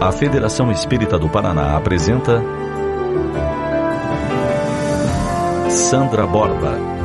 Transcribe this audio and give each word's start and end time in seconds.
A 0.00 0.12
Federação 0.12 0.70
Espírita 0.70 1.18
do 1.18 1.28
Paraná 1.28 1.76
apresenta 1.76 2.40
Sandra 5.68 6.24
Borba. 6.24 6.97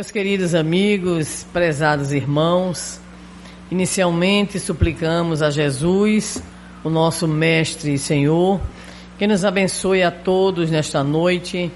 Meus 0.00 0.10
queridos 0.10 0.54
amigos, 0.54 1.46
prezados 1.52 2.10
irmãos, 2.10 2.98
inicialmente 3.70 4.58
suplicamos 4.58 5.42
a 5.42 5.50
Jesus, 5.50 6.42
o 6.82 6.88
nosso 6.88 7.28
Mestre 7.28 7.92
e 7.92 7.98
Senhor, 7.98 8.58
que 9.18 9.26
nos 9.26 9.44
abençoe 9.44 10.02
a 10.02 10.10
todos 10.10 10.70
nesta 10.70 11.04
noite 11.04 11.70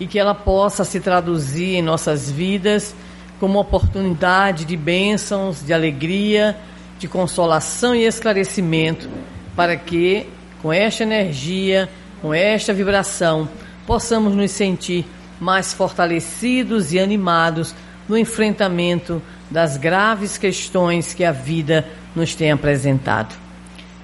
e 0.00 0.08
que 0.08 0.18
ela 0.18 0.34
possa 0.34 0.82
se 0.82 0.98
traduzir 0.98 1.76
em 1.76 1.80
nossas 1.80 2.28
vidas 2.28 2.96
como 3.38 3.60
oportunidade 3.60 4.64
de 4.64 4.76
bênçãos, 4.76 5.64
de 5.64 5.72
alegria, 5.72 6.56
de 6.98 7.06
consolação 7.06 7.94
e 7.94 8.04
esclarecimento, 8.04 9.08
para 9.54 9.76
que, 9.76 10.26
com 10.60 10.72
esta 10.72 11.04
energia, 11.04 11.88
com 12.20 12.34
esta 12.34 12.72
vibração, 12.74 13.48
possamos 13.86 14.34
nos 14.34 14.50
sentir 14.50 15.06
mais 15.40 15.72
fortalecidos 15.72 16.92
e 16.92 16.98
animados 16.98 17.74
no 18.08 18.16
enfrentamento 18.16 19.22
das 19.50 19.76
graves 19.76 20.38
questões 20.38 21.14
que 21.14 21.24
a 21.24 21.32
vida 21.32 21.86
nos 22.14 22.34
tem 22.34 22.50
apresentado. 22.50 23.34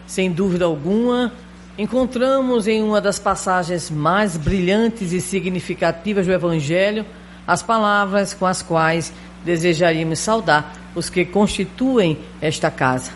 Sem 0.06 0.30
dúvida 0.30 0.64
alguma, 0.64 1.32
encontramos 1.76 2.68
em 2.68 2.82
uma 2.82 3.00
das 3.00 3.18
passagens 3.18 3.90
mais 3.90 4.36
brilhantes 4.36 5.12
e 5.12 5.20
significativas 5.20 6.26
do 6.26 6.32
Evangelho 6.32 7.04
as 7.46 7.62
palavras 7.62 8.32
com 8.32 8.46
as 8.46 8.62
quais 8.62 9.12
desejaríamos 9.44 10.18
saudar 10.18 10.72
os 10.94 11.10
que 11.10 11.24
constituem 11.24 12.18
esta 12.40 12.70
casa. 12.70 13.12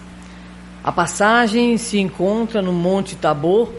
A 0.82 0.92
passagem 0.92 1.76
se 1.78 1.98
encontra 1.98 2.60
no 2.60 2.72
Monte 2.72 3.16
Tabor, 3.16 3.72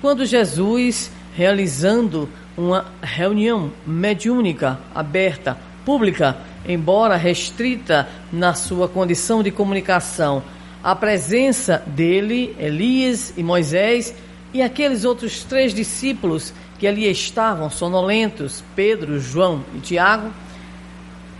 quando 0.00 0.26
Jesus, 0.26 1.10
realizando 1.34 2.28
uma 2.56 2.86
reunião 3.02 3.72
mediúnica 3.86 4.78
aberta, 4.94 5.58
pública, 5.84 6.36
embora 6.66 7.16
restrita 7.16 8.08
na 8.32 8.54
sua 8.54 8.88
condição 8.88 9.42
de 9.42 9.50
comunicação, 9.50 10.42
a 10.82 10.94
presença 10.94 11.82
dele, 11.86 12.54
Elias 12.58 13.32
e 13.36 13.42
Moisés 13.42 14.14
e 14.52 14.62
aqueles 14.62 15.04
outros 15.04 15.42
três 15.44 15.74
discípulos 15.74 16.52
que 16.78 16.86
ali 16.86 17.10
estavam, 17.10 17.70
sonolentos, 17.70 18.62
Pedro, 18.76 19.18
João 19.18 19.64
e 19.74 19.80
Tiago. 19.80 20.30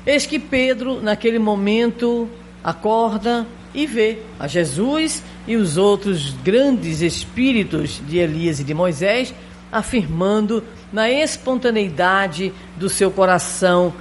Eis 0.07 0.27
que 0.27 0.39
Pedro, 0.39 1.01
naquele 1.01 1.39
momento, 1.39 2.29
acorda 2.63 3.47
e 3.75 3.87
vê 3.87 4.19
a 4.39 4.47
Jesus 4.47 5.23
e 5.47 5.57
os 5.57 5.77
outros 5.77 6.31
grandes 6.45 7.01
espíritos 7.01 8.01
de 8.07 8.19
Elias 8.19 8.61
e 8.61 8.65
de 8.65 8.73
Moisés 8.73 9.35
afirmando 9.71 10.63
na 10.95 11.11
espontaneidade 11.11 12.55
do 12.77 12.89
seu 12.89 13.11
coração 13.11 13.93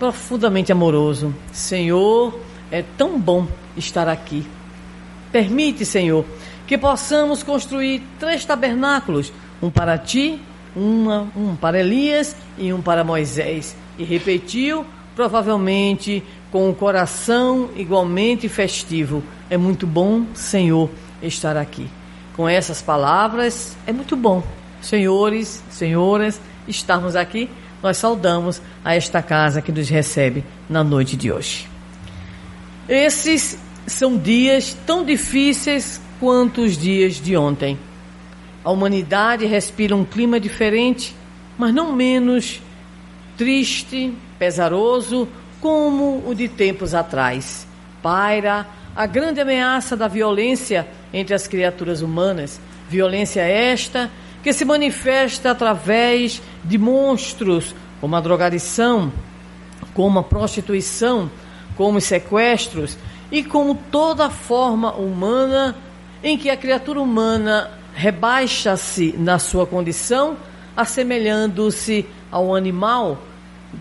profundamente 0.00 0.72
amoroso: 0.72 1.32
Senhor, 1.52 2.36
é 2.72 2.82
tão 2.82 3.20
bom 3.20 3.46
estar 3.76 4.08
aqui. 4.08 4.44
Permite, 5.30 5.86
Senhor, 5.86 6.24
que 6.66 6.76
possamos 6.76 7.44
construir 7.44 8.02
três 8.18 8.44
tabernáculos: 8.44 9.32
um 9.62 9.70
para 9.70 9.96
ti, 9.96 10.40
uma, 10.74 11.28
um 11.36 11.54
para 11.54 11.78
Elias 11.78 12.34
e 12.58 12.72
um 12.72 12.82
para 12.82 13.04
Moisés. 13.04 13.76
E 13.96 14.02
repetiu, 14.02 14.84
provavelmente 15.14 16.20
com 16.50 16.68
o 16.68 16.74
coração 16.74 17.70
igualmente 17.76 18.48
festivo: 18.48 19.22
É 19.48 19.56
muito 19.56 19.86
bom, 19.86 20.26
Senhor, 20.34 20.90
estar 21.22 21.56
aqui. 21.56 21.88
Com 22.34 22.48
essas 22.48 22.82
palavras, 22.82 23.76
é 23.86 23.92
muito 23.92 24.16
bom 24.16 24.42
senhores, 24.84 25.62
senhoras, 25.70 26.40
estarmos 26.66 27.16
aqui, 27.16 27.50
nós 27.82 27.96
saudamos 27.98 28.62
a 28.84 28.94
esta 28.94 29.22
casa 29.22 29.60
que 29.60 29.70
nos 29.70 29.88
recebe 29.88 30.44
na 30.68 30.82
noite 30.82 31.16
de 31.16 31.30
hoje. 31.30 31.68
Esses 32.88 33.58
são 33.86 34.16
dias 34.16 34.76
tão 34.86 35.04
difíceis 35.04 36.00
quanto 36.18 36.62
os 36.62 36.78
dias 36.78 37.16
de 37.16 37.36
ontem. 37.36 37.78
A 38.64 38.70
humanidade 38.70 39.44
respira 39.44 39.94
um 39.94 40.04
clima 40.04 40.40
diferente, 40.40 41.14
mas 41.58 41.74
não 41.74 41.92
menos 41.92 42.62
triste, 43.36 44.14
pesaroso 44.38 45.28
como 45.60 46.22
o 46.26 46.34
de 46.34 46.48
tempos 46.48 46.94
atrás. 46.94 47.66
Paira 48.02 48.66
a 48.96 49.06
grande 49.06 49.40
ameaça 49.40 49.96
da 49.96 50.06
violência 50.08 50.86
entre 51.12 51.34
as 51.34 51.48
criaturas 51.48 52.00
humanas, 52.00 52.60
violência 52.88 53.42
esta 53.42 54.10
que 54.44 54.52
se 54.52 54.66
manifesta 54.66 55.52
através 55.52 56.42
de 56.62 56.76
monstros 56.76 57.74
como 57.98 58.14
a 58.14 58.20
drogadição, 58.20 59.10
como 59.94 60.18
a 60.18 60.22
prostituição, 60.22 61.30
como 61.74 61.96
os 61.96 62.04
sequestros 62.04 62.98
e 63.32 63.42
como 63.42 63.74
toda 63.90 64.28
forma 64.28 64.92
humana 64.92 65.74
em 66.22 66.36
que 66.36 66.50
a 66.50 66.58
criatura 66.58 67.00
humana 67.00 67.70
rebaixa-se 67.94 69.14
na 69.16 69.38
sua 69.38 69.66
condição, 69.66 70.36
assemelhando-se 70.76 72.04
ao 72.30 72.54
animal, 72.54 73.22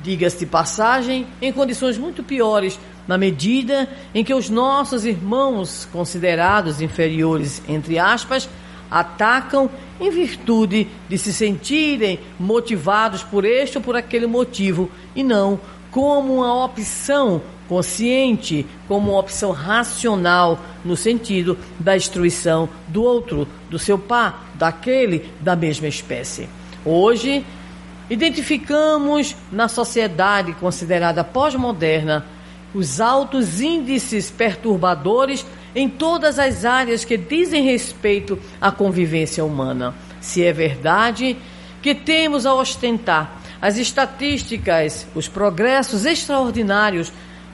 diga-se 0.02 0.40
de 0.40 0.46
passagem, 0.46 1.28
em 1.42 1.52
condições 1.52 1.98
muito 1.98 2.24
piores, 2.24 2.80
na 3.06 3.18
medida 3.18 3.90
em 4.16 4.24
que 4.24 4.34
os 4.34 4.50
nossos 4.50 5.04
irmãos 5.04 5.86
considerados 5.92 6.80
inferiores, 6.80 7.62
entre 7.68 8.00
aspas, 8.00 8.48
atacam 8.94 9.70
em 10.00 10.12
virtude 10.12 10.88
de 11.10 11.18
se 11.18 11.34
sentirem 11.34 12.20
motivados 12.40 13.24
por 13.24 13.44
este 13.44 13.78
ou 13.78 13.84
por 13.84 13.96
aquele 13.96 14.28
motivo 14.28 14.90
e 15.16 15.24
não 15.24 15.60
como 15.90 16.36
uma 16.36 16.64
opção 16.64 17.42
consciente, 17.68 18.66
como 18.88 19.12
uma 19.12 19.20
opção 19.20 19.52
racional 19.52 20.60
no 20.86 20.96
sentido 20.96 21.58
da 21.80 21.96
destruição 21.96 22.70
do 22.88 23.02
outro, 23.02 23.48
do 23.70 23.80
seu 23.80 23.98
par, 23.98 24.52
daquele 24.56 25.32
da 25.40 25.56
mesma 25.56 25.88
espécie. 25.88 26.48
Hoje, 26.86 27.44
identificamos 28.10 29.36
na 29.52 29.68
sociedade 29.68 30.54
considerada 30.54 31.24
pós-moderna 31.24 32.26
os 32.76 33.00
altos 33.00 33.62
índices 33.62 34.30
perturbadores 34.30 35.46
em 35.76 35.90
todas 35.90 36.40
as 36.40 36.66
áreas 36.66 37.04
que 37.04 37.18
dizem 37.18 37.64
respeito 37.64 38.40
à 38.62 38.72
convivência 38.72 39.44
humana. 39.44 39.94
Se 40.22 40.44
é 40.44 40.54
verdade 40.54 41.38
que 41.82 41.94
temos 41.94 42.46
a 42.46 42.54
ostentar 42.54 43.42
as 43.62 43.78
estatísticas, 43.78 45.08
os 45.16 45.28
progressos 45.28 46.06
extraordinários 46.06 47.12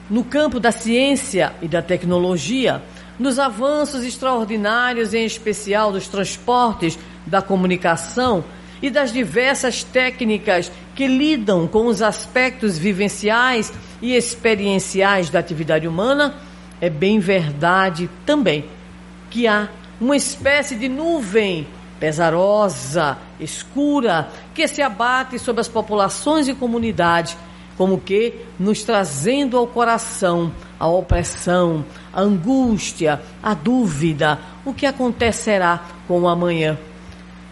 no 0.10 0.24
campo 0.24 0.60
da 0.60 0.72
ciência 0.72 1.54
e 1.62 1.68
da 1.68 1.82
tecnologia, 1.82 2.82
nos 3.18 3.38
avanços 3.38 4.04
extraordinários, 4.04 5.14
em 5.14 5.26
especial 5.26 5.92
dos 5.92 6.08
transportes, 6.08 6.98
da 7.26 7.42
comunicação 7.42 8.44
e 8.82 8.90
das 8.90 9.12
diversas 9.12 9.84
técnicas 9.84 10.72
que 10.96 11.06
lidam 11.06 11.68
com 11.68 11.86
os 11.86 12.02
aspectos 12.02 12.78
vivenciais 12.78 13.72
e 14.02 14.16
experienciais 14.16 15.30
da 15.30 15.40
atividade 15.40 15.88
humana, 15.88 16.36
é 16.82 16.90
bem 16.90 17.20
verdade 17.20 18.10
também 18.26 18.66
que 19.30 19.48
há 19.48 19.70
uma 20.00 20.16
espécie 20.16 20.76
de 20.76 20.88
nuvem 20.88 21.68
pesarosa, 22.00 23.18
escura, 23.40 24.30
que 24.54 24.68
se 24.68 24.82
abate 24.82 25.38
sobre 25.38 25.62
as 25.62 25.68
populações 25.68 26.48
e 26.48 26.56
comunidades, 26.56 27.38
como 27.78 28.00
que 28.00 28.34
nos 28.58 28.84
trazendo 28.84 29.58
ao 29.58 29.68
coração 29.68 30.52
a 30.80 30.88
opressão, 30.88 31.86
a 32.14 32.22
angústia, 32.22 33.22
a 33.44 33.54
dúvida, 33.54 34.40
o 34.66 34.74
que 34.74 34.86
acontecerá 34.86 35.82
com 36.08 36.22
o 36.22 36.28
amanhã. 36.28 36.78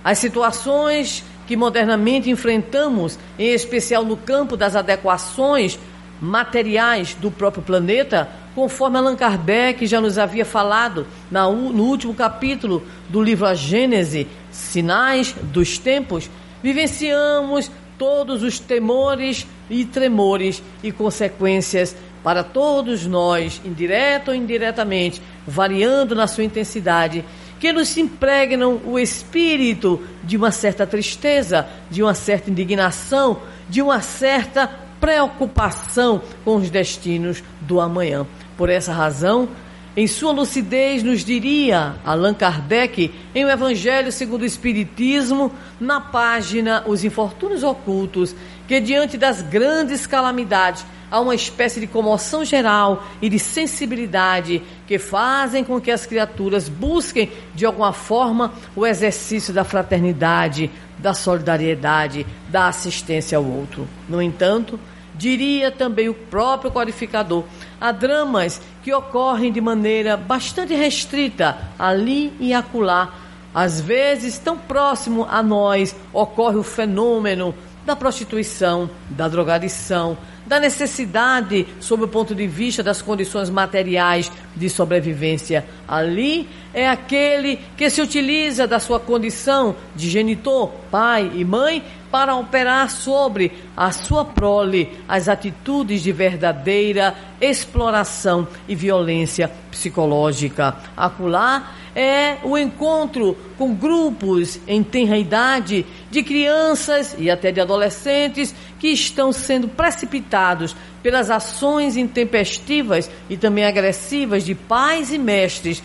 As 0.04 0.18
situações 0.18 1.24
que 1.46 1.58
modernamente 1.58 2.30
enfrentamos, 2.30 3.20
em 3.38 3.54
especial 3.54 4.04
no 4.04 4.18
campo 4.18 4.56
das 4.56 4.76
adequações 4.76 5.78
materiais 6.20 7.14
do 7.14 7.30
próprio 7.30 7.64
planeta, 7.64 8.30
conforme 8.58 8.98
Allan 8.98 9.16
Kardec 9.16 9.86
já 9.86 10.02
nos 10.02 10.18
havia 10.18 10.44
falado 10.44 11.06
no 11.30 11.84
último 11.84 12.12
capítulo 12.16 12.84
do 13.08 13.22
livro 13.22 13.46
A 13.46 13.54
Gênese, 13.54 14.26
Sinais 14.50 15.32
dos 15.54 15.78
Tempos, 15.78 16.28
vivenciamos 16.64 17.70
todos 18.00 18.42
os 18.42 18.60
temores 18.60 19.46
e 19.70 19.86
tremores 19.86 20.64
e 20.82 20.92
consequências 20.92 21.96
para 22.24 22.44
todos 22.44 23.06
nós, 23.06 23.62
indireto 23.64 24.30
ou 24.30 24.34
indiretamente, 24.34 25.22
variando 25.46 26.16
na 26.16 26.26
sua 26.26 26.44
intensidade, 26.44 27.24
que 27.60 27.72
nos 27.72 27.96
impregnam 27.96 28.82
o 28.88 28.98
espírito 28.98 30.02
de 30.24 30.36
uma 30.36 30.50
certa 30.50 30.88
tristeza, 30.88 31.68
de 31.92 32.02
uma 32.02 32.16
certa 32.16 32.50
indignação, 32.50 33.40
de 33.70 33.84
uma 33.84 34.02
certa 34.02 34.68
preocupação 35.00 36.24
com 36.44 36.56
os 36.56 36.72
destinos 36.72 37.44
do 37.62 37.80
amanhã. 37.80 38.26
Por 38.58 38.70
essa 38.70 38.92
razão, 38.92 39.48
em 39.96 40.06
sua 40.06 40.32
lucidez, 40.32 41.02
nos 41.04 41.24
diria 41.24 41.96
Allan 42.06 42.34
Kardec, 42.34 43.14
em 43.34 43.46
O 43.46 43.50
Evangelho 43.50 44.12
segundo 44.12 44.42
o 44.42 44.46
Espiritismo, 44.46 45.52
na 45.80 46.02
página 46.02 46.84
Os 46.86 47.04
Infortúnios 47.04 47.64
Ocultos, 47.64 48.36
que 48.68 48.80
diante 48.80 49.18
das 49.18 49.42
grandes 49.42 50.06
calamidades 50.06 50.86
há 51.10 51.20
uma 51.20 51.34
espécie 51.34 51.80
de 51.80 51.88
comoção 51.88 52.44
geral 52.44 53.04
e 53.22 53.30
de 53.30 53.40
sensibilidade 53.40 54.62
que 54.86 55.00
fazem 55.00 55.64
com 55.64 55.80
que 55.80 55.90
as 55.90 56.06
criaturas 56.06 56.70
busquem, 56.70 57.32
de 57.56 57.66
alguma 57.66 57.94
forma, 57.94 58.54
o 58.76 58.86
exercício 58.86 59.54
da 59.54 59.64
fraternidade, 59.64 60.70
da 60.98 61.14
solidariedade, 61.14 62.26
da 62.50 62.68
assistência 62.68 63.38
ao 63.38 63.46
outro. 63.46 63.88
No 64.08 64.22
entanto, 64.22 64.80
diria 65.18 65.72
também 65.72 66.10
o 66.10 66.14
próprio 66.14 66.72
codificador, 66.72 67.44
há 67.80 67.92
dramas 67.92 68.62
que 68.84 68.94
ocorrem 68.94 69.52
de 69.52 69.60
maneira 69.60 70.16
bastante 70.16 70.74
restrita, 70.74 71.58
ali 71.78 72.34
e 72.40 72.54
acolá. 72.54 73.14
Às 73.54 73.82
vezes, 73.82 74.38
tão 74.38 74.58
próximo 74.58 75.26
a 75.30 75.42
nós, 75.42 75.96
ocorre 76.14 76.58
o 76.58 76.64
fenômeno 76.64 77.56
da 77.86 77.96
prostituição, 77.96 78.90
da 79.10 79.28
drogadição, 79.30 80.18
da 80.46 80.60
necessidade 80.60 81.68
sob 81.80 82.04
o 82.04 82.08
ponto 82.08 82.36
de 82.36 82.46
vista 82.46 82.84
das 82.84 83.02
condições 83.02 83.50
materiais 83.50 84.32
de 84.56 84.70
sobrevivência. 84.70 85.66
Ali 85.88 86.48
é 86.74 86.88
aquele 86.88 87.60
que 87.76 87.90
se 87.90 88.02
utiliza 88.02 88.68
da 88.68 88.80
sua 88.80 89.00
condição 89.00 89.76
de 89.96 90.10
genitor, 90.10 90.70
pai 90.92 91.32
e 91.34 91.44
mãe 91.44 91.84
para 92.12 92.36
operar 92.36 92.90
sobre 92.90 93.52
a 93.76 93.92
sua 93.92 94.24
prole 94.24 94.90
as 95.08 95.28
atitudes 95.28 96.02
de 96.02 96.12
verdadeira 96.12 97.16
exploração 97.40 98.48
e 98.68 98.76
violência 98.76 99.52
psicológica. 99.70 100.76
Acolá 100.96 101.72
é 101.96 102.38
o 102.44 102.58
encontro 102.58 103.36
com 103.58 103.74
grupos 103.74 104.60
em 104.68 104.84
tenra 104.84 105.18
idade 105.18 105.86
de 106.12 106.22
crianças 106.22 107.16
e 107.18 107.30
até 107.30 107.52
de 107.52 107.60
adolescentes 107.60 108.54
que 108.80 108.90
estão 108.90 109.32
sendo 109.32 109.68
precipitados 109.68 110.76
pelas 111.02 111.32
ações 111.32 111.98
intempestivas 111.98 113.10
e 113.30 113.36
também 113.36 113.66
agressivas 113.66 114.46
de 114.46 114.54
pais 114.54 115.12
e 115.12 115.18
mestres 115.18 115.82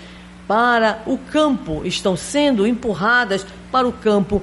para 0.47 1.03
o 1.07 1.17
campo, 1.17 1.83
estão 1.85 2.17
sendo 2.17 2.67
empurradas 2.67 3.47
para 3.71 3.89
o 3.89 3.93
campo. 3.93 4.43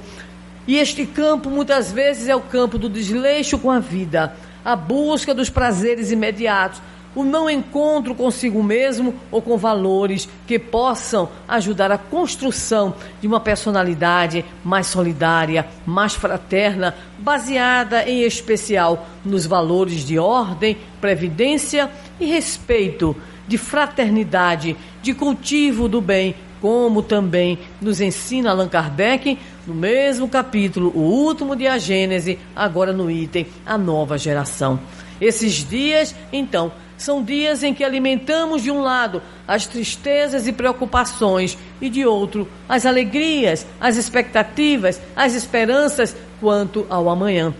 E 0.66 0.76
este 0.76 1.06
campo 1.06 1.50
muitas 1.50 1.90
vezes 1.90 2.28
é 2.28 2.36
o 2.36 2.40
campo 2.40 2.78
do 2.78 2.88
desleixo 2.88 3.58
com 3.58 3.70
a 3.70 3.78
vida, 3.78 4.34
a 4.64 4.76
busca 4.76 5.34
dos 5.34 5.50
prazeres 5.50 6.10
imediatos, 6.10 6.80
o 7.14 7.24
não 7.24 7.50
encontro 7.50 8.14
consigo 8.14 8.62
mesmo 8.62 9.14
ou 9.30 9.42
com 9.42 9.56
valores 9.56 10.28
que 10.46 10.58
possam 10.58 11.28
ajudar 11.48 11.90
a 11.90 11.98
construção 11.98 12.94
de 13.20 13.26
uma 13.26 13.40
personalidade 13.40 14.44
mais 14.64 14.86
solidária, 14.86 15.66
mais 15.84 16.14
fraterna, 16.14 16.94
baseada 17.18 18.08
em 18.08 18.22
especial 18.22 19.08
nos 19.24 19.44
valores 19.44 20.04
de 20.04 20.18
ordem, 20.18 20.76
previdência 21.00 21.90
e 22.20 22.26
respeito, 22.26 23.16
de 23.48 23.58
fraternidade, 23.58 24.76
de 25.02 25.12
cultivo 25.12 25.88
do 25.88 26.00
bem, 26.00 26.36
como 26.60 27.02
também 27.02 27.58
nos 27.80 28.00
ensina 28.00 28.50
Allan 28.50 28.68
Kardec 28.68 29.38
no 29.66 29.74
mesmo 29.74 30.28
capítulo, 30.28 30.92
o 30.94 31.00
último 31.00 31.56
de 31.56 31.66
A 31.66 31.78
Gênese, 31.78 32.38
agora 32.54 32.92
no 32.92 33.10
item 33.10 33.46
A 33.64 33.78
Nova 33.78 34.18
Geração. 34.18 34.80
Esses 35.20 35.68
dias, 35.68 36.14
então, 36.32 36.72
são 37.00 37.22
dias 37.22 37.62
em 37.62 37.72
que 37.72 37.82
alimentamos 37.82 38.62
de 38.62 38.70
um 38.70 38.82
lado 38.82 39.22
as 39.48 39.66
tristezas 39.66 40.46
e 40.46 40.52
preocupações 40.52 41.56
e 41.80 41.88
de 41.88 42.04
outro 42.04 42.46
as 42.68 42.84
alegrias, 42.84 43.66
as 43.80 43.96
expectativas, 43.96 45.00
as 45.16 45.34
esperanças 45.34 46.14
quanto 46.40 46.86
ao 46.90 47.08
amanhã. 47.08 47.54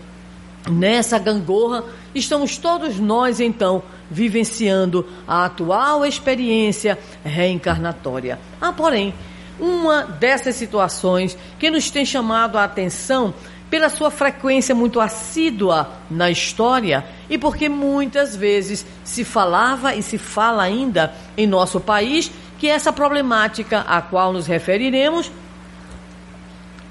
Nessa 0.69 1.17
gangorra 1.17 1.83
estamos 2.13 2.57
todos 2.57 2.99
nós 2.99 3.39
então 3.39 3.81
vivenciando 4.11 5.07
a 5.25 5.45
atual 5.45 6.05
experiência 6.05 6.99
reencarnatória. 7.23 8.37
Há, 8.59 8.73
porém, 8.73 9.13
uma 9.59 10.03
dessas 10.03 10.55
situações 10.55 11.37
que 11.57 11.71
nos 11.71 11.89
tem 11.89 12.05
chamado 12.05 12.57
a 12.57 12.65
atenção 12.65 13.33
pela 13.69 13.87
sua 13.87 14.11
frequência 14.11 14.75
muito 14.75 14.99
assídua 14.99 15.89
na 16.09 16.29
história 16.29 17.05
e 17.29 17.37
porque 17.37 17.69
muitas 17.69 18.35
vezes 18.35 18.85
se 19.01 19.23
falava 19.23 19.95
e 19.95 20.03
se 20.03 20.17
fala 20.17 20.63
ainda 20.63 21.13
em 21.37 21.47
nosso 21.47 21.79
país 21.79 22.29
que 22.59 22.67
essa 22.67 22.91
problemática 22.91 23.79
a 23.87 24.01
qual 24.01 24.33
nos 24.33 24.45
referiremos 24.45 25.31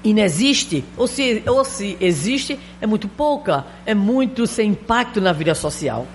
inexiste, 0.03 0.83
ou 0.97 1.07
se, 1.07 1.43
ou 1.45 1.63
se 1.63 1.95
existe, 2.01 2.59
é 2.79 2.87
muito 2.87 3.07
pouca, 3.07 3.65
é 3.85 3.93
muito 3.93 4.47
sem 4.47 4.71
impacto 4.71 5.21
na 5.21 5.31
vida 5.31 5.53
social. 5.53 6.07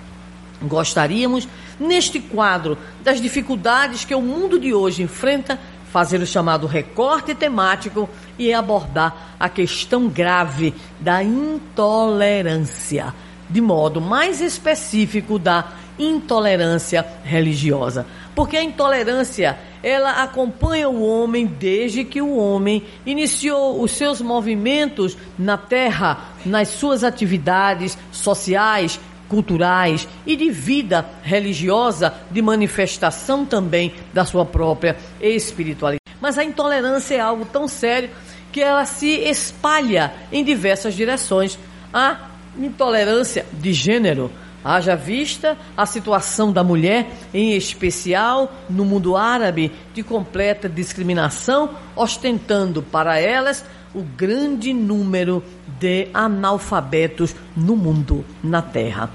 Gostaríamos, 0.62 1.46
neste 1.78 2.20
quadro 2.20 2.78
das 3.02 3.20
dificuldades 3.20 4.04
que 4.04 4.14
o 4.14 4.22
mundo 4.22 4.58
de 4.58 4.72
hoje 4.72 5.02
enfrenta, 5.02 5.58
fazer 5.92 6.20
o 6.20 6.26
chamado 6.26 6.66
recorte 6.66 7.34
temático 7.34 8.08
e 8.38 8.52
abordar 8.52 9.36
a 9.38 9.48
questão 9.48 10.08
grave 10.08 10.74
da 11.00 11.22
intolerância, 11.22 13.14
de 13.48 13.60
modo 13.60 14.00
mais 14.00 14.40
específico 14.40 15.38
da 15.38 15.72
intolerância 15.98 17.06
religiosa. 17.24 18.06
Porque 18.34 18.56
a 18.56 18.62
intolerância, 18.62 19.58
ela 19.82 20.22
acompanha 20.22 20.88
o 20.88 21.02
homem 21.02 21.46
desde 21.46 22.04
que 22.04 22.20
o 22.20 22.36
homem 22.36 22.84
iniciou 23.06 23.80
os 23.80 23.92
seus 23.92 24.20
movimentos 24.20 25.16
na 25.38 25.56
terra, 25.56 26.32
nas 26.44 26.68
suas 26.68 27.02
atividades 27.02 27.96
sociais, 28.12 29.00
culturais 29.28 30.08
e 30.26 30.36
de 30.36 30.50
vida 30.50 31.04
religiosa, 31.22 32.14
de 32.30 32.40
manifestação 32.40 33.44
também 33.44 33.94
da 34.12 34.24
sua 34.24 34.44
própria 34.44 34.96
espiritualidade. 35.20 36.00
Mas 36.20 36.38
a 36.38 36.44
intolerância 36.44 37.14
é 37.14 37.20
algo 37.20 37.44
tão 37.44 37.68
sério 37.68 38.10
que 38.52 38.60
ela 38.60 38.84
se 38.86 39.06
espalha 39.06 40.12
em 40.32 40.42
diversas 40.42 40.94
direções. 40.94 41.58
A 41.92 42.30
intolerância 42.58 43.44
de 43.52 43.72
gênero, 43.72 44.30
haja 44.64 44.96
vista 44.96 45.56
a 45.76 45.84
situação 45.84 46.50
da 46.50 46.64
mulher, 46.64 47.06
em 47.34 47.52
especial 47.52 48.50
no 48.68 48.84
mundo 48.84 49.16
árabe, 49.16 49.70
de 49.92 50.02
completa 50.02 50.68
discriminação, 50.68 51.70
ostentando 51.94 52.82
para 52.82 53.18
elas 53.20 53.64
o 53.96 54.02
grande 54.02 54.74
número 54.74 55.42
de 55.80 56.08
analfabetos 56.12 57.34
no 57.56 57.74
mundo, 57.74 58.24
na 58.44 58.60
Terra. 58.60 59.10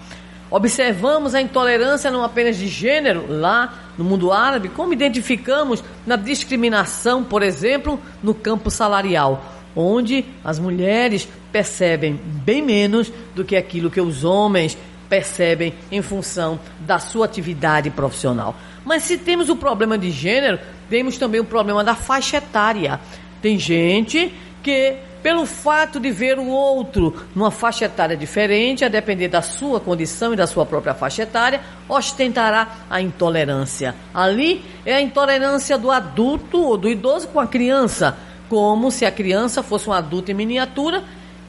Observamos 0.50 1.35
a 1.35 1.41
intolerância 1.41 2.09
não 2.09 2.23
apenas 2.23 2.57
de 2.57 2.67
gênero 2.67 3.25
lá 3.29 3.73
no 3.97 4.03
mundo 4.03 4.31
árabe, 4.31 4.69
como 4.69 4.91
identificamos 4.91 5.83
na 6.05 6.15
discriminação, 6.15 7.23
por 7.23 7.43
exemplo, 7.43 8.00
no 8.23 8.33
campo 8.33 8.71
salarial, 8.71 9.45
onde 9.75 10.25
as 10.43 10.57
mulheres 10.57 11.27
percebem 11.51 12.19
bem 12.43 12.61
menos 12.61 13.13
do 13.35 13.45
que 13.45 13.55
aquilo 13.55 13.91
que 13.91 14.01
os 14.01 14.23
homens 14.23 14.77
percebem 15.07 15.73
em 15.91 16.01
função 16.01 16.59
da 16.79 16.97
sua 16.97 17.25
atividade 17.25 17.89
profissional. 17.91 18.55
Mas 18.83 19.03
se 19.03 19.17
temos 19.17 19.47
o 19.47 19.55
problema 19.55 19.97
de 19.97 20.09
gênero, 20.09 20.59
temos 20.89 21.17
também 21.17 21.39
o 21.39 21.45
problema 21.45 21.83
da 21.83 21.95
faixa 21.95 22.38
etária. 22.38 23.00
Tem 23.41 23.59
gente 23.59 24.33
que, 24.61 24.95
pelo 25.21 25.45
fato 25.45 25.99
de 25.99 26.11
ver 26.11 26.39
o 26.39 26.47
outro 26.47 27.25
numa 27.35 27.51
faixa 27.51 27.85
etária 27.85 28.15
diferente, 28.17 28.85
a 28.85 28.89
depender 28.89 29.27
da 29.27 29.41
sua 29.41 29.79
condição 29.79 30.33
e 30.33 30.35
da 30.35 30.47
sua 30.47 30.65
própria 30.65 30.93
faixa 30.93 31.23
etária, 31.23 31.61
ostentará 31.87 32.67
a 32.89 33.01
intolerância. 33.01 33.95
Ali 34.13 34.63
é 34.85 34.95
a 34.95 35.01
intolerância 35.01 35.77
do 35.77 35.91
adulto 35.91 36.61
ou 36.61 36.77
do 36.77 36.89
idoso 36.89 37.27
com 37.27 37.39
a 37.39 37.47
criança, 37.47 38.17
como 38.49 38.91
se 38.91 39.05
a 39.05 39.11
criança 39.11 39.63
fosse 39.63 39.89
um 39.89 39.93
adulto 39.93 40.31
em 40.31 40.35
miniatura, 40.35 41.03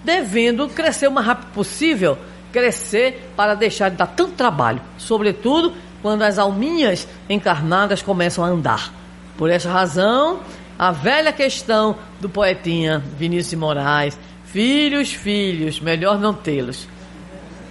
devendo 0.05 0.69
crescer 0.69 1.09
o 1.09 1.13
mais 1.13 1.27
rápido 1.27 1.53
possível 1.53 2.19
crescer 2.53 3.33
para 3.35 3.55
deixar 3.55 3.89
de 3.89 3.97
dar 3.97 4.07
tanto 4.07 4.33
trabalho, 4.33 4.81
sobretudo 4.99 5.73
quando 6.03 6.23
as 6.23 6.39
alminhas 6.39 7.09
encarnadas 7.29 8.03
começam 8.03 8.45
a 8.45 8.49
andar. 8.49 8.93
Por 9.39 9.51
essa 9.51 9.71
razão, 9.71 10.41
a 10.83 10.91
velha 10.91 11.33
questão 11.33 11.95
do 12.21 12.29
poetinha 12.29 12.99
Vinícius 13.17 13.51
de 13.51 13.57
Moraes, 13.57 14.19
Filhos, 14.47 15.13
filhos, 15.13 15.79
melhor 15.79 16.19
não 16.19 16.35
tê-los. 16.35 16.89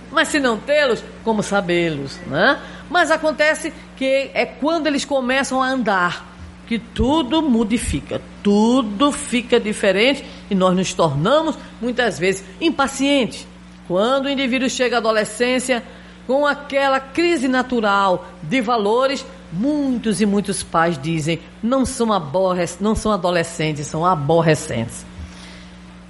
Mas 0.10 0.30
se 0.30 0.40
não 0.40 0.58
tê-los, 0.58 1.04
como 1.22 1.44
sabê-los, 1.44 2.18
né? 2.28 2.58
Mas 2.90 3.12
acontece 3.12 3.74
que 3.98 4.32
é 4.34 4.46
quando 4.46 4.88
eles 4.88 5.04
começam 5.04 5.62
a 5.62 5.68
andar 5.68 6.26
que 6.66 6.80
tudo 6.80 7.42
modifica, 7.42 8.22
tudo 8.42 9.12
fica 9.12 9.60
diferente 9.60 10.24
e 10.50 10.56
nós 10.56 10.74
nos 10.74 10.94
tornamos 10.94 11.58
muitas 11.82 12.18
vezes 12.18 12.46
impacientes. 12.62 13.46
Quando 13.90 14.28
o 14.28 14.30
indivíduo 14.30 14.70
chega 14.70 14.96
à 14.96 15.00
adolescência, 15.00 15.84
com 16.26 16.48
aquela 16.48 17.02
crise 17.02 17.50
natural 17.50 18.26
de 18.42 18.62
valores, 18.62 19.26
muitos 19.52 20.22
e 20.22 20.26
muitos 20.26 20.64
pais 20.64 20.98
dizem 20.98 21.40
não 21.62 21.86
são, 21.86 22.12
aborrec 22.12 22.78
não 22.80 22.96
são 22.96 23.12
adolescentes, 23.12 23.88
são 23.88 24.06
aborrecentes. 24.06 25.06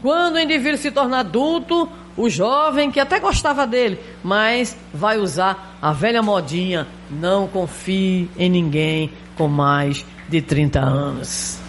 Quando 0.01 0.35
o 0.35 0.39
indivíduo 0.39 0.77
se 0.77 0.91
torna 0.91 1.19
adulto, 1.19 1.87
o 2.17 2.29
jovem 2.29 2.91
que 2.91 2.99
até 2.99 3.19
gostava 3.19 3.67
dele, 3.67 3.99
mas 4.23 4.77
vai 4.93 5.17
usar 5.17 5.77
a 5.81 5.93
velha 5.93 6.21
modinha, 6.21 6.87
não 7.09 7.47
confie 7.47 8.29
em 8.37 8.49
ninguém 8.49 9.11
com 9.35 9.47
mais 9.47 10.05
de 10.27 10.41
30 10.41 10.79
anos. 10.79 11.59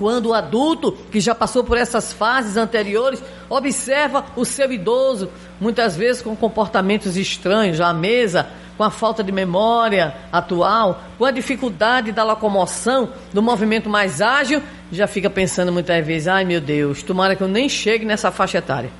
Quando 0.00 0.30
o 0.30 0.32
adulto, 0.32 0.92
que 0.92 1.20
já 1.20 1.34
passou 1.34 1.62
por 1.62 1.76
essas 1.76 2.10
fases 2.10 2.56
anteriores, 2.56 3.22
observa 3.50 4.24
o 4.34 4.46
seu 4.46 4.72
idoso, 4.72 5.28
muitas 5.60 5.94
vezes 5.94 6.22
com 6.22 6.34
comportamentos 6.34 7.18
estranhos 7.18 7.82
à 7.82 7.92
mesa, 7.92 8.48
com 8.78 8.82
a 8.82 8.90
falta 8.90 9.22
de 9.22 9.30
memória 9.30 10.14
atual, 10.32 11.02
com 11.18 11.26
a 11.26 11.30
dificuldade 11.30 12.12
da 12.12 12.24
locomoção, 12.24 13.10
do 13.30 13.42
movimento 13.42 13.90
mais 13.90 14.22
ágil, 14.22 14.62
já 14.90 15.06
fica 15.06 15.28
pensando 15.28 15.70
muitas 15.70 16.06
vezes: 16.06 16.28
ai 16.28 16.46
meu 16.46 16.62
Deus, 16.62 17.02
tomara 17.02 17.36
que 17.36 17.42
eu 17.42 17.48
nem 17.48 17.68
chegue 17.68 18.06
nessa 18.06 18.30
faixa 18.30 18.56
etária. 18.56 18.90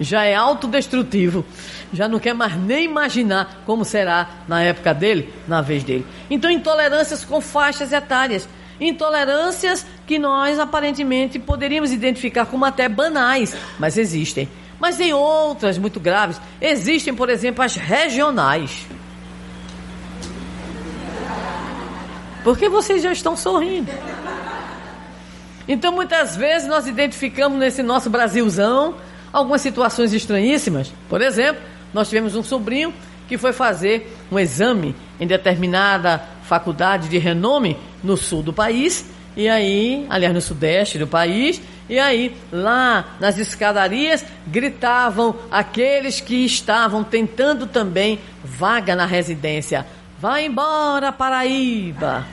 Já 0.00 0.24
é 0.24 0.34
autodestrutivo, 0.34 1.44
já 1.92 2.08
não 2.08 2.18
quer 2.18 2.32
mais 2.32 2.56
nem 2.56 2.86
imaginar 2.86 3.64
como 3.66 3.84
será 3.84 4.30
na 4.48 4.62
época 4.62 4.94
dele, 4.94 5.30
na 5.46 5.60
vez 5.60 5.84
dele. 5.84 6.06
Então, 6.30 6.50
intolerâncias 6.50 7.22
com 7.22 7.38
faixas 7.38 7.92
etárias 7.92 8.48
intolerâncias 8.80 9.86
que 10.06 10.18
nós 10.18 10.58
aparentemente 10.58 11.38
poderíamos 11.38 11.92
identificar 11.92 12.46
como 12.46 12.64
até 12.64 12.88
banais, 12.88 13.54
mas 13.78 13.98
existem. 13.98 14.48
Mas 14.80 14.96
tem 14.96 15.12
outras 15.12 15.76
muito 15.76 16.00
graves. 16.00 16.40
Existem, 16.60 17.14
por 17.14 17.28
exemplo, 17.28 17.62
as 17.62 17.74
regionais. 17.76 18.86
Porque 22.42 22.68
vocês 22.68 23.02
já 23.02 23.12
estão 23.12 23.36
sorrindo. 23.36 23.92
Então, 25.68 25.92
muitas 25.92 26.34
vezes, 26.34 26.66
nós 26.66 26.86
identificamos 26.86 27.58
nesse 27.58 27.82
nosso 27.82 28.08
Brasilzão 28.08 28.94
algumas 29.30 29.60
situações 29.60 30.12
estranhíssimas. 30.14 30.90
Por 31.08 31.20
exemplo, 31.20 31.62
nós 31.92 32.08
tivemos 32.08 32.34
um 32.34 32.42
sobrinho 32.42 32.92
que 33.28 33.36
foi 33.36 33.52
fazer 33.52 34.16
um 34.32 34.38
exame 34.38 34.96
em 35.20 35.26
determinada 35.26 36.20
faculdade 36.50 37.08
de 37.08 37.16
renome 37.16 37.76
no 38.02 38.16
sul 38.16 38.42
do 38.42 38.52
país, 38.52 39.08
e 39.36 39.48
aí, 39.48 40.04
aliás, 40.10 40.34
no 40.34 40.40
sudeste 40.40 40.98
do 40.98 41.06
país, 41.06 41.62
e 41.88 41.96
aí, 41.96 42.34
lá 42.50 43.16
nas 43.20 43.38
escadarias, 43.38 44.24
gritavam 44.48 45.36
aqueles 45.48 46.20
que 46.20 46.44
estavam 46.44 47.04
tentando 47.04 47.68
também 47.68 48.18
vaga 48.42 48.96
na 48.96 49.06
residência: 49.06 49.86
Vai 50.18 50.46
embora, 50.46 51.12
Paraíba! 51.12 52.26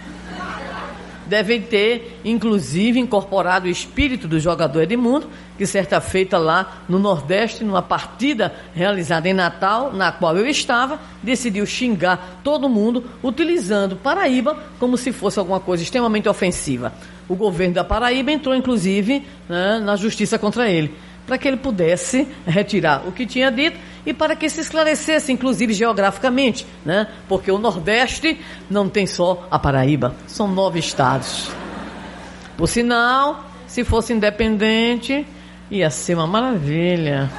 devem 1.27 1.61
ter, 1.61 2.19
inclusive, 2.23 2.99
incorporado 2.99 3.67
o 3.67 3.69
espírito 3.69 4.27
do 4.27 4.39
jogador 4.39 4.81
Edmundo, 4.81 5.29
que 5.57 5.65
certa 5.65 5.99
feita 5.99 6.37
lá 6.37 6.83
no 6.87 6.99
Nordeste, 6.99 7.63
numa 7.63 7.81
partida 7.81 8.53
realizada 8.73 9.27
em 9.27 9.33
Natal, 9.33 9.91
na 9.93 10.11
qual 10.11 10.37
eu 10.37 10.47
estava, 10.47 10.99
decidiu 11.21 11.65
xingar 11.65 12.39
todo 12.43 12.69
mundo, 12.69 13.03
utilizando 13.23 13.95
Paraíba 13.95 14.57
como 14.79 14.97
se 14.97 15.11
fosse 15.11 15.39
alguma 15.39 15.59
coisa 15.59 15.83
extremamente 15.83 16.29
ofensiva. 16.29 16.93
O 17.27 17.35
governo 17.35 17.75
da 17.75 17.83
Paraíba 17.83 18.31
entrou, 18.31 18.55
inclusive, 18.55 19.25
né, 19.49 19.79
na 19.79 19.95
justiça 19.95 20.39
contra 20.39 20.69
ele 20.69 20.93
para 21.27 21.37
que 21.37 21.45
ele 21.45 21.57
pudesse 21.57 22.25
retirar 22.47 23.05
o 23.05 23.11
que 23.11 23.25
tinha 23.25 23.51
dito 23.51 23.77
e 24.05 24.13
para 24.13 24.33
que 24.33 24.49
se 24.49 24.61
esclarecesse, 24.61 25.33
inclusive 25.33 25.73
geograficamente, 25.73 26.65
né? 26.85 27.07
Porque 27.27 27.51
o 27.51 27.59
Nordeste 27.59 28.39
não 28.69 28.87
tem 28.87 29.05
só 29.05 29.45
a 29.51 29.59
Paraíba, 29.59 30.15
são 30.25 30.47
nove 30.47 30.79
estados. 30.79 31.51
Por 32.55 32.67
sinal, 32.67 33.43
se 33.67 33.83
fosse 33.83 34.13
independente, 34.13 35.27
ia 35.69 35.89
ser 35.89 36.15
uma 36.15 36.27
maravilha. 36.27 37.29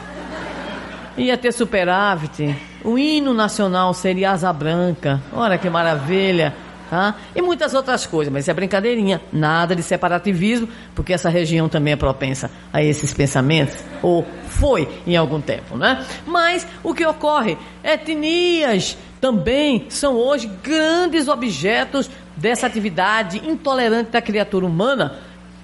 Ia 1.17 1.37
ter 1.37 1.53
superávit. 1.53 2.55
O 2.85 2.99
hino 2.99 3.35
nacional 3.35 3.93
seria 3.93 4.31
asa 4.31 4.53
branca. 4.53 5.21
Olha 5.33 5.59
que 5.59 5.69
maravilha. 5.69 6.55
Tá? 6.89 7.17
E 7.37 7.43
muitas 7.43 7.75
outras 7.75 8.07
coisas, 8.07 8.33
mas 8.33 8.45
isso 8.45 8.51
é 8.51 8.55
brincadeirinha, 8.55 9.21
nada 9.31 9.77
de 9.77 9.83
separativismo, 9.83 10.67
porque 10.95 11.13
essa 11.13 11.29
região 11.29 11.69
também 11.69 11.93
é 11.93 11.97
propensa 11.97 12.51
a 12.73 12.83
esses 12.83 13.13
pensamentos, 13.13 13.77
ou 14.01 14.27
foi 14.47 14.89
em 15.07 15.15
algum 15.15 15.39
tempo, 15.39 15.77
né? 15.77 16.03
Mas 16.27 16.67
o 16.83 16.95
que 16.95 17.05
ocorre? 17.05 17.59
Etnias 17.85 18.97
também 19.21 19.85
são 19.91 20.15
hoje 20.15 20.51
grandes 20.63 21.29
objetos 21.29 22.09
dessa 22.35 22.67
atividade 22.67 23.47
intolerante 23.47 24.13
da 24.13 24.23
criatura 24.23 24.65
humana. 24.65 25.19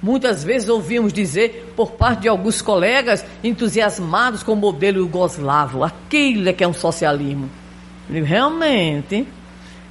Muitas 0.04 0.44
vezes 0.44 0.68
ouvimos 0.68 1.14
dizer 1.14 1.72
por 1.74 1.92
parte 1.92 2.20
de 2.20 2.28
alguns 2.28 2.60
colegas 2.60 3.24
entusiasmados 3.42 4.42
com 4.42 4.52
o 4.52 4.56
modelo 4.56 5.00
jugoslavo, 5.00 5.82
aquilo 5.82 6.46
é 6.46 6.52
que 6.52 6.62
é 6.62 6.68
um 6.68 6.74
socialismo. 6.74 7.48
Realmente, 8.10 9.26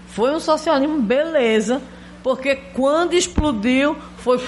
foi 0.05 0.35
um 0.35 0.39
socialismo 0.39 1.01
beleza, 1.01 1.81
porque 2.23 2.55
quando 2.55 3.13
explodiu, 3.13 3.97
foi 4.17 4.41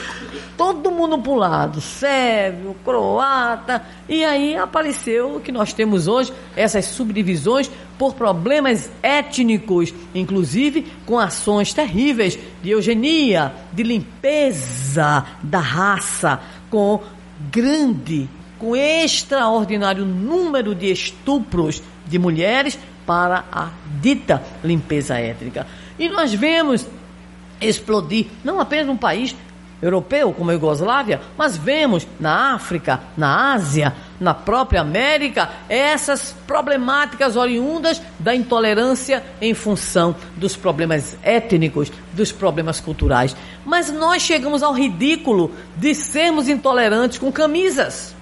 todo 0.58 0.89
mundo 0.89 1.17
para 1.17 1.36
lado, 1.36 1.82
sérvio, 1.82 2.74
croata, 2.86 3.86
e 4.08 4.24
aí 4.24 4.55
apareceu 4.55 5.36
o 5.36 5.41
que 5.41 5.51
nós 5.51 5.74
temos 5.74 6.08
hoje, 6.08 6.32
essas 6.55 6.86
subdivisões 6.86 7.70
por 7.98 8.13
problemas 8.13 8.89
étnicos, 9.03 9.94
inclusive 10.13 10.88
com 11.05 11.20
ações 11.20 11.74
terríveis 11.74 12.39
de 12.63 12.70
eugenia, 12.70 13.53
de 13.74 13.84
limpeza 13.84 15.25
da 15.44 15.60
raça, 15.60 16.39
com 16.70 17.01
grande, 17.51 18.29
com 18.58 18.74
extraordinário 18.74 20.05
número 20.05 20.74
de 20.74 20.89
estupros 20.89 21.84
de 22.08 22.17
mulheres 22.17 22.79
para 23.05 23.44
a 23.51 23.70
dita 24.01 24.41
limpeza 24.63 25.20
étnica. 25.20 25.67
E 26.00 26.10
nós 26.10 26.34
vemos 26.34 26.88
explodir 27.62 28.27
não 28.43 28.59
apenas 28.59 28.89
um 28.89 28.97
país 28.97 29.35
europeu 29.81 30.33
como 30.33 30.50
a 30.50 30.53
Iugoslávia, 30.53 31.21
mas 31.38 31.57
vemos 31.57 32.07
na 32.19 32.55
África, 32.55 33.01
na 33.15 33.53
Ásia, 33.53 33.93
na 34.19 34.33
própria 34.33 34.81
América, 34.81 35.50
essas 35.67 36.35
problemáticas 36.47 37.35
oriundas 37.35 38.01
da 38.17 38.33
intolerância 38.33 39.24
em 39.41 39.53
função 39.53 40.15
dos 40.35 40.55
problemas 40.55 41.17
étnicos, 41.21 41.91
dos 42.13 42.31
problemas 42.31 42.79
culturais. 42.79 43.35
Mas 43.65 43.91
nós 43.91 44.21
chegamos 44.21 44.63
ao 44.63 44.74
ridículo 44.74 45.51
de 45.75 45.93
sermos 45.93 46.47
intolerantes 46.47 47.17
com 47.17 47.31
camisas. 47.31 48.15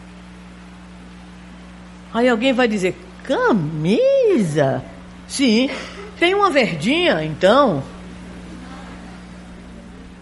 Aí 2.13 2.27
alguém 2.27 2.53
vai 2.53 2.67
dizer: 2.67 2.97
Camisa? 3.23 4.83
Sim. 5.27 5.69
Tem 6.19 6.35
uma 6.35 6.49
verdinha, 6.49 7.23
então. 7.23 7.83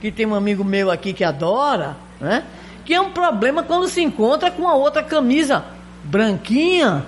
Que 0.02 0.12
tem 0.12 0.26
um 0.26 0.36
amigo 0.36 0.64
meu 0.64 0.92
aqui 0.92 1.14
que 1.14 1.24
adora, 1.24 1.96
né? 2.20 2.44
Que 2.84 2.94
é 2.94 3.00
um 3.00 3.12
problema 3.12 3.64
quando 3.64 3.88
se 3.88 4.02
encontra 4.02 4.52
com 4.52 4.68
a 4.68 4.74
outra 4.74 5.02
camisa 5.04 5.64
branquinha 6.04 7.06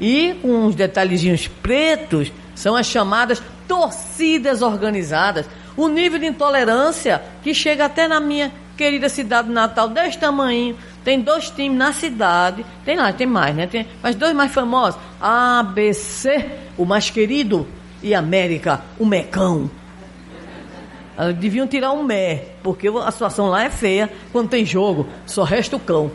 e 0.00 0.34
com 0.40 0.66
uns 0.66 0.74
detalhezinhos 0.74 1.48
pretos, 1.48 2.32
são 2.54 2.76
as 2.76 2.86
chamadas 2.86 3.42
torcidas 3.66 4.62
organizadas. 4.62 5.46
O 5.76 5.88
nível 5.88 6.18
de 6.18 6.26
intolerância 6.26 7.22
que 7.42 7.52
chega 7.52 7.84
até 7.84 8.08
na 8.08 8.20
minha 8.20 8.52
querida 8.76 9.08
cidade 9.08 9.50
natal, 9.50 9.88
deste 9.88 10.18
tamanho, 10.18 10.76
tem 11.04 11.20
dois 11.20 11.50
times 11.50 11.76
na 11.76 11.92
cidade, 11.92 12.64
tem 12.84 12.96
lá, 12.96 13.12
tem 13.12 13.26
mais, 13.26 13.54
né? 13.54 13.66
Tem, 13.66 13.86
mas 14.00 14.14
dois 14.14 14.32
mais 14.32 14.52
famosos, 14.52 15.00
ABC, 15.20 16.46
o 16.76 16.84
mais 16.84 17.10
querido, 17.10 17.66
e 18.02 18.14
América, 18.14 18.80
o 18.98 19.04
Mecão. 19.04 19.68
Elas 21.18 21.34
deviam 21.34 21.66
tirar 21.66 21.90
um 21.90 22.04
mé, 22.04 22.44
porque 22.62 22.86
a 22.86 23.10
situação 23.10 23.48
lá 23.48 23.64
é 23.64 23.70
feia 23.70 24.08
quando 24.30 24.48
tem 24.48 24.64
jogo, 24.64 25.08
só 25.26 25.42
resta 25.42 25.74
o 25.74 25.80
cão. 25.80 26.12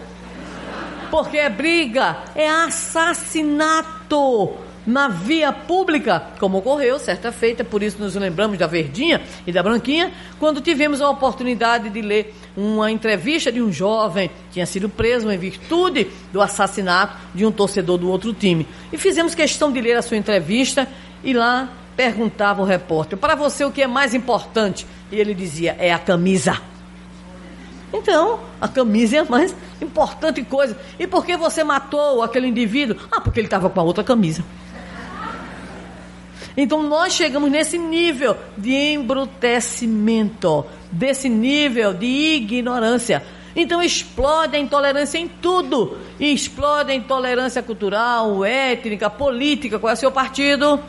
Porque 1.11 1.37
é 1.37 1.49
briga, 1.49 2.19
é 2.33 2.49
assassinato 2.49 4.53
na 4.87 5.09
via 5.09 5.51
pública, 5.51 6.23
como 6.39 6.57
ocorreu 6.57 6.97
certa 6.99 7.31
feita, 7.31 7.63
por 7.63 7.83
isso 7.83 7.97
nos 7.99 8.15
lembramos 8.15 8.57
da 8.57 8.65
Verdinha 8.65 9.21
e 9.45 9.51
da 9.51 9.61
Branquinha, 9.61 10.11
quando 10.39 10.61
tivemos 10.61 11.01
a 11.01 11.09
oportunidade 11.09 11.89
de 11.89 12.01
ler 12.01 12.33
uma 12.55 12.89
entrevista 12.89 13.51
de 13.51 13.61
um 13.61 13.71
jovem 13.71 14.29
que 14.29 14.53
tinha 14.53 14.65
sido 14.65 14.87
preso 14.87 15.29
em 15.29 15.37
virtude 15.37 16.07
do 16.31 16.41
assassinato 16.41 17.17
de 17.35 17.45
um 17.45 17.51
torcedor 17.51 17.97
do 17.97 18.09
outro 18.09 18.33
time. 18.33 18.65
E 18.91 18.97
fizemos 18.97 19.35
questão 19.35 19.71
de 19.71 19.81
ler 19.81 19.97
a 19.97 20.01
sua 20.01 20.17
entrevista 20.17 20.87
e 21.23 21.33
lá 21.33 21.69
perguntava 21.95 22.61
o 22.61 22.65
repórter: 22.65 23.17
para 23.17 23.35
você 23.35 23.63
o 23.65 23.71
que 23.71 23.81
é 23.81 23.87
mais 23.87 24.13
importante? 24.13 24.85
E 25.11 25.19
ele 25.19 25.33
dizia: 25.33 25.75
é 25.79 25.91
a 25.91 25.99
camisa. 25.99 26.61
Então, 27.93 28.39
a 28.59 28.67
camisa 28.67 29.17
é 29.17 29.19
a 29.19 29.25
mais 29.25 29.55
importante 29.79 30.43
coisa. 30.43 30.75
E 30.97 31.05
por 31.05 31.23
que 31.25 31.37
você 31.37 31.63
matou 31.63 32.23
aquele 32.23 32.47
indivíduo? 32.47 32.97
Ah, 33.11 33.21
porque 33.21 33.39
ele 33.39 33.47
estava 33.47 33.69
com 33.69 33.79
a 33.79 33.83
outra 33.83 34.03
camisa. 34.03 34.43
Então 36.55 36.83
nós 36.83 37.13
chegamos 37.13 37.49
nesse 37.49 37.77
nível 37.77 38.37
de 38.57 38.73
embrutecimento, 38.93 40.65
desse 40.91 41.27
nível 41.27 41.93
de 41.93 42.05
ignorância. 42.05 43.23
Então 43.55 43.81
explode 43.81 44.55
a 44.55 44.59
intolerância 44.59 45.17
em 45.17 45.27
tudo. 45.27 45.97
Explode 46.19 46.91
a 46.91 46.95
intolerância 46.95 47.61
cultural, 47.61 48.45
étnica, 48.45 49.09
política. 49.09 49.79
Qual 49.79 49.91
é 49.91 49.93
o 49.93 49.97
seu 49.97 50.11
partido? 50.11 50.79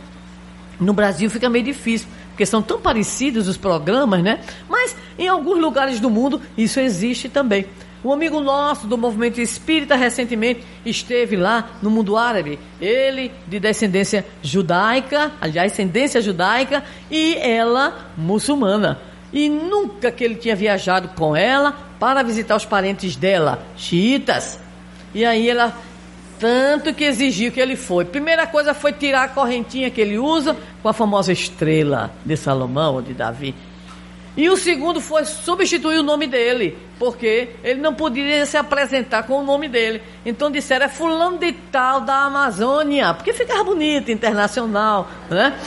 No 0.84 0.92
Brasil 0.92 1.28
fica 1.30 1.48
meio 1.48 1.64
difícil, 1.64 2.06
porque 2.28 2.46
são 2.46 2.62
tão 2.62 2.80
parecidos 2.80 3.48
os 3.48 3.56
programas, 3.56 4.22
né? 4.22 4.40
Mas 4.68 4.94
em 5.18 5.26
alguns 5.26 5.58
lugares 5.60 5.98
do 5.98 6.10
mundo 6.10 6.40
isso 6.56 6.78
existe 6.78 7.28
também. 7.28 7.66
Um 8.04 8.12
amigo 8.12 8.38
nosso 8.38 8.86
do 8.86 8.98
movimento 8.98 9.40
espírita 9.40 9.96
recentemente 9.96 10.62
esteve 10.84 11.36
lá 11.36 11.70
no 11.80 11.90
mundo 11.90 12.18
árabe. 12.18 12.58
Ele 12.78 13.32
de 13.48 13.58
descendência 13.58 14.26
judaica, 14.42 15.32
aliás, 15.40 15.72
descendência 15.72 16.20
judaica, 16.20 16.84
e 17.10 17.34
ela 17.36 18.10
muçulmana. 18.14 19.00
E 19.32 19.48
nunca 19.48 20.12
que 20.12 20.22
ele 20.22 20.34
tinha 20.34 20.54
viajado 20.54 21.08
com 21.16 21.34
ela 21.34 21.72
para 21.98 22.22
visitar 22.22 22.56
os 22.56 22.66
parentes 22.66 23.16
dela, 23.16 23.64
xiitas. 23.74 24.60
E 25.14 25.24
aí 25.24 25.48
ela 25.48 25.74
tanto 26.44 26.92
que 26.92 27.04
exigiu 27.04 27.50
que 27.50 27.58
ele 27.58 27.74
foi. 27.74 28.04
Primeira 28.04 28.46
coisa 28.46 28.74
foi 28.74 28.92
tirar 28.92 29.22
a 29.24 29.28
correntinha 29.28 29.90
que 29.90 29.98
ele 29.98 30.18
usa 30.18 30.54
com 30.82 30.90
a 30.90 30.92
famosa 30.92 31.32
estrela 31.32 32.12
de 32.22 32.36
Salomão 32.36 32.96
ou 32.96 33.00
de 33.00 33.14
Davi. 33.14 33.54
E 34.36 34.50
o 34.50 34.54
segundo 34.54 35.00
foi 35.00 35.24
substituir 35.24 35.96
o 35.96 36.02
nome 36.02 36.26
dele, 36.26 36.76
porque 36.98 37.48
ele 37.64 37.80
não 37.80 37.94
podia 37.94 38.44
se 38.44 38.58
apresentar 38.58 39.22
com 39.22 39.40
o 39.40 39.42
nome 39.42 39.70
dele. 39.70 40.02
Então 40.26 40.50
disseram, 40.50 40.84
é 40.84 40.88
fulano 40.90 41.38
de 41.38 41.50
tal 41.72 42.02
da 42.02 42.26
Amazônia, 42.26 43.14
porque 43.14 43.32
ficava 43.32 43.64
bonito, 43.64 44.12
internacional, 44.12 45.08
né? 45.30 45.58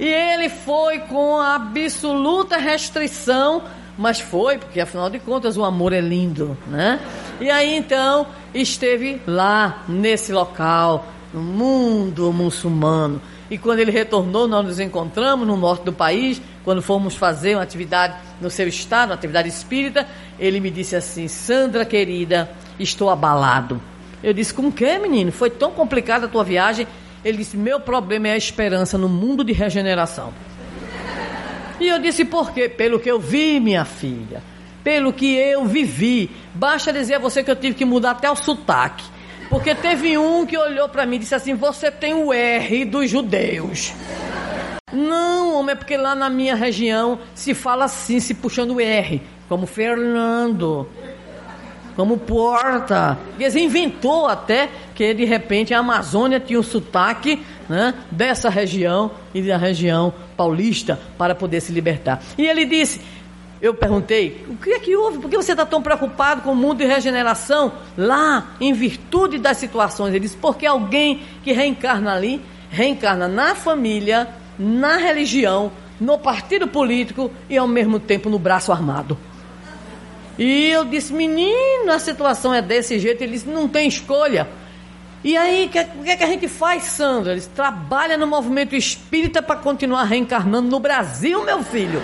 E 0.00 0.08
ele 0.08 0.48
foi 0.48 0.98
com 0.98 1.40
absoluta 1.40 2.56
restrição, 2.56 3.62
mas 3.96 4.18
foi, 4.18 4.58
porque 4.58 4.80
afinal 4.80 5.08
de 5.08 5.20
contas 5.20 5.56
o 5.56 5.62
amor 5.62 5.92
é 5.92 6.00
lindo, 6.00 6.58
né? 6.66 6.98
E 7.40 7.48
aí 7.48 7.76
então 7.76 8.26
esteve 8.54 9.20
lá, 9.26 9.84
nesse 9.88 10.32
local, 10.32 11.06
no 11.32 11.40
mundo 11.40 12.32
muçulmano. 12.32 13.20
E 13.50 13.58
quando 13.58 13.80
ele 13.80 13.90
retornou, 13.90 14.48
nós 14.48 14.64
nos 14.64 14.80
encontramos 14.80 15.46
no 15.46 15.56
norte 15.56 15.84
do 15.84 15.92
país, 15.92 16.40
quando 16.64 16.80
fomos 16.80 17.14
fazer 17.14 17.54
uma 17.54 17.62
atividade 17.62 18.14
no 18.40 18.48
seu 18.50 18.66
estado, 18.66 19.10
uma 19.10 19.14
atividade 19.14 19.48
espírita, 19.48 20.06
ele 20.38 20.60
me 20.60 20.70
disse 20.70 20.96
assim: 20.96 21.28
Sandra 21.28 21.84
querida, 21.84 22.50
estou 22.78 23.10
abalado. 23.10 23.80
Eu 24.22 24.32
disse: 24.32 24.54
Com 24.54 24.70
que, 24.70 24.98
menino? 24.98 25.32
Foi 25.32 25.50
tão 25.50 25.70
complicada 25.72 26.26
a 26.26 26.28
tua 26.28 26.44
viagem? 26.44 26.86
Ele 27.24 27.38
disse: 27.38 27.56
Meu 27.56 27.80
problema 27.80 28.28
é 28.28 28.32
a 28.32 28.36
esperança 28.36 28.96
no 28.96 29.08
mundo 29.08 29.44
de 29.44 29.52
regeneração. 29.52 30.32
E 31.80 31.88
eu 31.88 31.98
disse: 31.98 32.24
Por 32.24 32.52
quê? 32.52 32.68
Pelo 32.68 33.00
que 33.00 33.10
eu 33.10 33.18
vi, 33.18 33.60
minha 33.60 33.84
filha. 33.84 34.42
Pelo 34.82 35.12
que 35.12 35.34
eu 35.34 35.64
vivi. 35.64 36.30
Basta 36.54 36.92
dizer 36.92 37.14
a 37.14 37.18
você 37.18 37.42
que 37.42 37.50
eu 37.50 37.56
tive 37.56 37.74
que 37.74 37.84
mudar 37.84 38.12
até 38.12 38.30
o 38.30 38.36
sotaque. 38.36 39.04
Porque 39.48 39.74
teve 39.74 40.16
um 40.16 40.46
que 40.46 40.56
olhou 40.56 40.88
para 40.88 41.04
mim 41.04 41.16
e 41.16 41.18
disse 41.20 41.34
assim: 41.34 41.54
Você 41.54 41.90
tem 41.90 42.14
o 42.14 42.32
R 42.32 42.84
dos 42.84 43.10
judeus. 43.10 43.92
Não, 44.92 45.54
homem, 45.58 45.72
é 45.72 45.74
porque 45.74 45.96
lá 45.96 46.14
na 46.14 46.28
minha 46.28 46.54
região 46.54 47.18
se 47.34 47.54
fala 47.54 47.86
assim, 47.86 48.20
se 48.20 48.34
puxando 48.34 48.74
o 48.74 48.80
R, 48.80 49.22
como 49.48 49.66
Fernando, 49.66 50.86
como 51.96 52.18
Porta. 52.18 53.18
Eles 53.38 53.56
inventou 53.56 54.26
até 54.26 54.68
que 54.94 55.14
de 55.14 55.24
repente 55.24 55.72
a 55.72 55.78
Amazônia 55.78 56.38
tinha 56.38 56.60
o 56.60 56.62
sotaque 56.62 57.42
né, 57.68 57.94
dessa 58.10 58.50
região 58.50 59.12
e 59.34 59.40
da 59.40 59.56
região 59.56 60.12
paulista 60.36 61.00
para 61.16 61.34
poder 61.34 61.60
se 61.62 61.72
libertar. 61.72 62.22
E 62.36 62.46
ele 62.46 62.66
disse: 62.66 63.00
eu 63.62 63.72
perguntei, 63.72 64.44
o 64.48 64.56
que 64.56 64.72
é 64.72 64.80
que 64.80 64.96
houve? 64.96 65.20
Por 65.20 65.30
que 65.30 65.36
você 65.36 65.52
está 65.52 65.64
tão 65.64 65.80
preocupado 65.80 66.42
com 66.42 66.50
o 66.50 66.56
mundo 66.56 66.78
de 66.78 66.84
regeneração 66.84 67.72
lá, 67.96 68.56
em 68.60 68.72
virtude 68.72 69.38
das 69.38 69.56
situações? 69.56 70.10
Ele 70.10 70.18
disse, 70.18 70.36
porque 70.36 70.66
alguém 70.66 71.22
que 71.44 71.52
reencarna 71.52 72.12
ali, 72.12 72.42
reencarna 72.68 73.28
na 73.28 73.54
família, 73.54 74.28
na 74.58 74.96
religião, 74.96 75.70
no 76.00 76.18
partido 76.18 76.66
político 76.66 77.30
e 77.48 77.56
ao 77.56 77.68
mesmo 77.68 78.00
tempo 78.00 78.28
no 78.28 78.36
braço 78.36 78.72
armado. 78.72 79.16
E 80.36 80.66
eu 80.66 80.84
disse, 80.84 81.12
menino, 81.12 81.92
a 81.92 82.00
situação 82.00 82.52
é 82.52 82.60
desse 82.60 82.98
jeito. 82.98 83.22
Ele 83.22 83.34
disse, 83.34 83.48
não 83.48 83.68
tem 83.68 83.86
escolha. 83.86 84.48
E 85.22 85.36
aí, 85.36 85.66
o 85.66 85.68
que, 85.68 85.84
que, 85.84 86.10
é 86.10 86.16
que 86.16 86.24
a 86.24 86.26
gente 86.26 86.48
faz, 86.48 86.82
Sandra? 86.82 87.30
Ele 87.30 87.38
disse, 87.38 87.50
trabalha 87.50 88.16
no 88.16 88.26
movimento 88.26 88.74
espírita 88.74 89.40
para 89.40 89.54
continuar 89.54 90.02
reencarnando 90.02 90.68
no 90.68 90.80
Brasil, 90.80 91.44
meu 91.44 91.62
filho 91.62 92.02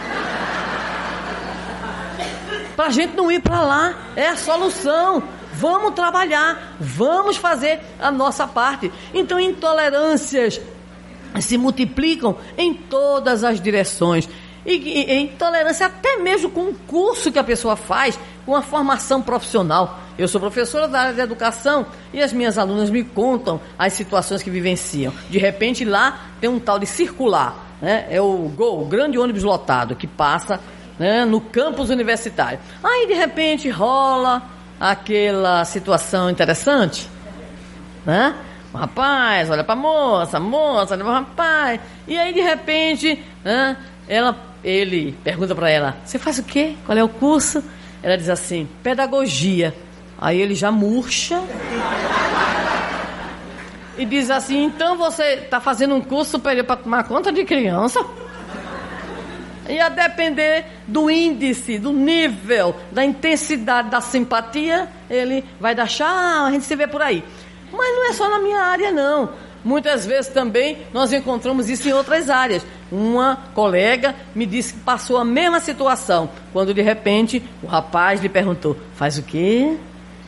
para 2.78 2.86
a 2.86 2.90
gente 2.90 3.16
não 3.16 3.28
ir 3.28 3.40
para 3.40 3.60
lá. 3.62 3.94
É 4.14 4.28
a 4.28 4.36
solução. 4.36 5.20
Vamos 5.54 5.94
trabalhar, 5.94 6.76
vamos 6.78 7.36
fazer 7.36 7.80
a 7.98 8.12
nossa 8.12 8.46
parte. 8.46 8.92
Então, 9.12 9.40
intolerâncias 9.40 10.60
se 11.40 11.58
multiplicam 11.58 12.36
em 12.56 12.72
todas 12.72 13.42
as 13.42 13.60
direções. 13.60 14.28
E, 14.64 14.74
e, 14.74 15.10
e, 15.10 15.20
intolerância 15.22 15.86
até 15.86 16.18
mesmo 16.18 16.50
com 16.50 16.68
o 16.68 16.74
curso 16.86 17.32
que 17.32 17.38
a 17.40 17.42
pessoa 17.42 17.74
faz, 17.74 18.16
com 18.46 18.54
a 18.54 18.62
formação 18.62 19.20
profissional. 19.20 19.98
Eu 20.16 20.28
sou 20.28 20.40
professora 20.40 20.86
da 20.86 21.00
área 21.00 21.14
de 21.14 21.20
educação 21.20 21.84
e 22.12 22.22
as 22.22 22.32
minhas 22.32 22.58
alunas 22.58 22.90
me 22.90 23.02
contam 23.02 23.60
as 23.76 23.92
situações 23.94 24.40
que 24.40 24.50
vivenciam. 24.50 25.12
De 25.28 25.38
repente 25.38 25.84
lá 25.84 26.28
tem 26.40 26.48
um 26.48 26.60
tal 26.60 26.78
de 26.78 26.86
circular, 26.86 27.76
né? 27.82 28.06
É 28.08 28.20
o 28.20 28.48
GOL, 28.54 28.82
o 28.82 28.86
grande 28.86 29.18
ônibus 29.18 29.42
lotado, 29.42 29.96
que 29.96 30.06
passa 30.06 30.60
né, 30.98 31.24
no 31.24 31.40
campus 31.40 31.90
universitário. 31.90 32.58
Aí 32.82 33.06
de 33.06 33.14
repente 33.14 33.68
rola 33.70 34.42
aquela 34.80 35.64
situação 35.64 36.30
interessante, 36.30 37.08
né? 38.04 38.34
O 38.72 38.76
rapaz 38.76 39.48
olha 39.48 39.64
para 39.64 39.74
moça, 39.74 40.38
moça 40.38 40.94
olha 40.94 41.04
para 41.04 41.14
rapaz, 41.14 41.80
e 42.06 42.18
aí 42.18 42.34
de 42.34 42.40
repente, 42.40 43.24
né, 43.42 43.76
ela, 44.06 44.36
ele 44.62 45.16
pergunta 45.24 45.54
para 45.54 45.70
ela: 45.70 45.96
Você 46.04 46.18
faz 46.18 46.38
o 46.38 46.42
quê? 46.42 46.74
Qual 46.84 46.96
é 46.96 47.02
o 47.02 47.08
curso? 47.08 47.62
Ela 48.02 48.16
diz 48.16 48.28
assim: 48.28 48.68
Pedagogia. 48.82 49.74
Aí 50.20 50.40
ele 50.40 50.54
já 50.54 50.70
murcha 50.72 51.40
e 53.96 54.04
diz 54.04 54.30
assim: 54.30 54.64
Então 54.64 54.96
você 54.96 55.22
está 55.34 55.60
fazendo 55.60 55.94
um 55.94 56.00
curso 56.00 56.32
superior 56.32 56.64
para 56.64 56.76
tomar 56.76 57.04
conta 57.04 57.32
de 57.32 57.44
criança? 57.44 58.04
E 59.68 59.78
a 59.78 59.88
depender 59.88 60.64
do 60.86 61.10
índice, 61.10 61.78
do 61.78 61.92
nível, 61.92 62.74
da 62.90 63.04
intensidade 63.04 63.90
da 63.90 64.00
simpatia, 64.00 64.88
ele 65.10 65.44
vai 65.60 65.74
dar 65.74 65.86
chá, 65.86 66.46
a 66.46 66.50
gente 66.50 66.64
se 66.64 66.74
vê 66.74 66.86
por 66.86 67.02
aí. 67.02 67.22
Mas 67.70 67.94
não 67.94 68.08
é 68.08 68.12
só 68.14 68.30
na 68.30 68.38
minha 68.38 68.60
área, 68.60 68.90
não. 68.90 69.28
Muitas 69.64 70.06
vezes 70.06 70.32
também 70.32 70.78
nós 70.94 71.12
encontramos 71.12 71.68
isso 71.68 71.88
em 71.88 71.92
outras 71.92 72.30
áreas. 72.30 72.64
Uma 72.90 73.36
colega 73.54 74.14
me 74.34 74.46
disse 74.46 74.72
que 74.72 74.80
passou 74.80 75.18
a 75.18 75.24
mesma 75.24 75.60
situação, 75.60 76.30
quando 76.52 76.72
de 76.72 76.80
repente 76.80 77.42
o 77.62 77.66
rapaz 77.66 78.22
lhe 78.22 78.28
perguntou: 78.28 78.76
faz 78.94 79.18
o 79.18 79.22
quê? 79.22 79.76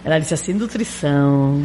Ela 0.04 0.18
disse 0.18 0.34
assim: 0.34 0.52
nutrição. 0.52 1.64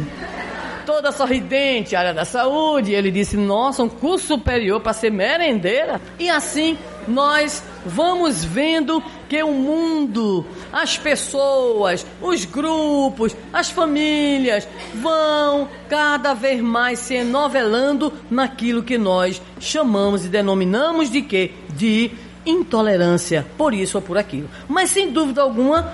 Toda 0.86 1.10
sorridente, 1.10 1.96
área 1.96 2.14
da 2.14 2.24
saúde. 2.24 2.94
Ele 2.94 3.10
disse: 3.10 3.36
nossa, 3.36 3.82
um 3.82 3.88
curso 3.88 4.28
superior 4.28 4.80
para 4.80 4.92
ser 4.92 5.10
merendeira. 5.10 6.00
E 6.18 6.30
assim 6.30 6.78
nós 7.08 7.62
vamos 7.84 8.44
vendo 8.44 9.02
que 9.28 9.42
o 9.42 9.52
mundo, 9.52 10.46
as 10.72 10.96
pessoas, 10.96 12.06
os 12.22 12.44
grupos, 12.44 13.36
as 13.52 13.70
famílias 13.70 14.66
vão 14.94 15.68
cada 15.88 16.34
vez 16.34 16.60
mais 16.60 16.98
se 17.00 17.14
enovelando 17.14 18.12
naquilo 18.30 18.82
que 18.82 18.96
nós 18.98 19.42
chamamos 19.60 20.24
e 20.24 20.28
denominamos 20.28 21.10
de 21.10 21.22
quê? 21.22 21.52
De 21.70 22.10
intolerância, 22.44 23.46
por 23.58 23.74
isso 23.74 23.98
ou 23.98 24.02
por 24.02 24.16
aquilo. 24.16 24.48
Mas 24.68 24.90
sem 24.90 25.10
dúvida 25.10 25.42
alguma, 25.42 25.92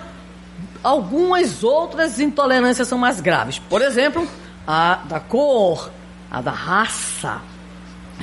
algumas 0.82 1.64
outras 1.64 2.20
intolerâncias 2.20 2.88
são 2.88 2.98
mais 2.98 3.20
graves. 3.20 3.58
Por 3.58 3.80
exemplo, 3.80 4.28
a 4.66 4.96
da 5.08 5.20
cor, 5.20 5.90
a 6.30 6.40
da 6.40 6.50
raça, 6.50 7.40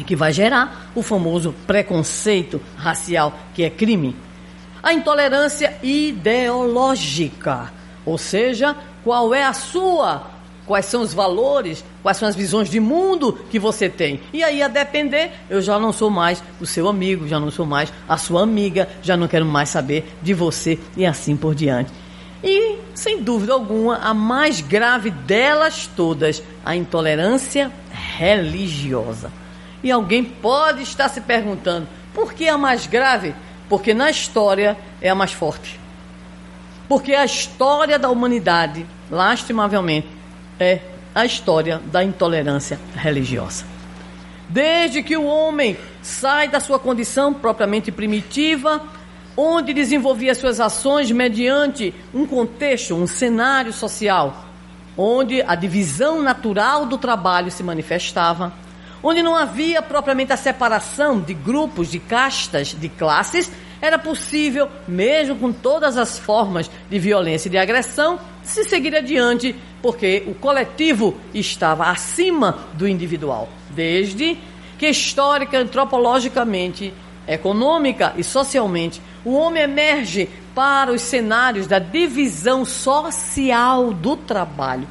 que 0.06 0.16
vai 0.16 0.32
gerar 0.32 0.92
o 0.96 1.02
famoso 1.02 1.54
preconceito 1.68 2.62
racial, 2.78 3.34
que 3.54 3.64
é 3.64 3.70
crime. 3.70 4.16
A 4.82 4.94
intolerância 4.94 5.78
ideológica, 5.84 7.72
ou 8.06 8.18
seja, 8.18 8.76
qual 9.04 9.34
é 9.34 9.44
a 9.44 9.54
sua 9.54 10.40
quais 10.70 10.86
são 10.86 11.02
os 11.02 11.16
valores, 11.16 11.84
quais 12.04 12.18
são 12.18 12.30
as 12.30 12.36
visões 12.36 12.70
de 12.70 12.80
mundo 12.80 13.34
que 13.50 13.58
você 13.58 13.90
tem. 13.90 14.20
E 14.32 14.44
aí, 14.44 14.62
a 14.62 14.68
depender, 14.68 15.32
eu 15.50 15.64
já 15.64 15.80
não 15.80 15.92
sou 15.92 16.12
mais 16.12 16.44
o 16.62 16.66
seu 16.66 16.88
amigo, 16.88 17.28
já 17.28 17.40
não 17.40 17.50
sou 17.50 17.66
mais 17.66 17.92
a 18.08 18.18
sua 18.18 18.44
amiga, 18.44 18.88
já 19.02 19.18
não 19.18 19.28
quero 19.28 19.48
mais 19.48 19.70
saber 19.70 20.16
de 20.22 20.32
você 20.32 20.78
e 20.96 21.08
assim 21.08 21.36
por 21.36 21.56
diante. 21.56 21.92
E, 22.44 22.78
sem 22.96 23.22
dúvida 23.22 23.54
alguma, 23.54 23.98
a 23.98 24.14
mais 24.14 24.62
grave 24.62 25.10
delas 25.12 25.90
todas, 25.96 26.42
a 26.64 26.76
intolerância 26.76 27.72
religiosa. 27.92 29.32
E 29.84 29.92
alguém 29.92 30.24
pode 30.24 30.84
estar 30.84 31.10
se 31.10 31.22
perguntando, 31.22 31.88
por 32.14 32.34
que 32.34 32.48
a 32.48 32.58
mais 32.58 32.88
grave? 32.88 33.36
Porque 33.68 33.94
na 33.94 34.10
história 34.10 34.78
é 35.02 35.10
a 35.10 35.16
mais 35.16 35.32
forte. 35.32 35.80
Porque 36.88 37.14
a 37.14 37.26
história 37.26 38.00
da 38.00 38.10
humanidade, 38.10 38.86
lastimavelmente, 39.12 40.08
é 40.60 40.80
a 41.14 41.26
história 41.26 41.82
da 41.92 42.04
intolerância 42.04 42.80
religiosa. 42.96 43.66
Desde 44.48 45.04
que 45.04 45.16
o 45.16 45.26
homem 45.26 45.78
sai 46.02 46.48
da 46.48 46.60
sua 46.60 46.80
condição 46.80 47.34
propriamente 47.34 47.92
primitiva, 47.92 48.82
onde 49.42 49.74
desenvolvia 49.74 50.36
suas 50.36 50.60
ações 50.60 51.10
mediante 51.12 51.94
um 52.14 52.28
contexto, 52.28 52.94
um 52.94 53.08
cenário 53.08 53.72
social, 53.72 54.46
onde 54.98 55.42
a 55.42 55.56
divisão 55.56 56.22
natural 56.22 56.86
do 56.86 56.98
trabalho 56.98 57.50
se 57.50 57.64
manifestava, 57.64 58.52
onde 59.02 59.24
não 59.24 59.38
havia 59.38 59.82
propriamente 59.82 60.34
a 60.34 60.38
separação 60.38 61.22
de 61.22 61.34
grupos, 61.34 61.90
de 61.90 62.00
castas, 62.00 62.76
de 62.78 62.90
classes, 62.90 63.50
era 63.82 63.98
possível, 63.98 64.68
mesmo 64.86 65.38
com 65.38 65.54
todas 65.54 65.96
as 65.96 66.20
formas 66.20 66.70
de 66.90 67.00
violência 67.00 67.48
e 67.48 67.52
de 67.52 67.58
agressão, 67.58 68.20
se 68.44 68.66
seguir 68.66 68.94
adiante, 68.94 69.56
porque 69.82 70.26
o 70.28 70.34
coletivo 70.34 71.16
estava 71.34 71.86
acima 71.86 72.60
do 72.74 72.86
individual, 72.86 73.48
desde 73.70 74.38
que 74.78 74.90
histórica, 74.90 75.58
antropologicamente, 75.58 76.94
econômica 77.26 78.14
e 78.18 78.24
socialmente, 78.24 79.02
o 79.24 79.34
homem 79.34 79.64
emerge 79.64 80.30
para 80.56 80.92
os 80.92 81.02
cenários 81.02 81.68
da 81.68 81.80
divisão 81.80 82.66
social 82.66 83.94
do 83.94 84.16
trabalho. 84.16 84.88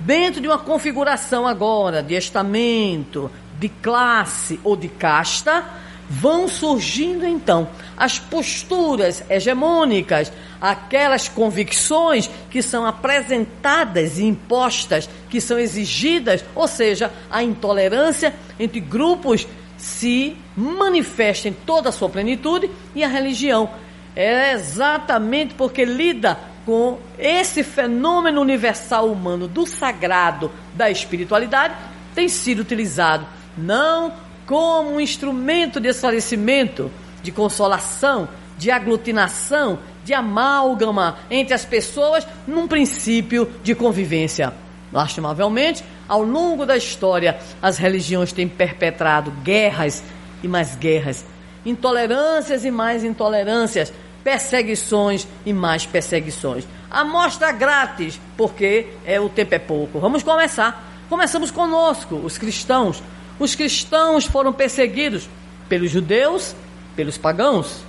Dentro 0.00 0.40
de 0.40 0.48
uma 0.48 0.58
configuração 0.58 1.46
agora 1.46 2.02
de 2.02 2.14
estamento, 2.14 3.30
de 3.58 3.68
classe 3.68 4.60
ou 4.62 4.76
de 4.76 4.88
casta, 4.88 5.64
vão 6.08 6.48
surgindo 6.48 7.26
então 7.26 7.68
as 7.96 8.18
posturas 8.18 9.24
hegemônicas, 9.28 10.32
aquelas 10.60 11.28
convicções 11.28 12.30
que 12.50 12.62
são 12.62 12.86
apresentadas 12.86 14.18
e 14.18 14.24
impostas, 14.24 15.08
que 15.28 15.40
são 15.40 15.58
exigidas, 15.58 16.44
ou 16.54 16.68
seja, 16.68 17.12
a 17.30 17.42
intolerância 17.42 18.34
entre 18.58 18.80
grupos 18.80 19.46
se 19.76 20.36
manifesta 20.56 21.48
em 21.48 21.52
toda 21.52 21.90
a 21.90 21.92
sua 21.92 22.08
plenitude 22.08 22.70
e 22.94 23.04
a 23.04 23.08
religião 23.08 23.70
é 24.14 24.52
exatamente 24.52 25.54
porque 25.54 25.84
lida 25.84 26.38
com 26.64 26.98
esse 27.18 27.62
fenômeno 27.62 28.40
universal 28.40 29.12
humano 29.12 29.46
do 29.46 29.66
sagrado, 29.66 30.50
da 30.74 30.90
espiritualidade, 30.90 31.74
tem 32.14 32.28
sido 32.28 32.60
utilizado 32.60 33.26
não 33.56 34.12
como 34.46 34.94
um 34.94 35.00
instrumento 35.00 35.78
de 35.78 35.88
esclarecimento, 35.88 36.90
de 37.22 37.30
consolação, 37.30 38.28
de 38.56 38.70
aglutinação, 38.70 39.78
de 40.04 40.14
amálgama 40.14 41.18
entre 41.30 41.52
as 41.52 41.64
pessoas 41.64 42.26
num 42.46 42.66
princípio 42.66 43.50
de 43.62 43.74
convivência. 43.74 44.52
Lastimavelmente, 44.92 45.84
ao 46.08 46.22
longo 46.22 46.64
da 46.64 46.76
história, 46.76 47.38
as 47.60 47.76
religiões 47.76 48.32
têm 48.32 48.48
perpetrado 48.48 49.30
guerras 49.42 50.02
e 50.42 50.48
mais 50.48 50.74
guerras, 50.76 51.24
intolerâncias 51.64 52.64
e 52.64 52.70
mais 52.70 53.04
intolerâncias, 53.04 53.92
perseguições 54.22 55.26
e 55.44 55.52
mais 55.52 55.86
perseguições. 55.86 56.66
Amostra 56.90 57.52
grátis, 57.52 58.20
porque 58.36 58.88
é 59.04 59.20
o 59.20 59.28
tempo 59.28 59.54
é 59.54 59.58
pouco. 59.58 60.00
Vamos 60.00 60.22
começar. 60.22 60.84
Começamos 61.08 61.50
conosco, 61.50 62.16
os 62.16 62.36
cristãos. 62.36 63.02
Os 63.38 63.54
cristãos 63.54 64.24
foram 64.24 64.52
perseguidos 64.52 65.28
pelos 65.68 65.90
judeus, 65.90 66.54
pelos 66.96 67.18
pagãos. 67.18 67.84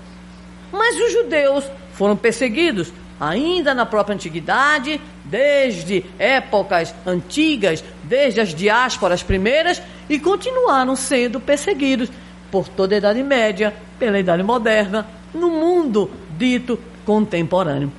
Mas 0.71 0.99
os 0.99 1.11
judeus 1.11 1.63
foram 1.93 2.15
perseguidos 2.15 2.91
ainda 3.19 3.73
na 3.73 3.85
própria 3.85 4.13
antiguidade, 4.13 5.01
desde 5.25 6.05
épocas 6.19 6.93
antigas, 7.05 7.83
desde 8.03 8.39
as 8.39 8.53
diásporas 8.53 9.23
primeiras, 9.23 9.81
e 10.09 10.19
continuaram 10.19 10.95
sendo 10.95 11.39
perseguidos 11.39 12.09
por 12.51 12.67
toda 12.67 12.95
a 12.95 12.97
Idade 12.97 13.23
Média, 13.23 13.73
pela 13.99 14.19
Idade 14.19 14.43
Moderna, 14.43 15.07
no 15.33 15.49
mundo 15.49 16.09
dito 16.37 16.79
contemporâneo 17.05 17.91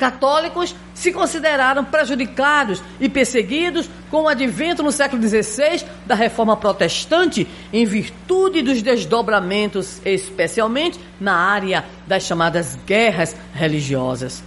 católicos 0.00 0.74
se 0.94 1.12
consideraram 1.12 1.84
prejudicados 1.84 2.82
e 2.98 3.06
perseguidos 3.06 3.86
com 4.10 4.22
o 4.22 4.28
advento 4.28 4.82
no 4.82 4.90
século 4.90 5.22
XVI 5.22 5.84
da 6.06 6.14
reforma 6.14 6.56
protestante, 6.56 7.46
em 7.70 7.84
virtude 7.84 8.62
dos 8.62 8.80
desdobramentos, 8.80 10.00
especialmente 10.02 10.98
na 11.20 11.34
área 11.34 11.84
das 12.06 12.22
chamadas 12.22 12.78
guerras 12.86 13.36
religiosas. 13.52 14.42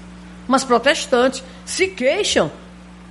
Mas 0.47 0.63
protestantes 0.63 1.43
se 1.63 1.87
queixam 1.87 2.51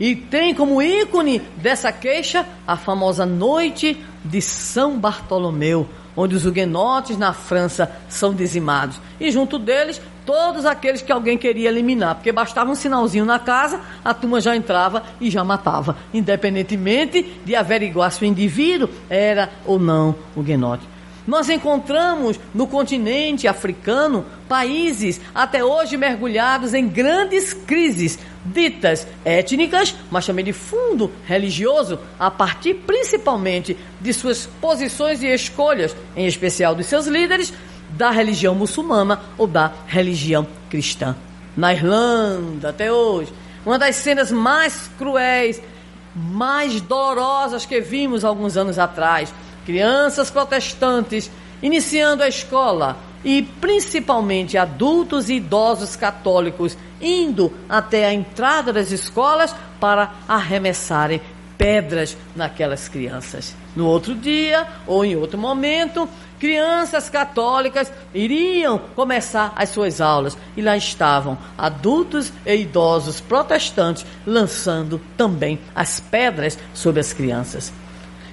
e 0.03 0.17
tem 0.17 0.53
como 0.53 0.83
ícone 0.83 1.38
dessa 1.59 1.93
queixa 1.93 2.45
a 2.67 2.77
famosa 2.77 3.25
Noite 3.25 4.05
de 4.25 4.43
São 4.43 4.99
Bartolomeu, 4.99 5.88
onde 6.17 6.35
os 6.35 6.45
huguenotes 6.45 7.17
na 7.17 7.33
França 7.33 7.88
são 8.09 8.35
dizimados. 8.35 9.01
E 9.21 9.31
junto 9.31 9.61
deles 9.61 10.03
todos 10.27 10.67
aqueles 10.67 11.03
que 11.03 11.12
alguém 11.12 11.38
queria 11.38 11.69
eliminar, 11.69 12.17
porque 12.17 12.33
bastava 12.33 12.73
um 12.73 12.75
sinalzinho 12.75 13.25
na 13.25 13.38
casa, 13.38 13.81
a 14.05 14.12
turma 14.12 14.41
já 14.41 14.57
entrava 14.57 15.05
e 15.21 15.31
já 15.31 15.45
matava, 15.45 15.97
independentemente 16.12 17.41
de 17.45 17.55
averiguar 17.55 18.11
se 18.11 18.25
o 18.25 18.27
indivíduo 18.27 18.88
era 19.09 19.51
ou 19.65 19.79
não 19.79 20.17
o 20.35 20.43
guenote. 20.43 20.91
Nós 21.27 21.49
encontramos 21.49 22.39
no 22.53 22.67
continente 22.67 23.47
africano 23.47 24.25
países 24.49 25.21
até 25.35 25.65
hoje 25.65 25.97
mergulhados 25.97 26.75
em 26.75 26.89
grandes 26.89 27.53
crises, 27.53 28.19
ditas 28.45 29.07
étnicas, 29.25 29.95
mas 30.11 30.27
também 30.27 30.45
de 30.45 30.53
fundo 30.53 31.13
religioso, 31.25 31.99
a 32.19 32.31
partir 32.31 32.75
principalmente 32.75 33.77
de 34.01 34.13
suas 34.13 34.47
posições 34.61 35.23
e 35.23 35.27
escolhas, 35.27 35.95
em 36.17 36.27
especial 36.27 36.75
dos 36.75 36.87
seus 36.87 37.07
líderes, 37.07 37.53
da 37.91 38.11
religião 38.11 38.55
muçulmana 38.55 39.21
ou 39.39 39.47
da 39.47 39.73
religião 39.87 40.47
cristã. 40.69 41.15
Na 41.57 41.73
Irlanda, 41.73 42.71
até 42.71 42.91
hoje, 42.91 43.33
uma 43.65 43.79
das 43.79 43.97
cenas 43.97 44.33
mais 44.33 44.91
cruéis, 44.99 45.63
mais 46.15 46.81
dolorosas 46.81 47.65
que 47.65 47.81
vimos 47.81 48.25
alguns 48.25 48.57
anos 48.57 48.79
atrás. 48.79 49.33
Crianças 49.64 50.31
protestantes 50.31 51.31
iniciando 51.62 52.22
a 52.22 52.29
escola 52.29 52.96
e 53.25 53.42
principalmente 53.42 54.59
adultos 54.59 55.29
e 55.29 55.35
idosos 55.35 55.94
católicos 55.94 56.77
indo 57.01 57.53
até 57.68 58.07
a 58.07 58.12
entrada 58.12 58.72
das 58.72 58.90
escolas 58.90 59.55
para 59.79 60.12
arremessarem 60.27 61.20
pedras 61.57 62.16
naquelas 62.35 62.88
crianças. 62.88 63.55
No 63.77 63.87
outro 63.87 64.14
dia 64.16 64.66
ou 64.87 65.05
em 65.05 65.14
outro 65.14 65.38
momento, 65.38 66.09
crianças 66.40 67.09
católicas 67.09 67.92
iriam 68.12 68.79
começar 68.96 69.53
as 69.55 69.68
suas 69.68 70.01
aulas 70.01 70.37
e 70.57 70.61
lá 70.61 70.77
estavam 70.77 71.38
adultos 71.57 72.33
e 72.44 72.57
idosos 72.57 73.20
protestantes 73.20 74.05
lançando 74.27 75.01
também 75.16 75.61
as 75.72 76.01
pedras 76.01 76.59
sobre 76.75 77.01
as 77.01 77.12
crianças. 77.12 77.72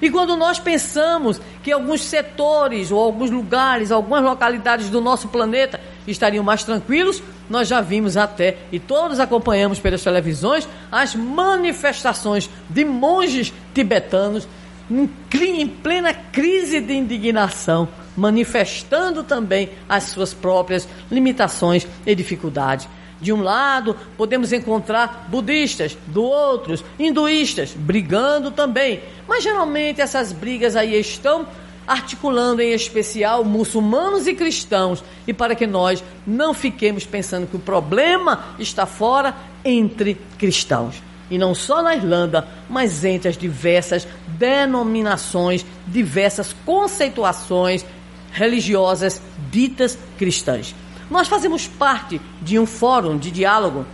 E 0.00 0.10
quando 0.10 0.36
nós 0.36 0.58
pensamos 0.58 1.40
que 1.62 1.70
alguns 1.70 2.02
setores 2.02 2.90
ou 2.90 2.98
alguns 2.98 3.30
lugares, 3.30 3.90
algumas 3.90 4.22
localidades 4.24 4.88
do 4.88 5.00
nosso 5.00 5.28
planeta 5.28 5.80
estariam 6.06 6.42
mais 6.42 6.64
tranquilos, 6.64 7.22
nós 7.48 7.68
já 7.68 7.80
vimos 7.80 8.16
até 8.16 8.56
e 8.72 8.78
todos 8.78 9.20
acompanhamos 9.20 9.78
pelas 9.78 10.02
televisões 10.02 10.68
as 10.90 11.14
manifestações 11.14 12.48
de 12.68 12.84
monges 12.84 13.52
tibetanos 13.74 14.48
em 14.90 15.68
plena 15.68 16.12
crise 16.12 16.80
de 16.80 16.94
indignação 16.94 17.88
manifestando 18.16 19.22
também 19.22 19.70
as 19.88 20.04
suas 20.04 20.34
próprias 20.34 20.86
limitações 21.10 21.86
e 22.04 22.14
dificuldades. 22.14 22.88
De 23.20 23.32
um 23.32 23.42
lado, 23.42 23.96
podemos 24.16 24.52
encontrar 24.52 25.26
budistas, 25.28 25.96
do 26.06 26.22
outro, 26.22 26.74
hinduístas, 26.98 27.72
brigando 27.72 28.50
também. 28.50 29.00
Mas 29.28 29.44
geralmente 29.44 30.00
essas 30.00 30.32
brigas 30.32 30.74
aí 30.74 30.98
estão 30.98 31.46
articulando 31.86 32.62
em 32.62 32.72
especial 32.72 33.44
muçulmanos 33.44 34.26
e 34.26 34.34
cristãos, 34.34 35.02
e 35.26 35.32
para 35.32 35.54
que 35.54 35.66
nós 35.66 36.02
não 36.26 36.54
fiquemos 36.54 37.04
pensando 37.04 37.46
que 37.46 37.56
o 37.56 37.60
problema 37.60 38.44
está 38.58 38.86
fora 38.86 39.34
entre 39.64 40.16
cristãos. 40.38 41.02
E 41.30 41.36
não 41.36 41.54
só 41.54 41.82
na 41.82 41.94
Irlanda, 41.94 42.46
mas 42.68 43.04
entre 43.04 43.28
as 43.28 43.36
diversas 43.36 44.06
denominações, 44.26 45.64
diversas 45.86 46.54
conceituações 46.64 47.84
religiosas 48.32 49.20
ditas 49.50 49.98
cristãs. 50.16 50.74
Nós 51.10 51.26
fazemos 51.26 51.66
parte 51.66 52.20
de 52.40 52.58
um 52.58 52.64
fórum 52.64 53.18
de 53.18 53.30
diálogo 53.30 53.84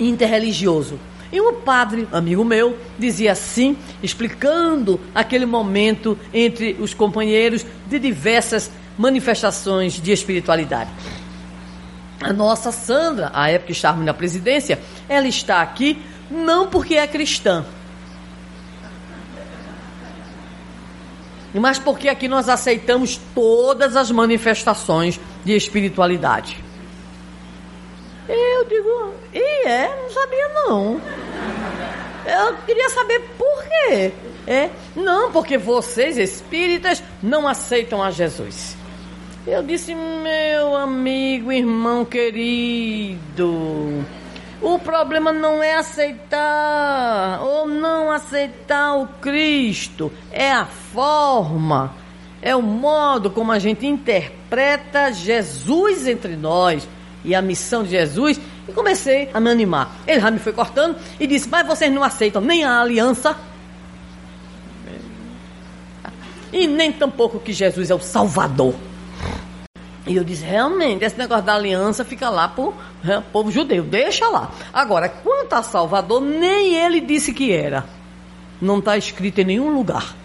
interreligioso. 0.00 0.98
E 1.30 1.40
um 1.40 1.54
padre, 1.54 2.08
amigo 2.12 2.44
meu, 2.44 2.76
dizia 2.98 3.32
assim, 3.32 3.76
explicando 4.02 5.00
aquele 5.14 5.46
momento 5.46 6.18
entre 6.32 6.76
os 6.80 6.92
companheiros 6.92 7.64
de 7.86 7.98
diversas 7.98 8.70
manifestações 8.98 9.94
de 9.94 10.12
espiritualidade. 10.12 10.90
A 12.20 12.32
nossa 12.32 12.70
Sandra, 12.70 13.30
a 13.34 13.50
época 13.50 13.68
que 13.68 13.72
estávamos 13.72 14.06
na 14.06 14.14
presidência, 14.14 14.78
ela 15.08 15.26
está 15.26 15.60
aqui 15.60 16.00
não 16.30 16.66
porque 16.66 16.94
é 16.94 17.06
cristã, 17.06 17.64
mas 21.60 21.78
porque 21.78 22.08
aqui 22.08 22.28
nós 22.28 22.48
aceitamos 22.48 23.20
todas 23.34 23.96
as 23.96 24.10
manifestações 24.10 25.20
de 25.44 25.54
espiritualidade. 25.54 26.62
Eu 28.28 28.64
digo, 28.64 29.14
e 29.34 29.68
é, 29.68 29.88
não 29.88 30.10
sabia 30.10 30.48
não. 30.48 31.00
Eu 32.24 32.56
queria 32.64 32.88
saber 32.88 33.20
por 33.36 33.64
quê. 33.64 34.12
É, 34.46 34.70
não, 34.96 35.30
porque 35.30 35.58
vocês 35.58 36.16
espíritas 36.16 37.02
não 37.22 37.46
aceitam 37.46 38.02
a 38.02 38.10
Jesus. 38.10 38.76
Eu 39.46 39.62
disse, 39.62 39.94
meu 39.94 40.76
amigo, 40.76 41.50
irmão 41.50 42.04
querido, 42.04 44.04
o 44.62 44.78
problema 44.78 45.32
não 45.32 45.62
é 45.62 45.74
aceitar 45.74 47.40
ou 47.42 47.66
não 47.66 48.10
aceitar 48.10 48.94
o 48.94 49.08
Cristo, 49.20 50.12
é 50.30 50.52
a 50.52 50.64
forma, 50.64 51.94
é 52.40 52.54
o 52.54 52.62
modo 52.62 53.30
como 53.30 53.50
a 53.50 53.58
gente 53.58 53.86
interpreta 53.86 55.12
Jesus 55.12 56.06
entre 56.06 56.36
nós 56.36 56.88
e 57.24 57.34
a 57.34 57.42
missão 57.42 57.82
de 57.82 57.90
Jesus. 57.90 58.40
E 58.68 58.72
comecei 58.72 59.28
a 59.34 59.40
me 59.40 59.50
animar. 59.50 59.96
Ele 60.06 60.20
já 60.20 60.30
me 60.30 60.38
foi 60.38 60.52
cortando 60.52 60.96
e 61.18 61.26
disse: 61.26 61.48
Mas 61.48 61.66
vocês 61.66 61.92
não 61.92 62.04
aceitam 62.04 62.40
nem 62.40 62.64
a 62.64 62.80
aliança 62.80 63.36
e 66.52 66.66
nem 66.68 66.92
tampouco 66.92 67.40
que 67.40 67.52
Jesus 67.52 67.90
é 67.90 67.94
o 67.94 68.00
Salvador. 68.00 68.74
E 70.06 70.16
eu 70.16 70.24
disse, 70.24 70.44
realmente, 70.44 71.04
esse 71.04 71.16
negócio 71.16 71.44
da 71.44 71.54
aliança 71.54 72.04
fica 72.04 72.28
lá 72.28 72.48
para 72.48 72.64
o 72.64 72.74
né, 73.04 73.22
povo 73.32 73.52
judeu, 73.52 73.84
deixa 73.84 74.28
lá. 74.28 74.50
Agora, 74.72 75.08
quanto 75.08 75.52
a 75.52 75.62
Salvador, 75.62 76.20
nem 76.20 76.74
ele 76.74 77.00
disse 77.00 77.32
que 77.32 77.52
era. 77.52 77.84
Não 78.60 78.78
está 78.78 78.96
escrito 78.96 79.40
em 79.40 79.44
nenhum 79.44 79.72
lugar. 79.72 80.16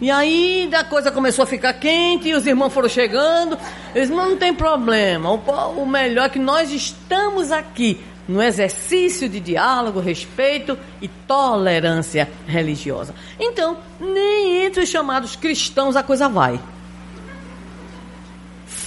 E 0.00 0.10
aí 0.10 0.70
a 0.72 0.84
coisa 0.84 1.10
começou 1.10 1.42
a 1.42 1.46
ficar 1.46 1.72
quente 1.74 2.28
e 2.28 2.34
os 2.34 2.46
irmãos 2.46 2.72
foram 2.72 2.88
chegando. 2.88 3.58
Eles 3.94 4.08
não 4.08 4.36
tem 4.36 4.54
problema. 4.54 5.30
O, 5.32 5.82
o 5.82 5.86
melhor 5.86 6.26
é 6.26 6.28
que 6.28 6.38
nós 6.38 6.70
estamos 6.70 7.50
aqui 7.50 8.00
no 8.28 8.42
exercício 8.42 9.28
de 9.28 9.40
diálogo, 9.40 10.00
respeito 10.00 10.78
e 11.00 11.08
tolerância 11.08 12.28
religiosa. 12.46 13.14
Então, 13.40 13.78
nem 13.98 14.66
entre 14.66 14.82
os 14.82 14.88
chamados 14.88 15.34
cristãos 15.34 15.96
a 15.96 16.02
coisa 16.02 16.28
vai. 16.28 16.60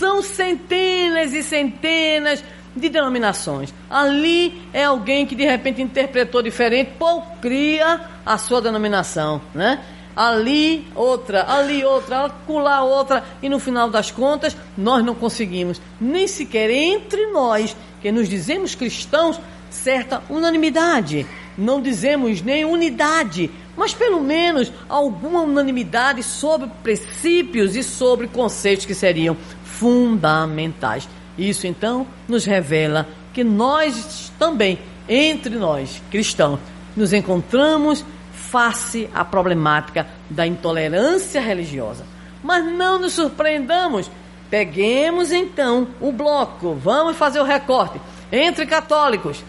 São 0.01 0.23
centenas 0.23 1.31
e 1.31 1.43
centenas 1.43 2.43
de 2.75 2.89
denominações. 2.89 3.71
Ali 3.87 4.59
é 4.73 4.85
alguém 4.85 5.27
que 5.27 5.35
de 5.35 5.45
repente 5.45 5.79
interpretou 5.79 6.41
diferente, 6.41 6.93
pô, 6.97 7.21
cria 7.39 8.01
a 8.25 8.35
sua 8.39 8.59
denominação, 8.59 9.39
né? 9.53 9.79
Ali 10.15 10.87
outra, 10.95 11.45
ali 11.47 11.85
outra, 11.85 12.25
acolá 12.25 12.81
outra, 12.81 13.23
e 13.43 13.47
no 13.47 13.59
final 13.59 13.91
das 13.91 14.09
contas 14.09 14.57
nós 14.75 15.05
não 15.05 15.13
conseguimos 15.13 15.79
nem 15.99 16.27
sequer 16.27 16.71
entre 16.71 17.27
nós, 17.27 17.77
que 18.01 18.11
nos 18.11 18.27
dizemos 18.27 18.73
cristãos, 18.73 19.39
certa 19.69 20.23
unanimidade. 20.31 21.27
Não 21.55 21.79
dizemos 21.79 22.41
nem 22.41 22.65
unidade, 22.65 23.51
mas 23.77 23.93
pelo 23.93 24.19
menos 24.19 24.73
alguma 24.89 25.41
unanimidade 25.41 26.23
sobre 26.23 26.67
princípios 26.81 27.75
e 27.75 27.83
sobre 27.83 28.27
conceitos 28.27 28.85
que 28.87 28.95
seriam 28.95 29.37
fundamentais. 29.81 31.09
Isso 31.35 31.65
então 31.65 32.05
nos 32.27 32.45
revela 32.45 33.07
que 33.33 33.43
nós 33.43 34.31
também, 34.37 34.77
entre 35.09 35.55
nós 35.55 35.99
cristãos, 36.11 36.59
nos 36.95 37.13
encontramos 37.13 38.05
face 38.31 39.09
à 39.11 39.25
problemática 39.25 40.05
da 40.29 40.45
intolerância 40.45 41.41
religiosa. 41.41 42.05
Mas 42.43 42.63
não 42.63 42.99
nos 42.99 43.13
surpreendamos. 43.13 44.11
Peguemos 44.51 45.31
então 45.31 45.87
o 45.99 46.11
bloco, 46.11 46.75
vamos 46.75 47.17
fazer 47.17 47.39
o 47.39 47.43
recorte. 47.43 47.99
Entre 48.31 48.67
católicos, 48.67 49.43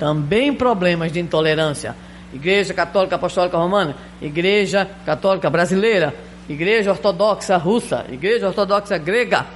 também 0.00 0.52
problemas 0.52 1.12
de 1.12 1.20
intolerância. 1.20 1.94
Igreja 2.32 2.74
Católica 2.74 3.14
Apostólica 3.14 3.56
Romana, 3.56 3.94
Igreja 4.20 4.88
Católica 5.04 5.48
Brasileira, 5.48 6.12
Igreja 6.48 6.90
Ortodoxa 6.90 7.56
Russa, 7.56 8.04
Igreja 8.10 8.48
Ortodoxa 8.48 8.98
Grega, 8.98 9.46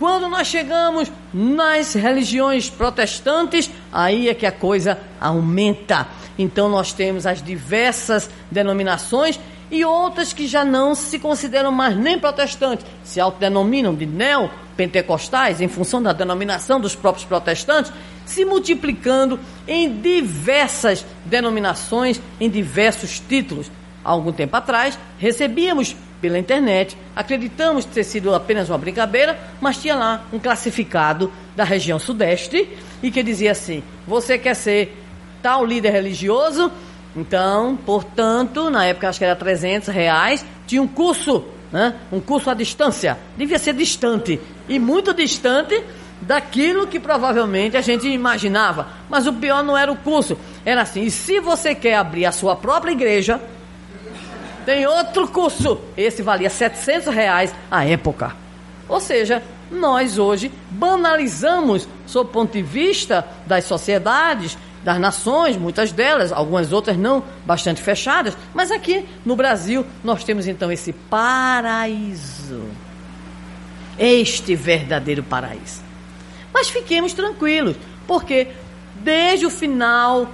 quando 0.00 0.30
nós 0.30 0.46
chegamos 0.46 1.12
nas 1.32 1.92
religiões 1.92 2.70
protestantes, 2.70 3.70
aí 3.92 4.30
é 4.30 4.34
que 4.34 4.46
a 4.46 4.50
coisa 4.50 4.98
aumenta. 5.20 6.08
Então 6.38 6.70
nós 6.70 6.90
temos 6.94 7.26
as 7.26 7.42
diversas 7.42 8.30
denominações 8.50 9.38
e 9.70 9.84
outras 9.84 10.32
que 10.32 10.46
já 10.46 10.64
não 10.64 10.94
se 10.94 11.18
consideram 11.18 11.70
mais 11.70 11.94
nem 11.94 12.18
protestantes, 12.18 12.86
se 13.04 13.20
autodenominam 13.20 13.94
de 13.94 14.06
neopentecostais, 14.06 15.60
em 15.60 15.68
função 15.68 16.02
da 16.02 16.14
denominação 16.14 16.80
dos 16.80 16.94
próprios 16.94 17.26
protestantes, 17.26 17.92
se 18.24 18.42
multiplicando 18.42 19.38
em 19.68 20.00
diversas 20.00 21.04
denominações, 21.26 22.18
em 22.40 22.48
diversos 22.48 23.20
títulos. 23.20 23.70
Há 24.02 24.12
algum 24.12 24.32
tempo 24.32 24.56
atrás, 24.56 24.98
recebíamos 25.18 25.94
pela 26.20 26.38
internet. 26.38 26.96
Acreditamos 27.14 27.84
ter 27.84 28.04
sido 28.04 28.34
apenas 28.34 28.68
uma 28.68 28.78
brincadeira, 28.78 29.38
mas 29.60 29.78
tinha 29.78 29.96
lá 29.96 30.24
um 30.32 30.38
classificado 30.38 31.32
da 31.56 31.64
região 31.64 31.98
sudeste 31.98 32.68
e 33.02 33.10
que 33.10 33.22
dizia 33.22 33.52
assim: 33.52 33.82
você 34.06 34.38
quer 34.38 34.54
ser 34.54 34.96
tal 35.42 35.64
líder 35.64 35.90
religioso? 35.90 36.70
Então, 37.16 37.76
portanto, 37.84 38.70
na 38.70 38.86
época 38.86 39.08
acho 39.08 39.18
que 39.18 39.24
era 39.24 39.34
300 39.34 39.88
reais, 39.88 40.46
tinha 40.66 40.80
um 40.80 40.86
curso, 40.86 41.44
né? 41.72 41.94
um 42.12 42.20
curso 42.20 42.50
à 42.50 42.54
distância. 42.54 43.18
Devia 43.36 43.58
ser 43.58 43.74
distante 43.74 44.40
e 44.68 44.78
muito 44.78 45.12
distante 45.12 45.82
daquilo 46.20 46.86
que 46.86 47.00
provavelmente 47.00 47.76
a 47.76 47.80
gente 47.80 48.06
imaginava. 48.06 48.88
Mas 49.08 49.26
o 49.26 49.32
pior 49.32 49.64
não 49.64 49.76
era 49.76 49.90
o 49.90 49.96
curso, 49.96 50.38
era 50.64 50.82
assim: 50.82 51.02
e 51.02 51.10
se 51.10 51.40
você 51.40 51.74
quer 51.74 51.96
abrir 51.96 52.26
a 52.26 52.32
sua 52.32 52.54
própria 52.54 52.92
igreja, 52.92 53.40
tem 54.70 54.86
outro 54.86 55.26
curso. 55.26 55.80
Esse 55.96 56.22
valia 56.22 56.48
700 56.48 57.12
reais 57.12 57.52
à 57.68 57.84
época. 57.84 58.36
Ou 58.88 59.00
seja, 59.00 59.42
nós 59.68 60.16
hoje 60.16 60.52
banalizamos, 60.70 61.88
sob 62.06 62.30
o 62.30 62.32
ponto 62.32 62.52
de 62.52 62.62
vista 62.62 63.26
das 63.46 63.64
sociedades, 63.64 64.56
das 64.84 65.00
nações, 65.00 65.56
muitas 65.56 65.90
delas, 65.90 66.30
algumas 66.30 66.72
outras 66.72 66.96
não, 66.96 67.24
bastante 67.44 67.82
fechadas, 67.82 68.36
mas 68.54 68.70
aqui 68.70 69.04
no 69.24 69.34
Brasil 69.34 69.84
nós 70.04 70.22
temos 70.22 70.46
então 70.46 70.70
esse 70.70 70.92
paraíso. 70.92 72.62
Este 73.98 74.54
verdadeiro 74.54 75.24
paraíso. 75.24 75.82
Mas 76.54 76.70
fiquemos 76.70 77.12
tranquilos, 77.12 77.74
porque 78.06 78.48
desde 78.94 79.46
o 79.46 79.50
final 79.50 80.28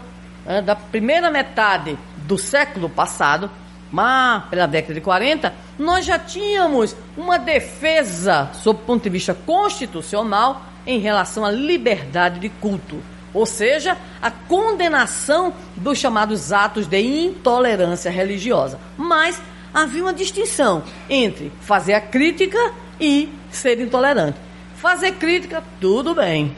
né, 0.45 0.61
da 0.61 0.77
primeira 0.77 1.31
metade 1.31 1.99
do 2.19 2.37
século 2.37 2.91
passado, 2.91 3.51
mas 3.97 4.45
pela 4.51 4.67
década 4.67 4.93
de 4.93 5.01
40, 5.01 5.55
nós 5.79 6.05
já 6.05 6.19
tínhamos 6.19 6.95
uma 7.17 7.39
defesa, 7.39 8.51
sob 8.53 8.79
o 8.79 8.85
ponto 8.85 9.03
de 9.05 9.09
vista 9.09 9.33
constitucional, 9.33 10.61
em 10.87 10.99
relação 10.99 11.47
à 11.47 11.51
liberdade 11.51 12.39
de 12.39 12.51
culto. 12.51 13.03
Ou 13.33 13.47
seja, 13.47 13.97
a 14.21 14.31
condenação 14.31 15.55
dos 15.75 15.97
chamados 15.97 16.53
atos 16.53 16.87
de 16.87 17.01
intolerância 17.01 18.11
religiosa. 18.11 18.79
Mas 18.99 19.41
havia 19.73 20.03
uma 20.03 20.13
distinção 20.13 20.83
entre 21.09 21.51
fazer 21.63 21.95
a 21.95 22.01
crítica 22.01 22.75
e 23.01 23.31
ser 23.51 23.81
intolerante. 23.81 24.37
Fazer 24.75 25.13
crítica, 25.13 25.65
tudo 25.81 26.15
bem. 26.15 26.55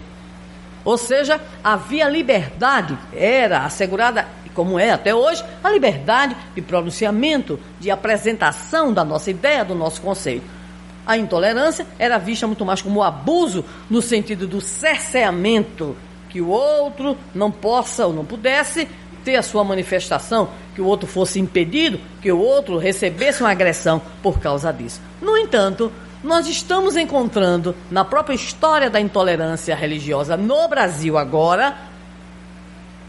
Ou 0.84 0.98
seja, 0.98 1.40
havia 1.62 2.08
liberdade, 2.08 2.98
era 3.12 3.60
assegurada, 3.60 4.26
como 4.58 4.76
é 4.76 4.90
até 4.90 5.14
hoje, 5.14 5.44
a 5.62 5.70
liberdade 5.70 6.36
de 6.52 6.60
pronunciamento, 6.60 7.60
de 7.78 7.92
apresentação 7.92 8.92
da 8.92 9.04
nossa 9.04 9.30
ideia, 9.30 9.64
do 9.64 9.72
nosso 9.72 10.02
conceito. 10.02 10.44
A 11.06 11.16
intolerância 11.16 11.86
era 11.96 12.18
vista 12.18 12.44
muito 12.44 12.66
mais 12.66 12.82
como 12.82 13.00
abuso, 13.00 13.64
no 13.88 14.02
sentido 14.02 14.48
do 14.48 14.60
cerceamento, 14.60 15.96
que 16.28 16.40
o 16.40 16.48
outro 16.48 17.16
não 17.32 17.52
possa 17.52 18.04
ou 18.04 18.12
não 18.12 18.24
pudesse 18.24 18.88
ter 19.24 19.36
a 19.36 19.44
sua 19.44 19.62
manifestação, 19.62 20.48
que 20.74 20.80
o 20.80 20.86
outro 20.86 21.06
fosse 21.06 21.38
impedido, 21.38 22.00
que 22.20 22.32
o 22.32 22.40
outro 22.40 22.78
recebesse 22.78 23.40
uma 23.40 23.52
agressão 23.52 24.02
por 24.20 24.40
causa 24.40 24.72
disso. 24.72 25.00
No 25.22 25.38
entanto, 25.38 25.92
nós 26.24 26.48
estamos 26.48 26.96
encontrando 26.96 27.76
na 27.92 28.04
própria 28.04 28.34
história 28.34 28.90
da 28.90 29.00
intolerância 29.00 29.76
religiosa 29.76 30.36
no 30.36 30.66
Brasil 30.66 31.16
agora 31.16 31.76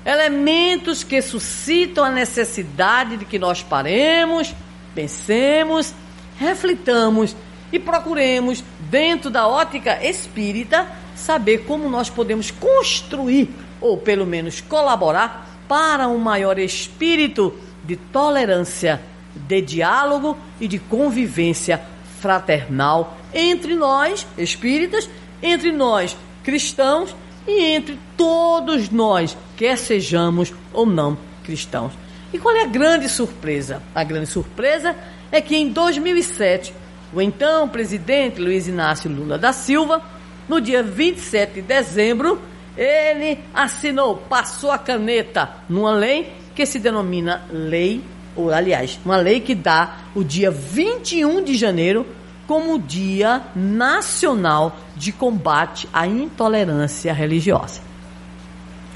elementos 0.09 1.03
que 1.03 1.21
suscitam 1.21 2.03
a 2.03 2.09
necessidade 2.09 3.17
de 3.17 3.25
que 3.25 3.37
nós 3.37 3.61
paremos, 3.61 4.55
pensemos, 4.95 5.93
reflitamos 6.39 7.35
e 7.71 7.77
procuremos, 7.77 8.63
dentro 8.89 9.29
da 9.29 9.47
ótica 9.47 10.03
espírita, 10.03 10.87
saber 11.15 11.59
como 11.59 11.87
nós 11.87 12.09
podemos 12.09 12.49
construir, 12.49 13.49
ou 13.79 13.97
pelo 13.97 14.25
menos 14.25 14.59
colaborar, 14.61 15.47
para 15.67 16.07
um 16.07 16.17
maior 16.17 16.57
espírito 16.57 17.53
de 17.83 17.95
tolerância, 17.95 18.99
de 19.35 19.61
diálogo 19.61 20.35
e 20.59 20.67
de 20.67 20.79
convivência 20.79 21.79
fraternal 22.19 23.15
entre 23.31 23.75
nós, 23.75 24.25
espíritas, 24.35 25.07
entre 25.43 25.71
nós, 25.71 26.17
cristãos 26.43 27.15
e 27.49 27.75
entre 27.75 27.97
todos 28.15 28.89
nós, 28.89 29.35
quer 29.57 29.77
sejamos 29.77 30.53
ou 30.71 30.85
não 30.85 31.17
cristãos. 31.43 31.93
E 32.31 32.37
qual 32.37 32.55
é 32.55 32.61
a 32.61 32.67
grande 32.67 33.09
surpresa? 33.09 33.81
A 33.93 34.03
grande 34.03 34.27
surpresa 34.27 34.95
é 35.31 35.41
que 35.41 35.55
em 35.55 35.69
2007, 35.69 36.73
o 37.13 37.19
então 37.19 37.67
presidente 37.67 38.39
Luiz 38.39 38.67
Inácio 38.67 39.09
Lula 39.09 39.37
da 39.37 39.51
Silva, 39.51 40.01
no 40.47 40.61
dia 40.61 40.83
27 40.83 41.55
de 41.55 41.61
dezembro, 41.61 42.39
ele 42.77 43.39
assinou, 43.53 44.15
passou 44.15 44.71
a 44.71 44.77
caneta 44.77 45.49
numa 45.67 45.91
lei 45.91 46.31
que 46.55 46.65
se 46.65 46.79
denomina 46.79 47.43
lei, 47.51 48.01
ou 48.35 48.51
aliás, 48.51 48.99
uma 49.03 49.17
lei 49.17 49.39
que 49.39 49.55
dá 49.55 49.97
o 50.13 50.23
dia 50.23 50.51
21 50.51 51.43
de 51.43 51.55
janeiro 51.55 52.05
como 52.49 52.79
Dia 52.79 53.43
Nacional 53.55 54.75
de 54.95 55.11
Combate 55.11 55.87
à 55.93 56.07
Intolerância 56.07 57.13
Religiosa. 57.13 57.79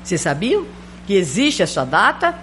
Vocês 0.04 0.20
sabiam 0.20 0.66
que 1.06 1.13
existe 1.13 1.62
essa 1.62 1.86
data? 1.86 2.34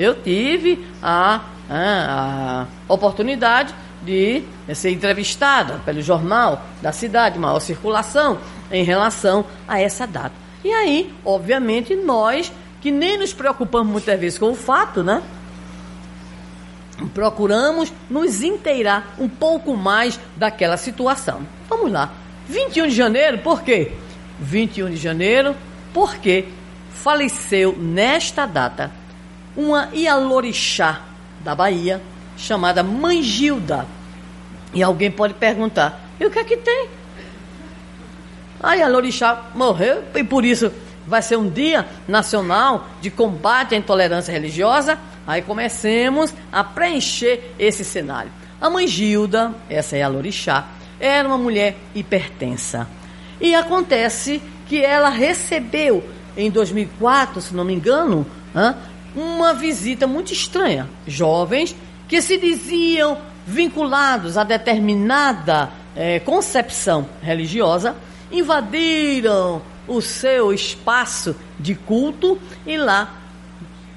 Eu 0.00 0.14
tive 0.22 0.82
a, 1.02 1.42
a, 1.68 2.66
a 2.88 2.92
oportunidade 2.94 3.74
de 4.02 4.42
ser 4.74 4.92
entrevistada 4.92 5.82
pelo 5.84 6.00
jornal 6.00 6.64
da 6.80 6.92
cidade, 6.92 7.38
maior 7.38 7.60
circulação, 7.60 8.38
em 8.72 8.82
relação 8.82 9.44
a 9.68 9.78
essa 9.78 10.06
data. 10.06 10.34
E 10.64 10.72
aí, 10.72 11.12
obviamente, 11.26 11.94
nós 11.94 12.50
que 12.80 12.90
nem 12.90 13.18
nos 13.18 13.34
preocupamos 13.34 13.92
muitas 13.92 14.18
vezes 14.18 14.38
com 14.38 14.52
o 14.52 14.56
fato, 14.56 15.02
né? 15.02 15.22
Procuramos 17.12 17.92
nos 18.08 18.42
inteirar 18.42 19.14
um 19.18 19.28
pouco 19.28 19.76
mais 19.76 20.18
daquela 20.36 20.76
situação. 20.76 21.46
Vamos 21.68 21.90
lá. 21.90 22.12
21 22.48 22.88
de 22.88 22.94
janeiro, 22.94 23.38
por 23.38 23.62
quê? 23.62 23.92
21 24.38 24.90
de 24.90 24.96
janeiro, 24.96 25.56
porque 25.92 26.46
faleceu 26.92 27.76
nesta 27.78 28.46
data 28.46 28.90
uma 29.56 29.88
Ialorixá 29.92 31.00
da 31.40 31.54
Bahia 31.54 32.00
chamada 32.36 32.82
Mãe 32.82 33.22
Gilda. 33.22 33.86
E 34.72 34.82
alguém 34.82 35.10
pode 35.10 35.34
perguntar: 35.34 36.00
e 36.18 36.26
o 36.26 36.30
que 36.30 36.38
é 36.38 36.44
que 36.44 36.56
tem? 36.56 36.88
A 38.60 38.88
Lorixá 38.88 39.50
morreu 39.54 40.02
e 40.14 40.24
por 40.24 40.42
isso 40.42 40.72
vai 41.06 41.20
ser 41.20 41.36
um 41.36 41.50
dia 41.50 41.86
nacional 42.08 42.88
de 43.00 43.10
combate 43.10 43.74
à 43.74 43.78
intolerância 43.78 44.32
religiosa. 44.32 44.98
Aí 45.26 45.42
comecemos 45.42 46.34
a 46.52 46.62
preencher 46.62 47.54
esse 47.58 47.84
cenário. 47.84 48.30
A 48.60 48.68
mãe 48.70 48.86
Gilda, 48.86 49.54
essa 49.68 49.96
é 49.96 50.02
a 50.02 50.08
Lorixá, 50.08 50.66
era 51.00 51.26
uma 51.26 51.38
mulher 51.38 51.76
hipertensa. 51.94 52.86
E 53.40 53.54
acontece 53.54 54.40
que 54.66 54.82
ela 54.82 55.08
recebeu 55.08 56.02
em 56.36 56.50
2004, 56.50 57.40
se 57.40 57.54
não 57.54 57.64
me 57.64 57.74
engano, 57.74 58.26
uma 59.14 59.54
visita 59.54 60.06
muito 60.06 60.32
estranha. 60.32 60.88
Jovens 61.06 61.74
que 62.08 62.20
se 62.20 62.38
diziam 62.38 63.18
vinculados 63.46 64.38
a 64.38 64.44
determinada 64.44 65.70
é, 65.94 66.18
concepção 66.20 67.06
religiosa 67.22 67.94
invadiram 68.32 69.62
o 69.86 70.00
seu 70.00 70.52
espaço 70.52 71.36
de 71.60 71.74
culto 71.74 72.38
e 72.66 72.76
lá 72.76 73.23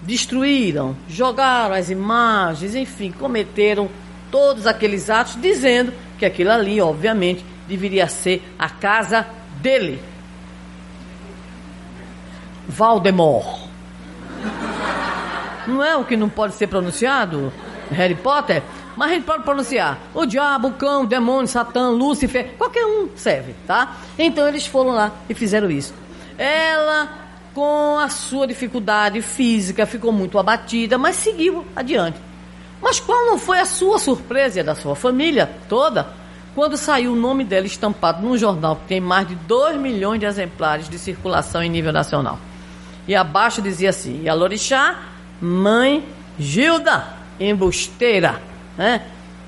destruíram, 0.08 0.96
jogaram 1.10 1.76
as 1.76 1.90
imagens, 1.90 2.74
enfim, 2.74 3.12
cometeram 3.12 3.90
todos 4.32 4.66
aqueles 4.66 5.10
atos, 5.10 5.36
dizendo 5.40 5.94
que 6.18 6.26
aquilo 6.26 6.50
ali, 6.52 6.80
obviamente, 6.80 7.46
deveria 7.68 8.08
ser 8.08 8.42
a 8.58 8.70
casa 8.70 9.28
dele. 9.62 10.02
Valdemort. 12.70 13.68
Não 15.68 15.84
é 15.84 15.98
o 15.98 16.06
que 16.06 16.16
não 16.16 16.30
pode 16.30 16.54
ser 16.54 16.68
pronunciado? 16.68 17.52
Harry 17.92 18.16
Potter? 18.16 18.64
Mas 18.96 19.12
a 19.12 19.14
gente 19.14 19.26
pode 19.26 19.44
pronunciar 19.44 20.00
o 20.14 20.26
diabo, 20.26 20.70
o 20.70 20.74
cão, 20.74 21.04
o 21.04 21.08
demônio, 21.08 21.48
Satã, 21.48 21.90
Lúcifer, 21.90 22.54
qualquer 22.58 22.86
um 22.86 23.10
serve, 23.16 23.54
tá? 23.68 23.98
Então 24.18 24.48
eles 24.48 24.66
foram 24.66 24.92
lá 24.92 25.12
e 25.30 25.34
fizeram 25.34 25.70
isso. 25.70 25.94
Ela, 26.38 27.27
com 27.58 27.98
a 27.98 28.08
sua 28.08 28.46
dificuldade 28.46 29.20
física, 29.20 29.88
ficou 29.88 30.12
muito 30.12 30.38
abatida, 30.38 30.96
mas 30.96 31.16
seguiu 31.16 31.66
adiante. 31.76 32.20
Mas 32.80 33.00
qual 33.00 33.26
não 33.26 33.40
foi 33.40 33.58
a 33.58 33.66
sua 33.66 33.98
surpresa 33.98 34.60
e 34.60 34.62
a 34.62 34.64
da 34.64 34.76
sua 34.76 34.96
família 34.96 35.50
toda 35.68 36.08
quando 36.54 36.78
saiu 36.78 37.14
o 37.14 37.16
nome 37.16 37.44
dela 37.44 37.66
estampado 37.66 38.22
num 38.22 38.38
jornal 38.38 38.76
que 38.76 38.86
tem 38.86 39.02
mais 39.02 39.28
de 39.28 39.34
2 39.34 39.76
milhões 39.78 40.20
de 40.20 40.28
exemplares 40.28 40.88
de 40.88 41.00
circulação 41.00 41.64
em 41.64 41.70
nível 41.72 41.92
nacional? 41.92 42.38
E 43.08 43.16
abaixo 43.16 43.60
dizia 43.60 43.90
assim: 43.90 44.22
e 44.22 44.30
a 44.30 44.36
Lorixá, 44.36 44.96
mãe 45.42 46.08
Gilda, 46.38 47.08
embusteira 47.40 48.40
né? 48.78 49.02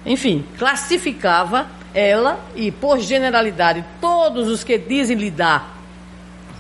enfim, 0.03 0.43
classificava 0.57 1.67
ela 1.93 2.39
e, 2.55 2.71
por 2.71 2.99
generalidade, 2.99 3.85
todos 4.01 4.47
os 4.47 4.63
que 4.63 4.79
dizem 4.79 5.15
lidar 5.15 5.77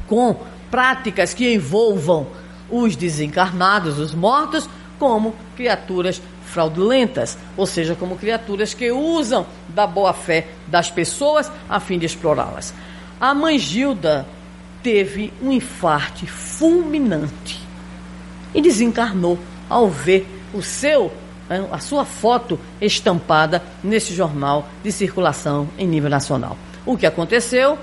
com 0.05 0.47
práticas 0.69 1.33
que 1.33 1.53
envolvam 1.53 2.27
os 2.69 2.95
desencarnados, 2.95 3.99
os 3.99 4.13
mortos, 4.13 4.69
como 4.97 5.33
criaturas 5.55 6.21
fraudulentas, 6.45 7.37
ou 7.55 7.65
seja, 7.65 7.95
como 7.95 8.17
criaturas 8.17 8.73
que 8.73 8.91
usam 8.91 9.45
da 9.67 9.85
boa-fé 9.85 10.47
das 10.67 10.89
pessoas 10.89 11.51
a 11.69 11.79
fim 11.79 11.97
de 11.97 12.05
explorá-las. 12.05 12.73
A 13.19 13.33
mãe 13.33 13.57
Gilda 13.57 14.25
teve 14.81 15.31
um 15.41 15.51
infarte 15.51 16.25
fulminante 16.25 17.59
e 18.53 18.61
desencarnou 18.61 19.37
ao 19.69 19.89
ver 19.89 20.27
o 20.53 20.61
seu 20.61 21.11
né, 21.49 21.67
a 21.71 21.79
sua 21.79 22.05
foto 22.05 22.59
estampada 22.79 23.61
nesse 23.83 24.13
jornal 24.13 24.69
de 24.83 24.91
circulação 24.91 25.67
em 25.77 25.87
nível 25.87 26.09
nacional. 26.09 26.57
O 26.85 26.95
que 26.95 27.05
aconteceu 27.05 27.77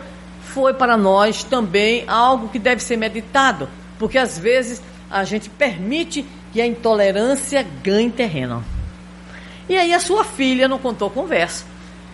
foi 0.46 0.72
para 0.74 0.96
nós 0.96 1.44
também 1.44 2.04
algo 2.06 2.48
que 2.48 2.58
deve 2.58 2.82
ser 2.82 2.96
meditado, 2.96 3.68
porque 3.98 4.16
às 4.16 4.38
vezes 4.38 4.82
a 5.10 5.24
gente 5.24 5.50
permite 5.50 6.24
que 6.52 6.60
a 6.60 6.66
intolerância 6.66 7.66
ganhe 7.82 8.10
terreno. 8.10 8.64
E 9.68 9.76
aí 9.76 9.92
a 9.92 10.00
sua 10.00 10.24
filha 10.24 10.68
não 10.68 10.78
contou 10.78 11.10
conversa. 11.10 11.64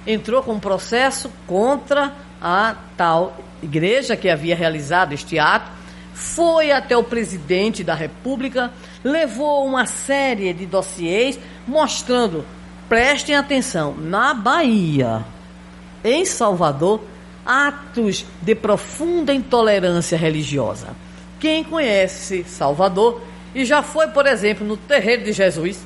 Entrou 0.07 0.43
com 0.43 0.55
um 0.55 0.61
processo 0.61 1.31
contra 1.47 2.13
a 2.41 2.75
tal 2.97 3.37
igreja 3.63 4.17
que 4.17 4.29
havia 4.29 4.57
realizado 4.57 5.13
este 5.13 5.39
ato, 5.39 5.71
foi 6.13 6.73
até 6.73 6.97
o 6.97 7.05
presidente 7.05 7.85
da 7.85 7.95
República, 7.95 8.73
levou 9.05 9.65
uma 9.65 9.87
série 9.87 10.53
de 10.53 10.67
dossiês 10.67 11.39
mostrando, 11.67 12.45
prestem 12.89 13.37
atenção, 13.37 13.95
na 13.97 14.35
Bahia, 14.35 15.25
em 16.03 16.25
Salvador, 16.25 17.01
atos 17.45 18.25
de 18.41 18.55
profunda 18.55 19.33
intolerância 19.33 20.17
religiosa. 20.17 20.89
Quem 21.41 21.65
conhece 21.65 22.45
Salvador 22.45 23.21
e 23.55 23.65
já 23.65 23.83
foi, 23.83 24.09
por 24.09 24.27
exemplo, 24.27 24.67
no 24.67 24.77
Terreiro 24.77 25.25
de 25.25 25.33
Jesus, 25.33 25.85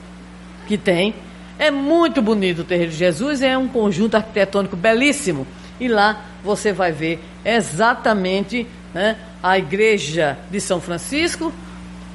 que 0.66 0.76
tem, 0.76 1.14
é 1.59 1.70
muito 1.70 2.20
bonito 2.20 2.61
o 2.61 2.64
Terreiro 2.64 2.92
de 2.92 2.98
Jesus, 2.98 3.42
é 3.42 3.57
um 3.57 3.68
conjunto 3.68 4.16
arquitetônico 4.16 4.76
belíssimo. 4.76 5.46
E 5.80 5.88
lá 5.88 6.24
você 6.44 6.72
vai 6.72 6.92
ver 6.92 7.20
exatamente 7.44 8.66
né, 8.94 9.16
a 9.42 9.59
igreja 9.59 10.38
de 10.50 10.61
São 10.61 10.80
Francisco 10.80 11.52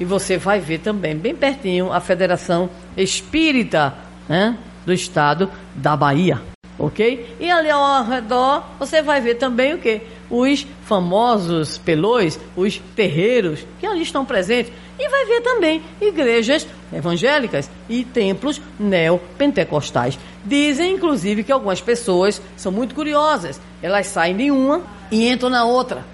e 0.00 0.04
você 0.04 0.36
vai 0.36 0.58
ver 0.58 0.78
também, 0.78 1.16
bem 1.16 1.34
pertinho, 1.34 1.92
a 1.92 2.00
Federação 2.00 2.68
Espírita 2.96 3.94
né, 4.28 4.56
do 4.84 4.92
Estado 4.92 5.50
da 5.74 5.96
Bahia. 5.96 6.51
Ok? 6.78 7.36
E 7.38 7.50
ali 7.50 7.70
ao 7.70 8.04
redor 8.04 8.64
você 8.78 9.02
vai 9.02 9.20
ver 9.20 9.34
também 9.34 9.74
o 9.74 9.78
que? 9.78 10.00
Os 10.30 10.66
famosos 10.84 11.76
pelões, 11.78 12.40
os 12.56 12.78
terreiros 12.96 13.66
que 13.78 13.86
ali 13.86 14.02
estão 14.02 14.24
presentes. 14.24 14.72
E 14.98 15.08
vai 15.08 15.26
ver 15.26 15.40
também 15.40 15.82
igrejas 16.00 16.66
evangélicas 16.92 17.70
e 17.88 18.04
templos 18.04 18.60
neopentecostais. 18.78 20.18
Dizem, 20.44 20.94
inclusive, 20.94 21.44
que 21.44 21.52
algumas 21.52 21.80
pessoas 21.80 22.40
são 22.56 22.72
muito 22.72 22.94
curiosas. 22.94 23.60
Elas 23.82 24.06
saem 24.06 24.36
de 24.36 24.50
uma 24.50 24.82
e 25.10 25.28
entram 25.28 25.50
na 25.50 25.64
outra. 25.64 26.04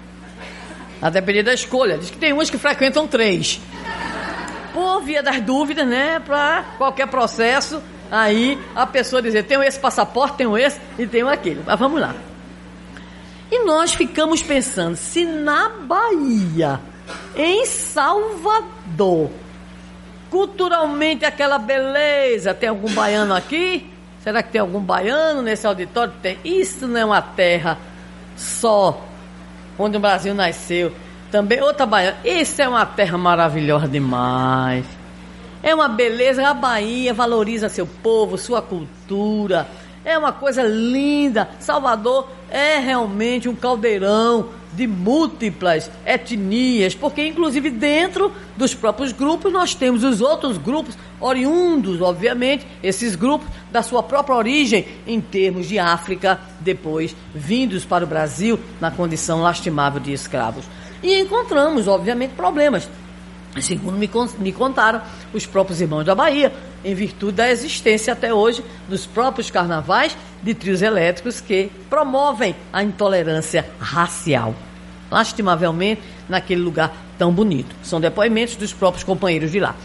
A 1.01 1.09
depender 1.09 1.43
da 1.43 1.53
escolha. 1.53 1.97
Diz 1.97 2.09
que 2.09 2.17
tem 2.17 2.33
umas 2.33 2.49
que 2.49 2.57
frequentam 2.57 3.07
três. 3.07 3.59
Por 4.73 5.01
via 5.01 5.23
das 5.23 5.41
dúvidas, 5.41 5.87
né? 5.87 6.19
Para 6.19 6.63
qualquer 6.77 7.07
processo, 7.07 7.81
aí 8.11 8.59
a 8.75 8.85
pessoa 8.85 9.21
dizer: 9.21 9.43
tenho 9.43 9.63
esse 9.63 9.79
passaporte, 9.79 10.37
tenho 10.37 10.57
esse 10.57 10.79
e 10.97 11.07
tenho 11.07 11.27
aquele. 11.29 11.61
Mas 11.65 11.79
vamos 11.79 11.99
lá. 11.99 12.15
E 13.51 13.63
nós 13.65 13.93
ficamos 13.93 14.41
pensando: 14.41 14.95
se 14.95 15.25
na 15.25 15.69
Bahia, 15.69 16.79
em 17.35 17.65
Salvador, 17.65 19.29
culturalmente 20.29 21.25
aquela 21.25 21.57
beleza, 21.57 22.53
tem 22.53 22.69
algum 22.69 22.91
baiano 22.93 23.33
aqui? 23.33 23.91
Será 24.23 24.43
que 24.43 24.51
tem 24.51 24.61
algum 24.61 24.81
baiano 24.81 25.41
nesse 25.41 25.65
auditório? 25.65 26.13
Tem. 26.21 26.37
Isso 26.43 26.87
não 26.87 26.99
é 26.99 27.05
uma 27.05 27.21
terra 27.21 27.77
só 28.35 29.05
onde 29.77 29.97
o 29.97 29.99
Brasil 29.99 30.33
nasceu. 30.33 30.93
Também 31.31 31.61
outra 31.61 31.85
baiana. 31.85 32.17
Isso 32.23 32.61
é 32.61 32.67
uma 32.67 32.85
terra 32.85 33.17
maravilhosa 33.17 33.87
demais. 33.87 34.85
É 35.61 35.73
uma 35.73 35.87
beleza. 35.87 36.47
A 36.47 36.53
Bahia 36.53 37.13
valoriza 37.13 37.69
seu 37.69 37.85
povo, 37.85 38.37
sua 38.37 38.61
cultura. 38.61 39.67
É 40.03 40.17
uma 40.17 40.31
coisa 40.31 40.63
linda. 40.63 41.49
Salvador 41.59 42.27
é 42.49 42.77
realmente 42.77 43.49
um 43.49 43.55
caldeirão 43.55 44.49
de 44.73 44.85
múltiplas 44.87 45.89
etnias, 46.05 46.93
porque 46.93 47.25
inclusive 47.25 47.69
dentro 47.69 48.31
dos 48.55 48.73
próprios 48.73 49.11
grupos 49.11 49.51
nós 49.51 49.73
temos 49.73 50.03
os 50.03 50.21
outros 50.21 50.57
grupos 50.57 50.95
oriundos, 51.19 52.01
obviamente, 52.01 52.65
esses 52.81 53.15
grupos 53.15 53.47
da 53.71 53.81
sua 53.81 54.03
própria 54.03 54.35
origem 54.35 54.87
em 55.07 55.19
termos 55.19 55.67
de 55.67 55.79
África, 55.79 56.39
depois 56.59 57.15
vindos 57.33 57.83
para 57.83 58.03
o 58.03 58.07
Brasil 58.07 58.59
na 58.79 58.91
condição 58.91 59.41
lastimável 59.41 59.99
de 59.99 60.13
escravos. 60.13 60.65
E 61.01 61.19
encontramos, 61.19 61.87
obviamente, 61.87 62.33
problemas. 62.35 62.87
Segundo 63.61 63.97
me, 63.97 64.09
me 64.37 64.53
contaram 64.53 65.01
os 65.33 65.45
próprios 65.45 65.81
irmãos 65.81 66.05
da 66.05 66.13
Bahia, 66.13 66.53
em 66.85 66.93
virtude 66.93 67.33
da 67.33 67.49
existência 67.49 68.13
até 68.13 68.33
hoje 68.33 68.63
dos 68.87 69.05
próprios 69.05 69.49
carnavais 69.49 70.15
de 70.41 70.53
trios 70.53 70.81
elétricos 70.81 71.41
que 71.41 71.71
promovem 71.89 72.55
a 72.71 72.83
intolerância 72.83 73.67
racial. 73.79 74.53
Lastimavelmente, 75.09 76.01
naquele 76.29 76.61
lugar 76.61 76.93
tão 77.17 77.31
bonito. 77.31 77.75
São 77.83 77.99
depoimentos 77.99 78.55
dos 78.55 78.71
próprios 78.71 79.03
companheiros 79.03 79.51
de 79.51 79.59
lá. 79.59 79.75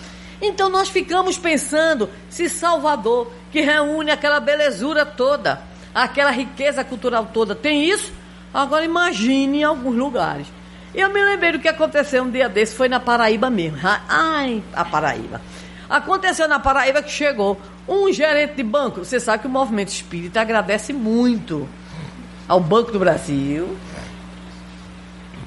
Então 0.40 0.68
nós 0.68 0.90
ficamos 0.90 1.38
pensando 1.38 2.08
se 2.28 2.48
Salvador, 2.50 3.32
que 3.50 3.62
reúne 3.62 4.10
aquela 4.10 4.40
belezura 4.40 5.06
toda, 5.06 5.62
aquela 5.94 6.30
riqueza 6.30 6.84
cultural 6.84 7.30
toda, 7.32 7.54
tem 7.54 7.88
isso? 7.88 8.12
Agora 8.52 8.84
imagine 8.84 9.60
em 9.60 9.64
alguns 9.64 9.96
lugares. 9.96 10.46
Eu 10.95 11.12
me 11.12 11.22
lembrei 11.22 11.53
do 11.53 11.59
que 11.59 11.68
aconteceu 11.68 12.22
um 12.22 12.30
dia 12.30 12.49
desse, 12.49 12.74
foi 12.74 12.88
na 12.88 13.01
Paraíba 13.01 13.51
mesmo. 13.51 13.78
Ai, 13.82 14.62
a 14.72 14.84
Paraíba. 14.84 15.40
Aconteceu 15.90 16.47
na 16.47 16.59
Paraíba 16.59 17.03
que 17.03 17.11
chegou 17.11 17.61
um 17.88 18.12
gerente 18.12 18.55
de 18.55 18.62
banco. 18.62 19.05
Você 19.05 19.18
sabe 19.18 19.42
que 19.42 19.47
o 19.49 19.51
movimento 19.51 19.88
espírita 19.88 20.40
agradece 20.40 20.92
muito 20.92 21.68
ao 22.47 22.61
Banco 22.61 22.92
do 22.92 22.99
Brasil, 22.99 23.76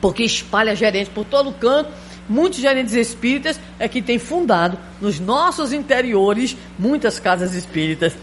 porque 0.01 0.23
espalha 0.23 0.75
gerente 0.75 1.09
por 1.09 1.25
todo 1.25 1.51
canto. 1.53 1.91
Muitos 2.29 2.59
gerentes 2.59 2.93
espíritas 2.93 3.57
é 3.79 3.87
que 3.87 4.01
têm 4.01 4.19
fundado 4.19 4.77
nos 4.99 5.17
nossos 5.17 5.71
interiores 5.71 6.57
muitas 6.77 7.19
casas 7.19 7.53
espíritas. 7.53 8.13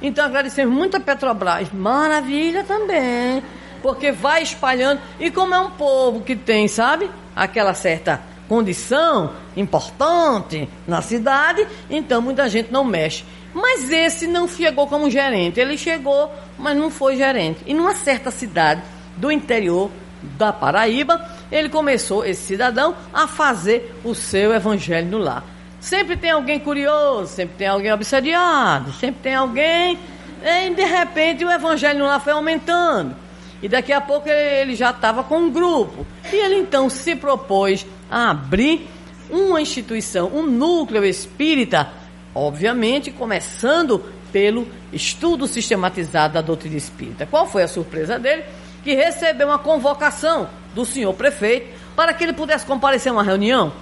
Então 0.00 0.24
agradecemos 0.24 0.72
muito 0.72 0.96
a 0.96 1.00
Petrobras. 1.00 1.72
Maravilha 1.72 2.62
também. 2.62 3.42
Porque 3.82 4.12
vai 4.12 4.42
espalhando. 4.42 5.00
E 5.18 5.30
como 5.30 5.54
é 5.54 5.60
um 5.60 5.70
povo 5.70 6.20
que 6.22 6.36
tem, 6.36 6.68
sabe, 6.68 7.10
aquela 7.34 7.74
certa 7.74 8.20
condição 8.48 9.32
importante 9.56 10.68
na 10.86 11.02
cidade, 11.02 11.66
então 11.90 12.22
muita 12.22 12.48
gente 12.48 12.72
não 12.72 12.84
mexe. 12.84 13.24
Mas 13.52 13.90
esse 13.90 14.26
não 14.26 14.46
chegou 14.46 14.86
como 14.86 15.10
gerente. 15.10 15.58
Ele 15.58 15.78
chegou, 15.78 16.30
mas 16.58 16.76
não 16.76 16.90
foi 16.90 17.16
gerente. 17.16 17.60
E 17.66 17.72
numa 17.72 17.94
certa 17.94 18.30
cidade 18.30 18.82
do 19.16 19.32
interior 19.32 19.90
da 20.22 20.52
Paraíba, 20.52 21.26
ele 21.50 21.68
começou, 21.68 22.24
esse 22.24 22.42
cidadão, 22.42 22.94
a 23.12 23.26
fazer 23.26 23.94
o 24.04 24.14
seu 24.14 24.52
evangelho 24.52 25.08
no 25.08 25.18
lar. 25.18 25.44
Sempre 25.80 26.16
tem 26.16 26.30
alguém 26.30 26.58
curioso, 26.58 27.32
sempre 27.32 27.56
tem 27.56 27.66
alguém 27.68 27.92
obsediado, 27.92 28.92
sempre 28.92 29.20
tem 29.22 29.34
alguém. 29.34 29.98
E 30.42 30.70
de 30.74 30.84
repente 30.84 31.44
o 31.44 31.50
evangelho 31.50 32.00
no 32.00 32.06
lar 32.06 32.20
foi 32.20 32.32
aumentando. 32.32 33.16
E 33.62 33.68
daqui 33.68 33.92
a 33.92 34.00
pouco 34.00 34.28
ele 34.28 34.74
já 34.74 34.90
estava 34.90 35.24
com 35.24 35.38
um 35.38 35.50
grupo. 35.50 36.06
E 36.32 36.36
ele 36.36 36.56
então 36.56 36.90
se 36.90 37.16
propôs 37.16 37.86
a 38.10 38.30
abrir 38.30 38.88
uma 39.30 39.60
instituição, 39.60 40.30
um 40.32 40.42
núcleo 40.42 41.04
espírita, 41.04 41.90
obviamente 42.34 43.10
começando 43.10 44.04
pelo 44.32 44.68
estudo 44.92 45.46
sistematizado 45.46 46.34
da 46.34 46.40
doutrina 46.40 46.76
espírita. 46.76 47.26
Qual 47.26 47.46
foi 47.46 47.62
a 47.62 47.68
surpresa 47.68 48.18
dele? 48.18 48.44
Que 48.84 48.94
recebeu 48.94 49.48
uma 49.48 49.58
convocação 49.58 50.48
do 50.74 50.84
senhor 50.84 51.14
prefeito 51.14 51.74
para 51.96 52.12
que 52.12 52.22
ele 52.22 52.34
pudesse 52.34 52.66
comparecer 52.66 53.10
a 53.10 53.14
uma 53.14 53.22
reunião. 53.22 53.72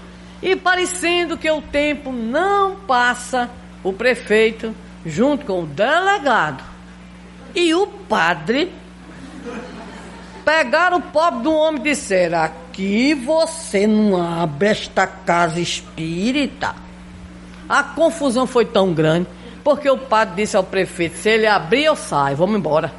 E 0.41 0.55
parecendo 0.55 1.37
que 1.37 1.51
o 1.51 1.61
tempo 1.61 2.13
não 2.13 2.77
passa, 2.77 3.51
o 3.83 3.93
prefeito, 3.93 4.75
junto 5.05 5.45
com 5.45 5.63
o 5.63 5.67
delegado 5.67 6.63
e 7.55 7.75
o 7.75 7.87
padre, 7.87 8.73
pegaram 10.45 10.99
o 10.99 11.03
pobre 11.03 11.43
do 11.43 11.53
homem 11.53 11.81
e 11.81 11.85
disseram: 11.85 12.43
Aqui 12.43 13.15
você 13.15 13.87
não 13.87 14.21
abre 14.21 14.69
esta 14.69 15.07
casa 15.07 15.61
espírita. 15.61 16.75
A 17.69 17.83
confusão 17.83 18.47
foi 18.47 18.67
tão 18.67 18.93
grande, 18.93 19.27
porque 19.65 19.89
o 19.89 19.97
padre 19.97 20.37
disse 20.37 20.57
ao 20.57 20.63
prefeito: 20.63 21.17
Se 21.17 21.31
ele 21.31 21.47
abrir, 21.47 21.85
eu 21.85 21.97
saio, 21.97 22.37
vamos 22.37 22.57
embora. 22.57 22.93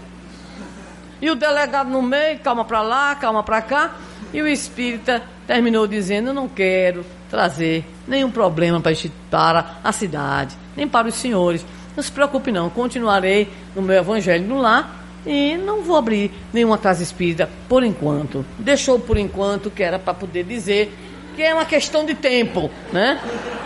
E 1.21 1.29
o 1.29 1.35
delegado 1.35 1.89
no 1.89 2.01
meio, 2.01 2.39
calma 2.39 2.65
para 2.65 2.81
lá, 2.81 3.15
calma 3.15 3.43
para 3.43 3.61
cá. 3.61 3.95
E 4.33 4.41
o 4.41 4.47
espírita 4.47 5.21
terminou 5.45 5.87
dizendo: 5.87 6.29
Eu 6.29 6.33
não 6.33 6.49
quero 6.49 7.05
trazer 7.29 7.85
nenhum 8.07 8.31
problema 8.31 8.81
para 8.81 9.65
a 9.83 9.91
cidade, 9.91 10.57
nem 10.75 10.87
para 10.87 11.07
os 11.07 11.15
senhores. 11.15 11.65
Não 11.95 12.03
se 12.03 12.11
preocupe, 12.11 12.51
não. 12.51 12.69
Continuarei 12.69 13.49
no 13.73 13.81
meu 13.81 13.95
evangelho 13.95 14.45
no 14.45 14.59
lar 14.59 15.04
e 15.25 15.57
não 15.57 15.81
vou 15.81 15.97
abrir 15.97 16.31
nenhuma 16.53 16.77
casa 16.77 17.01
espírita 17.01 17.49
por 17.67 17.83
enquanto. 17.83 18.45
Deixou 18.59 18.99
por 18.99 19.17
enquanto, 19.17 19.71
que 19.71 19.81
era 19.81 19.97
para 19.97 20.13
poder 20.13 20.43
dizer 20.43 20.93
que 21.35 21.43
é 21.43 21.53
uma 21.53 21.65
questão 21.65 22.05
de 22.05 22.15
tempo, 22.15 22.71
né? 22.93 23.19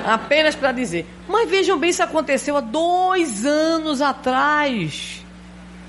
Apenas 0.06 0.56
para 0.56 0.72
dizer. 0.72 1.06
Mas 1.28 1.50
vejam 1.50 1.78
bem, 1.78 1.92
isso 1.92 2.02
aconteceu 2.02 2.58
há 2.58 2.62
dois 2.62 3.46
anos 3.46 4.02
atrás. 4.02 5.24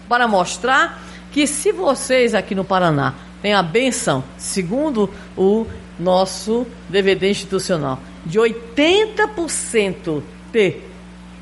Para 0.08 0.28
mostrar 0.28 1.00
que 1.32 1.46
se 1.46 1.72
vocês 1.72 2.34
aqui 2.34 2.54
no 2.54 2.64
Paraná 2.64 3.14
têm 3.40 3.54
a 3.54 3.62
benção, 3.62 4.22
segundo 4.36 5.08
o 5.36 5.66
nosso 5.98 6.66
DVD 6.88 7.30
institucional, 7.30 7.98
de 8.26 8.38
80% 8.38 10.22
ter, 10.52 10.90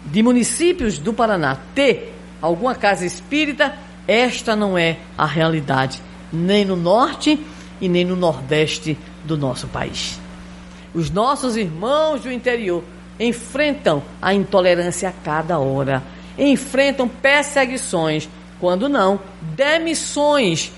de 0.05 0.23
municípios 0.23 0.99
do 0.99 1.13
Paraná 1.13 1.57
ter 1.75 2.15
alguma 2.41 2.75
casa 2.75 3.05
espírita, 3.05 3.77
esta 4.09 4.57
não 4.57 4.79
é 4.79 4.97
a 5.19 5.27
realidade, 5.27 6.01
nem 6.33 6.65
no 6.65 6.75
norte 6.75 7.39
e 7.79 7.89
nem 7.91 8.07
no 8.07 8.17
nordeste 8.17 8.99
do 9.25 9.37
nosso 9.37 9.69
país. 9.69 10.19
Os 10.95 11.11
nossos 11.11 11.57
irmãos 11.59 12.23
do 12.23 12.33
interior 12.33 12.83
enfrentam 13.21 14.03
a 14.23 14.33
intolerância 14.33 15.11
a 15.11 15.13
cada 15.13 15.59
hora, 15.59 16.03
enfrentam 16.39 17.07
perseguições, 17.07 18.29
quando 18.59 18.89
não, 18.89 19.21
demissões 19.43 20.73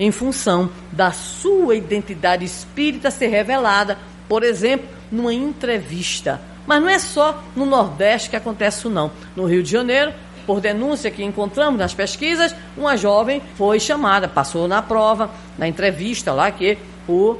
em 0.00 0.10
função 0.10 0.68
da 0.90 1.12
sua 1.12 1.76
identidade 1.76 2.44
espírita 2.44 3.10
ser 3.10 3.28
revelada, 3.28 3.96
por 4.28 4.42
exemplo, 4.42 4.88
numa 5.10 5.32
entrevista. 5.32 6.40
Mas 6.66 6.80
não 6.80 6.88
é 6.88 6.98
só 6.98 7.42
no 7.54 7.64
Nordeste 7.64 8.30
que 8.30 8.36
acontece 8.36 8.78
isso, 8.78 8.90
não. 8.90 9.10
No 9.36 9.44
Rio 9.46 9.62
de 9.62 9.70
Janeiro, 9.70 10.12
por 10.46 10.60
denúncia 10.60 11.10
que 11.10 11.22
encontramos 11.22 11.78
nas 11.78 11.94
pesquisas, 11.94 12.54
uma 12.76 12.96
jovem 12.96 13.42
foi 13.56 13.78
chamada, 13.78 14.28
passou 14.28 14.66
na 14.68 14.82
prova, 14.82 15.30
na 15.58 15.68
entrevista 15.68 16.32
lá, 16.32 16.50
que 16.50 16.78
o 17.08 17.36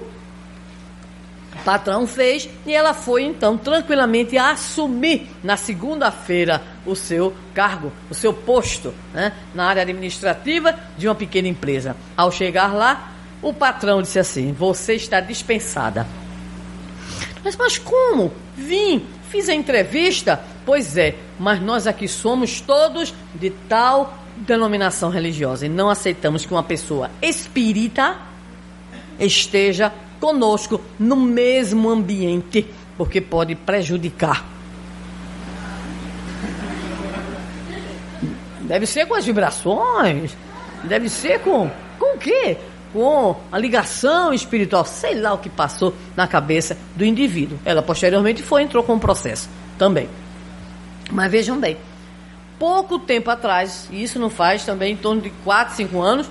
patrão 1.65 2.07
fez 2.07 2.49
e 2.67 2.73
ela 2.73 2.95
foi 2.95 3.23
então 3.23 3.57
tranquilamente 3.57 4.37
assumir 4.37 5.29
na 5.43 5.57
segunda-feira 5.57 6.63
o 6.85 6.97
seu 6.97 7.33
cargo, 7.55 7.93
o 8.11 8.15
seu 8.15 8.33
posto 8.33 8.93
né, 9.13 9.33
na 9.55 9.67
área 9.67 9.83
administrativa 9.83 10.75
de 10.97 11.07
uma 11.07 11.15
pequena 11.15 11.49
empresa. 11.49 11.97
Ao 12.17 12.33
chegar 12.33 12.75
lá, 12.75 13.13
o 13.41 13.53
patrão 13.53 14.03
disse 14.03 14.19
assim: 14.19 14.53
Você 14.53 14.95
está 14.95 15.21
dispensada. 15.21 16.07
Mas, 17.45 17.57
mas 17.57 17.79
como? 17.79 18.33
Vim, 18.57 19.05
fiz 19.33 19.49
a 19.49 19.55
entrevista. 19.55 20.39
Pois 20.67 20.97
é, 20.99 21.17
mas 21.39 21.61
nós 21.61 21.87
aqui 21.87 22.07
somos 22.07 22.61
todos 22.61 23.15
de 23.35 23.49
tal 23.67 24.19
denominação 24.37 25.09
religiosa 25.09 25.65
e 25.65 25.69
não 25.71 25.89
aceitamos 25.89 26.45
que 26.45 26.53
uma 26.53 26.63
pessoa 26.63 27.11
espírita 27.23 28.19
esteja 29.19 29.91
conosco 30.21 30.81
no 30.99 31.17
mesmo 31.17 31.89
ambiente, 31.89 32.67
porque 32.97 33.21
pode 33.21 33.55
prejudicar. 33.55 34.47
Deve 38.61 38.87
ser 38.87 39.07
com 39.07 39.15
as 39.15 39.25
vibrações, 39.25 40.37
deve 40.85 41.09
ser 41.09 41.41
com 41.41 41.71
com 41.99 42.17
o 42.17 42.19
quê? 42.19 42.57
Com 42.93 43.37
a 43.51 43.59
ligação 43.59 44.35
espiritual, 44.35 44.85
sei 44.85 45.15
lá 45.15 45.33
o 45.33 45.39
que 45.39 45.49
passou 45.49 45.95
na 46.15 46.27
cabeça 46.27 46.77
do 46.95 47.05
indivíduo. 47.05 47.59
Ela 47.65 47.83
posteriormente 47.83 48.43
foi 48.43 48.63
entrou 48.63 48.83
com 48.83 48.95
o 48.95 49.01
processo 49.01 49.49
também. 49.79 50.09
Mas 51.11 51.31
vejam 51.31 51.59
bem, 51.59 51.77
pouco 52.59 52.99
tempo 52.99 53.31
atrás, 53.31 53.89
e 53.91 54.03
isso 54.03 54.19
não 54.19 54.31
faz 54.31 54.65
também 54.65 54.93
em 54.93 54.97
torno 54.97 55.21
de 55.21 55.31
4, 55.45 55.75
5 55.75 56.01
anos, 56.01 56.31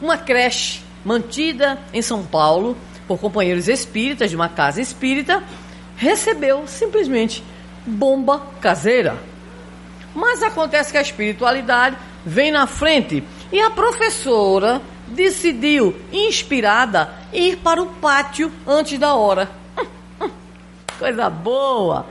uma 0.00 0.16
creche 0.16 0.82
mantida 1.04 1.78
em 1.92 2.02
São 2.02 2.24
Paulo 2.24 2.76
por 3.06 3.18
companheiros 3.18 3.68
espíritas 3.68 4.30
de 4.30 4.36
uma 4.36 4.48
casa 4.48 4.80
espírita, 4.80 5.42
recebeu 5.96 6.66
simplesmente 6.66 7.44
bomba 7.86 8.40
caseira. 8.60 9.16
Mas 10.14 10.42
acontece 10.42 10.90
que 10.90 10.98
a 10.98 11.02
espiritualidade 11.02 11.96
vem 12.24 12.50
na 12.50 12.66
frente 12.66 13.22
e 13.52 13.60
a 13.60 13.70
professora 13.70 14.80
decidiu, 15.08 15.94
inspirada, 16.12 17.12
ir 17.32 17.56
para 17.56 17.82
o 17.82 17.86
pátio 17.86 18.50
antes 18.66 18.98
da 18.98 19.14
hora. 19.14 19.50
Coisa 20.98 21.28
boa! 21.28 22.06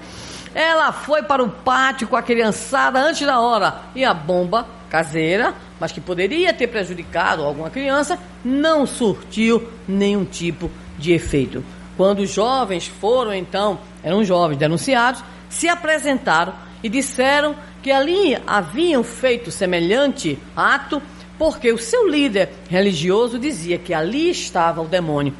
Ela 0.53 0.91
foi 0.91 1.23
para 1.23 1.43
o 1.43 1.49
pátio 1.49 2.07
com 2.07 2.15
a 2.15 2.21
criançada 2.21 2.99
antes 2.99 3.25
da 3.25 3.39
hora 3.39 3.81
e 3.95 4.05
a 4.05 4.13
bomba 4.13 4.67
caseira, 4.89 5.55
mas 5.79 5.91
que 5.91 5.99
poderia 5.99 6.53
ter 6.53 6.67
prejudicado 6.67 7.43
alguma 7.43 7.71
criança, 7.71 8.19
não 8.45 8.85
surtiu 8.85 9.67
nenhum 9.87 10.23
tipo 10.23 10.69
de 10.99 11.13
efeito. 11.13 11.63
Quando 11.97 12.19
os 12.19 12.29
jovens 12.29 12.87
foram, 12.87 13.33
então, 13.33 13.79
eram 14.03 14.23
jovens 14.23 14.57
denunciados, 14.57 15.23
se 15.49 15.67
apresentaram 15.67 16.53
e 16.83 16.89
disseram 16.89 17.55
que 17.81 17.91
ali 17.91 18.37
haviam 18.45 19.03
feito 19.03 19.49
semelhante 19.49 20.37
ato 20.55 21.01
porque 21.43 21.73
o 21.73 21.77
seu 21.77 22.07
líder 22.07 22.49
religioso 22.69 23.37
dizia 23.37 23.77
que 23.77 23.93
ali 23.93 24.29
estava 24.29 24.81
o 24.81 24.87
demônio. 24.87 25.33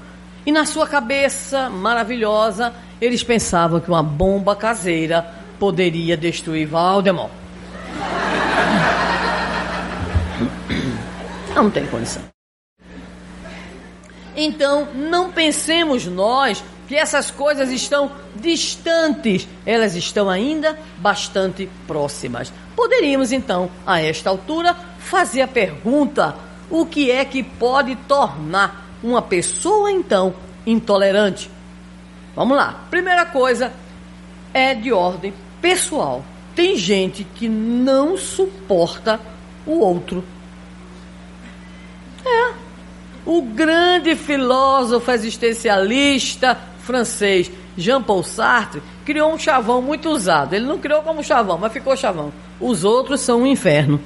E 0.45 0.51
na 0.51 0.65
sua 0.65 0.85
cabeça 0.85 1.69
maravilhosa, 1.69 2.73
eles 2.99 3.23
pensavam 3.23 3.79
que 3.79 3.87
uma 3.87 4.03
bomba 4.03 4.53
caseira 4.53 5.25
poderia 5.57 6.17
destruir 6.17 6.67
Valdemar. 6.67 7.29
Não 11.55 11.71
tem 11.71 11.87
condição. 11.87 12.23
Então, 14.35 14.89
não 14.93 15.31
pensemos 15.31 16.05
nós 16.05 16.61
que 16.93 16.97
essas 16.99 17.31
coisas 17.31 17.71
estão 17.71 18.11
distantes, 18.35 19.47
elas 19.65 19.95
estão 19.95 20.29
ainda 20.29 20.77
bastante 20.99 21.67
próximas. 21.87 22.53
Poderíamos 22.75 23.31
então, 23.31 23.71
a 23.83 23.99
esta 23.99 24.29
altura, 24.29 24.75
fazer 24.99 25.41
a 25.41 25.47
pergunta: 25.47 26.35
o 26.69 26.85
que 26.85 27.09
é 27.09 27.25
que 27.25 27.41
pode 27.41 27.95
tornar 28.07 28.95
uma 29.01 29.23
pessoa 29.23 29.91
então 29.91 30.35
intolerante? 30.67 31.49
Vamos 32.35 32.55
lá. 32.55 32.85
Primeira 32.91 33.25
coisa 33.25 33.73
é 34.53 34.75
de 34.75 34.93
ordem 34.93 35.33
pessoal. 35.59 36.23
Tem 36.55 36.77
gente 36.77 37.23
que 37.23 37.49
não 37.49 38.15
suporta 38.15 39.19
o 39.65 39.79
outro. 39.79 40.23
É, 42.23 42.53
o 43.25 43.41
grande 43.41 44.15
filósofo 44.15 45.09
existencialista 45.09 46.71
francês 46.83 47.51
Jean-Paul 47.77 48.23
Sartre 48.23 48.81
criou 49.03 49.33
um 49.33 49.39
chavão 49.39 49.81
muito 49.81 50.09
usado. 50.09 50.53
Ele 50.53 50.65
não 50.65 50.77
criou 50.77 51.01
como 51.01 51.23
chavão, 51.23 51.57
mas 51.57 51.73
ficou 51.73 51.95
chavão. 51.97 52.31
Os 52.59 52.83
outros 52.83 53.21
são 53.21 53.41
um 53.41 53.47
inferno. 53.47 53.99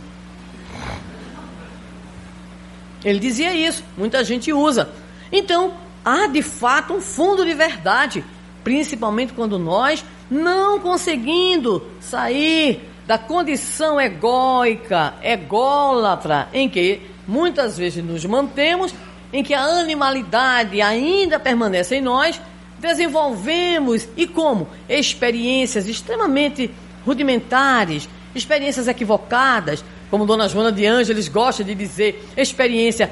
Ele 3.04 3.20
dizia 3.20 3.54
isso, 3.54 3.84
muita 3.98 4.24
gente 4.24 4.52
usa. 4.52 4.90
Então, 5.32 5.74
há 6.04 6.28
de 6.28 6.42
fato 6.42 6.94
um 6.94 7.02
fundo 7.02 7.46
de 7.46 7.54
verdade, 7.54 8.24
principalmente 8.64 9.34
quando 9.34 9.60
nós, 9.60 10.04
não 10.30 10.80
conseguindo 10.80 11.86
sair 12.00 12.82
da 13.06 13.18
condição 13.18 14.00
egóica, 14.00 15.14
ególatra, 15.24 16.50
em 16.54 16.68
que 16.68 17.02
muitas 17.28 17.78
vezes 17.78 18.04
nos 18.04 18.26
mantemos, 18.26 18.94
em 19.32 19.44
que 19.44 19.54
a 19.54 19.64
animalidade 19.64 20.82
ainda 20.82 21.40
permanece 21.40 21.96
em 21.96 22.02
nós, 22.02 22.42
desenvolvemos 22.80 24.08
e 24.16 24.28
como? 24.28 24.68
Experiências 24.88 25.88
extremamente 25.88 26.72
rudimentares, 27.06 28.08
experiências 28.36 28.88
equivocadas, 28.88 29.84
como 30.10 30.26
Dona 30.26 30.48
Joana 30.48 30.72
de 30.72 30.86
Ângeles 30.86 31.28
gosta 31.28 31.64
de 31.64 31.76
dizer, 31.76 32.24
experiências 32.36 33.10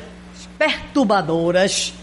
perturbadoras. 0.57 1.93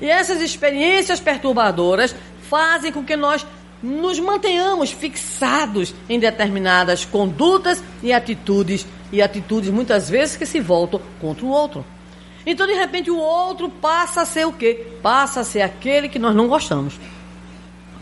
E 0.00 0.08
essas 0.08 0.40
experiências 0.42 1.20
perturbadoras 1.20 2.14
fazem 2.48 2.92
com 2.92 3.04
que 3.04 3.16
nós 3.16 3.46
nos 3.82 4.20
mantenhamos 4.20 4.90
fixados 4.90 5.94
em 6.08 6.18
determinadas 6.18 7.04
condutas 7.04 7.82
e 8.02 8.12
atitudes, 8.12 8.86
e 9.10 9.20
atitudes 9.20 9.70
muitas 9.70 10.08
vezes 10.08 10.36
que 10.36 10.46
se 10.46 10.60
voltam 10.60 11.00
contra 11.20 11.44
o 11.44 11.48
outro. 11.48 11.84
Então, 12.44 12.66
de 12.66 12.74
repente, 12.74 13.10
o 13.10 13.18
outro 13.18 13.68
passa 13.68 14.22
a 14.22 14.24
ser 14.24 14.46
o 14.46 14.52
quê? 14.52 14.86
Passa 15.02 15.40
a 15.40 15.44
ser 15.44 15.62
aquele 15.62 16.08
que 16.08 16.18
nós 16.18 16.34
não 16.34 16.48
gostamos. 16.48 16.98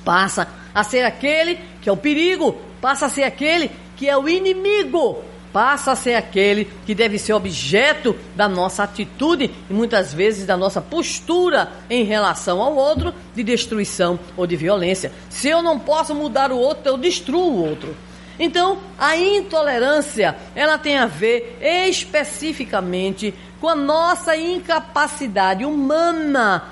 Passa 0.05 0.49
a 0.75 0.83
ser 0.85 1.05
aquele 1.05 1.59
que 1.81 1.89
é 1.89 1.93
o 1.93 1.97
perigo. 1.97 2.57
Passa 2.81 3.07
a 3.07 3.11
ser 3.11 3.25
aquele 3.25 3.71
que 3.97 4.09
é 4.09 4.17
o 4.17 4.29
inimigo. 4.29 5.23
Passa 5.53 5.93
a 5.93 5.97
ser 5.97 6.15
aquele 6.15 6.67
que 6.87 6.95
deve 6.95 7.19
ser 7.19 7.33
objeto 7.33 8.17
da 8.37 8.49
nossa 8.49 8.85
atitude 8.85 9.51
e 9.69 9.73
muitas 9.73 10.15
vezes 10.15 10.47
da 10.47 10.57
nossa 10.57 10.81
postura 10.81 11.73
em 11.89 12.05
relação 12.05 12.63
ao 12.63 12.77
outro 12.77 13.13
de 13.35 13.43
destruição 13.43 14.19
ou 14.37 14.47
de 14.47 14.55
violência. 14.55 15.11
Se 15.29 15.49
eu 15.49 15.61
não 15.61 15.79
posso 15.79 16.15
mudar 16.15 16.53
o 16.53 16.59
outro, 16.59 16.83
eu 16.87 16.97
destruo 16.97 17.51
o 17.51 17.69
outro. 17.69 17.97
Então, 18.39 18.79
a 18.97 19.17
intolerância, 19.17 20.37
ela 20.55 20.79
tem 20.79 20.97
a 20.97 21.07
ver 21.07 21.59
especificamente 21.61 23.35
com 23.61 23.69
a 23.69 23.75
nossa 23.75 24.37
incapacidade 24.37 25.65
humana 25.65 26.65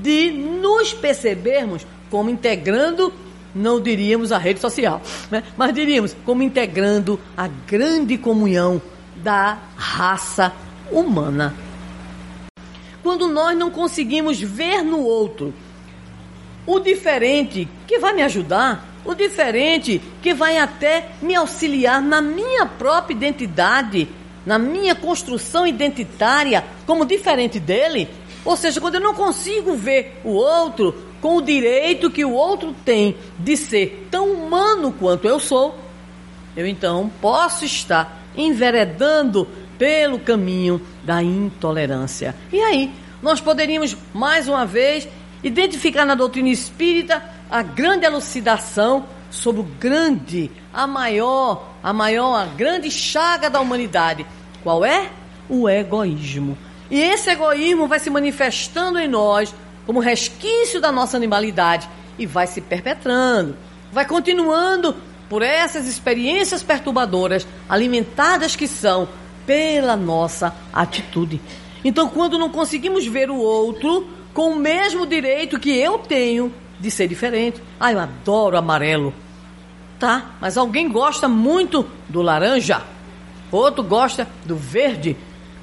de 0.00 0.32
nos 0.32 0.92
percebermos 0.92 1.86
como 2.12 2.28
integrando, 2.28 3.10
não 3.54 3.80
diríamos 3.80 4.32
a 4.32 4.36
rede 4.36 4.60
social, 4.60 5.00
né? 5.30 5.42
mas 5.56 5.72
diríamos 5.72 6.14
como 6.26 6.42
integrando 6.42 7.18
a 7.34 7.48
grande 7.48 8.18
comunhão 8.18 8.82
da 9.16 9.56
raça 9.74 10.52
humana. 10.90 11.54
Quando 13.02 13.28
nós 13.28 13.56
não 13.56 13.70
conseguimos 13.70 14.38
ver 14.38 14.82
no 14.82 15.00
outro 15.00 15.54
o 16.66 16.78
diferente 16.78 17.66
que 17.86 17.98
vai 17.98 18.12
me 18.12 18.22
ajudar, 18.22 18.86
o 19.06 19.14
diferente 19.14 19.98
que 20.20 20.34
vai 20.34 20.58
até 20.58 21.12
me 21.22 21.34
auxiliar 21.34 22.02
na 22.02 22.20
minha 22.20 22.66
própria 22.66 23.14
identidade, 23.14 24.06
na 24.44 24.58
minha 24.58 24.94
construção 24.94 25.66
identitária 25.66 26.62
como 26.84 27.06
diferente 27.06 27.58
dele. 27.58 28.06
Ou 28.44 28.56
seja, 28.56 28.80
quando 28.80 28.96
eu 28.96 29.00
não 29.00 29.14
consigo 29.14 29.74
ver 29.74 30.20
o 30.24 30.30
outro 30.30 30.94
com 31.20 31.36
o 31.36 31.42
direito 31.42 32.10
que 32.10 32.24
o 32.24 32.32
outro 32.32 32.74
tem 32.84 33.16
de 33.38 33.56
ser 33.56 34.08
tão 34.10 34.32
humano 34.32 34.92
quanto 34.92 35.28
eu 35.28 35.38
sou, 35.38 35.78
eu 36.56 36.66
então 36.66 37.10
posso 37.20 37.64
estar 37.64 38.20
enveredando 38.36 39.46
pelo 39.78 40.18
caminho 40.18 40.80
da 41.04 41.22
intolerância. 41.22 42.34
E 42.52 42.60
aí, 42.60 42.92
nós 43.22 43.40
poderíamos 43.40 43.96
mais 44.12 44.48
uma 44.48 44.66
vez 44.66 45.08
identificar 45.42 46.04
na 46.04 46.14
doutrina 46.14 46.48
espírita 46.48 47.22
a 47.50 47.62
grande 47.62 48.04
elucidação 48.04 49.06
sobre 49.30 49.60
o 49.60 49.64
grande, 49.64 50.50
a 50.72 50.86
maior, 50.86 51.74
a 51.82 51.92
maior, 51.92 52.34
a 52.34 52.46
grande 52.46 52.90
chaga 52.90 53.48
da 53.48 53.60
humanidade. 53.60 54.26
Qual 54.62 54.84
é? 54.84 55.10
O 55.48 55.68
egoísmo. 55.68 56.56
E 56.92 57.00
esse 57.00 57.30
egoísmo 57.30 57.88
vai 57.88 57.98
se 57.98 58.10
manifestando 58.10 58.98
em 58.98 59.08
nós 59.08 59.54
como 59.86 59.98
resquício 59.98 60.78
da 60.78 60.92
nossa 60.92 61.16
animalidade 61.16 61.88
e 62.18 62.26
vai 62.26 62.46
se 62.46 62.60
perpetrando, 62.60 63.56
vai 63.90 64.04
continuando 64.04 64.94
por 65.26 65.40
essas 65.40 65.86
experiências 65.86 66.62
perturbadoras, 66.62 67.48
alimentadas 67.66 68.54
que 68.54 68.68
são 68.68 69.08
pela 69.46 69.96
nossa 69.96 70.54
atitude. 70.70 71.40
Então, 71.82 72.10
quando 72.10 72.38
não 72.38 72.50
conseguimos 72.50 73.06
ver 73.06 73.30
o 73.30 73.38
outro 73.38 74.06
com 74.34 74.50
o 74.50 74.56
mesmo 74.56 75.06
direito 75.06 75.58
que 75.58 75.70
eu 75.70 75.96
tenho 75.96 76.52
de 76.78 76.90
ser 76.90 77.08
diferente, 77.08 77.58
ah, 77.80 77.90
eu 77.90 78.00
adoro 78.00 78.58
amarelo, 78.58 79.14
tá? 79.98 80.32
Mas 80.42 80.58
alguém 80.58 80.90
gosta 80.90 81.26
muito 81.26 81.86
do 82.06 82.20
laranja, 82.20 82.82
outro 83.50 83.82
gosta 83.82 84.28
do 84.44 84.56
verde. 84.56 85.16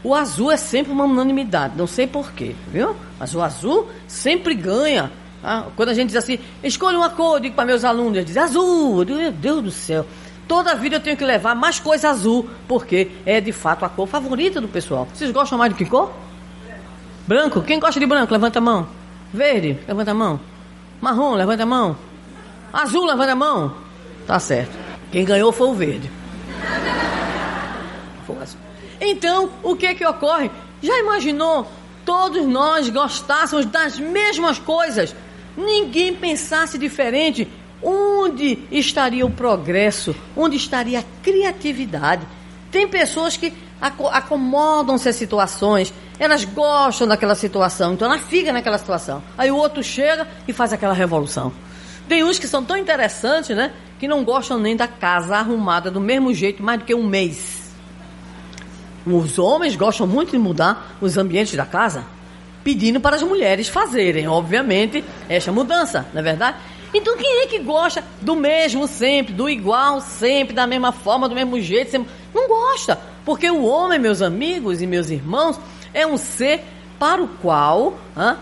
O 0.03 0.15
azul 0.15 0.51
é 0.51 0.57
sempre 0.57 0.91
uma 0.91 1.03
unanimidade, 1.03 1.73
não 1.77 1.87
sei 1.87 2.07
porquê, 2.07 2.55
viu? 2.71 2.95
Mas 3.19 3.35
o 3.35 3.41
azul 3.41 3.89
sempre 4.07 4.55
ganha. 4.55 5.11
Tá? 5.41 5.65
Quando 5.75 5.89
a 5.89 5.93
gente 5.93 6.07
diz 6.07 6.15
assim, 6.15 6.39
escolha 6.63 6.97
uma 6.97 7.09
cor, 7.09 7.35
eu 7.35 7.39
digo 7.41 7.55
para 7.55 7.65
meus 7.65 7.83
alunos, 7.83 8.15
eles 8.15 8.25
dizem 8.25 8.41
azul, 8.41 9.03
digo, 9.03 9.19
meu 9.19 9.31
Deus 9.31 9.63
do 9.63 9.71
céu. 9.71 10.05
Toda 10.47 10.73
vida 10.73 10.95
eu 10.95 10.99
tenho 10.99 11.17
que 11.17 11.23
levar 11.23 11.53
mais 11.53 11.79
coisa 11.79 12.09
azul, 12.09 12.49
porque 12.67 13.11
é 13.25 13.39
de 13.39 13.51
fato 13.51 13.85
a 13.85 13.89
cor 13.89 14.07
favorita 14.07 14.59
do 14.59 14.67
pessoal. 14.67 15.07
Vocês 15.13 15.31
gostam 15.31 15.57
mais 15.57 15.71
de 15.71 15.77
que 15.77 15.85
cor? 15.85 16.11
Branco? 17.27 17.61
Quem 17.61 17.79
gosta 17.79 17.99
de 17.99 18.05
branco? 18.05 18.33
Levanta 18.33 18.57
a 18.57 18.61
mão. 18.61 18.87
Verde? 19.31 19.77
Levanta 19.87 20.11
a 20.11 20.13
mão. 20.15 20.39
Marrom? 20.99 21.35
Levanta 21.35 21.63
a 21.63 21.65
mão. 21.65 21.95
Azul? 22.73 23.05
Levanta 23.05 23.33
a 23.33 23.35
mão. 23.35 23.75
Tá 24.25 24.39
certo. 24.39 24.75
Quem 25.11 25.23
ganhou 25.23 25.51
foi 25.51 25.67
o 25.67 25.73
verde. 25.73 26.09
Então, 29.09 29.49
o 29.63 29.75
que 29.75 29.95
que 29.95 30.05
ocorre? 30.05 30.51
Já 30.83 30.97
imaginou? 30.99 31.67
Todos 32.05 32.45
nós 32.45 32.89
gostássemos 32.89 33.65
das 33.65 33.97
mesmas 33.97 34.59
coisas, 34.59 35.15
ninguém 35.57 36.13
pensasse 36.13 36.77
diferente. 36.77 37.47
Onde 37.81 38.59
estaria 38.71 39.25
o 39.25 39.31
progresso? 39.31 40.15
Onde 40.37 40.57
estaria 40.57 40.99
a 40.99 41.03
criatividade? 41.23 42.27
Tem 42.71 42.87
pessoas 42.87 43.35
que 43.35 43.51
acomodam-se 43.81 45.09
às 45.09 45.15
situações, 45.15 45.91
elas 46.19 46.45
gostam 46.45 47.07
daquela 47.07 47.33
situação, 47.33 47.93
então 47.93 48.11
ela 48.11 48.19
fica 48.19 48.53
naquela 48.53 48.77
situação. 48.77 49.23
Aí 49.37 49.49
o 49.49 49.55
outro 49.55 49.81
chega 49.81 50.27
e 50.47 50.53
faz 50.53 50.71
aquela 50.71 50.93
revolução. 50.93 51.51
Tem 52.07 52.23
uns 52.23 52.37
que 52.37 52.47
são 52.47 52.63
tão 52.63 52.77
interessantes, 52.77 53.55
né? 53.55 53.71
Que 53.97 54.07
não 54.07 54.23
gostam 54.23 54.59
nem 54.59 54.75
da 54.75 54.87
casa 54.87 55.37
arrumada 55.37 55.89
do 55.89 56.01
mesmo 56.01 56.31
jeito 56.33 56.61
mais 56.61 56.79
do 56.79 56.85
que 56.85 56.93
um 56.93 57.07
mês. 57.07 57.58
Os 59.05 59.39
homens 59.39 59.75
gostam 59.75 60.05
muito 60.05 60.31
de 60.31 60.37
mudar 60.37 60.97
os 61.01 61.17
ambientes 61.17 61.55
da 61.55 61.65
casa, 61.65 62.05
pedindo 62.63 62.99
para 62.99 63.15
as 63.15 63.23
mulheres 63.23 63.67
fazerem, 63.67 64.27
obviamente, 64.27 65.03
essa 65.27 65.51
mudança, 65.51 66.05
não 66.13 66.19
é 66.19 66.23
verdade? 66.23 66.57
Então 66.93 67.17
quem 67.17 67.43
é 67.43 67.47
que 67.47 67.59
gosta 67.59 68.03
do 68.21 68.35
mesmo 68.35 68.87
sempre, 68.87 69.33
do 69.33 69.49
igual 69.49 70.01
sempre, 70.01 70.53
da 70.53 70.65
mesma 70.65 70.91
forma, 70.91 71.29
do 71.29 71.35
mesmo 71.35 71.59
jeito? 71.59 71.91
Sempre? 71.91 72.11
Não 72.33 72.47
gosta, 72.47 72.99
porque 73.23 73.49
o 73.49 73.63
homem, 73.63 73.99
meus 73.99 74.21
amigos 74.21 74.81
e 74.81 74.87
meus 74.87 75.09
irmãos, 75.09 75.59
é 75.93 76.05
um 76.05 76.17
ser 76.17 76.63
para 76.97 77.23
o 77.23 77.27
qual 77.27 77.97
hã, 78.17 78.37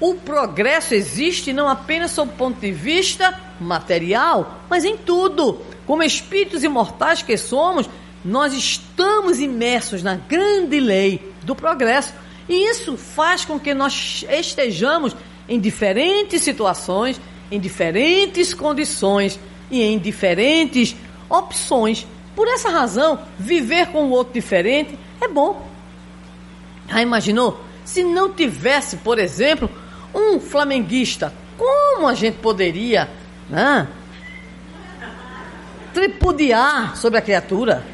o 0.00 0.14
progresso 0.16 0.94
existe 0.94 1.52
não 1.52 1.68
apenas 1.68 2.10
sob 2.10 2.32
o 2.32 2.36
ponto 2.36 2.60
de 2.60 2.72
vista 2.72 3.38
material, 3.60 4.58
mas 4.68 4.84
em 4.84 4.96
tudo. 4.96 5.60
Como 5.86 6.02
espíritos 6.02 6.64
imortais 6.64 7.22
que 7.22 7.36
somos, 7.36 7.88
nós 8.24 8.52
estamos 8.52 9.40
imersos 9.40 10.02
na 10.02 10.14
grande 10.14 10.78
lei 10.78 11.32
do 11.42 11.54
progresso. 11.54 12.14
E 12.48 12.70
isso 12.70 12.96
faz 12.96 13.44
com 13.44 13.58
que 13.58 13.74
nós 13.74 14.24
estejamos 14.30 15.16
em 15.48 15.58
diferentes 15.58 16.42
situações, 16.42 17.20
em 17.50 17.58
diferentes 17.58 18.54
condições 18.54 19.38
e 19.70 19.82
em 19.82 19.98
diferentes 19.98 20.94
opções. 21.28 22.06
Por 22.34 22.48
essa 22.48 22.70
razão, 22.70 23.18
viver 23.38 23.88
com 23.88 24.04
o 24.04 24.10
outro 24.10 24.32
diferente 24.32 24.98
é 25.20 25.28
bom. 25.28 25.68
Já 26.88 27.02
imaginou? 27.02 27.62
Se 27.84 28.02
não 28.04 28.32
tivesse, 28.32 28.98
por 28.98 29.18
exemplo, 29.18 29.68
um 30.14 30.38
flamenguista, 30.38 31.32
como 31.56 32.06
a 32.06 32.14
gente 32.14 32.38
poderia 32.38 33.08
né, 33.48 33.88
tripudiar 35.92 36.96
sobre 36.96 37.18
a 37.18 37.22
criatura? 37.22 37.84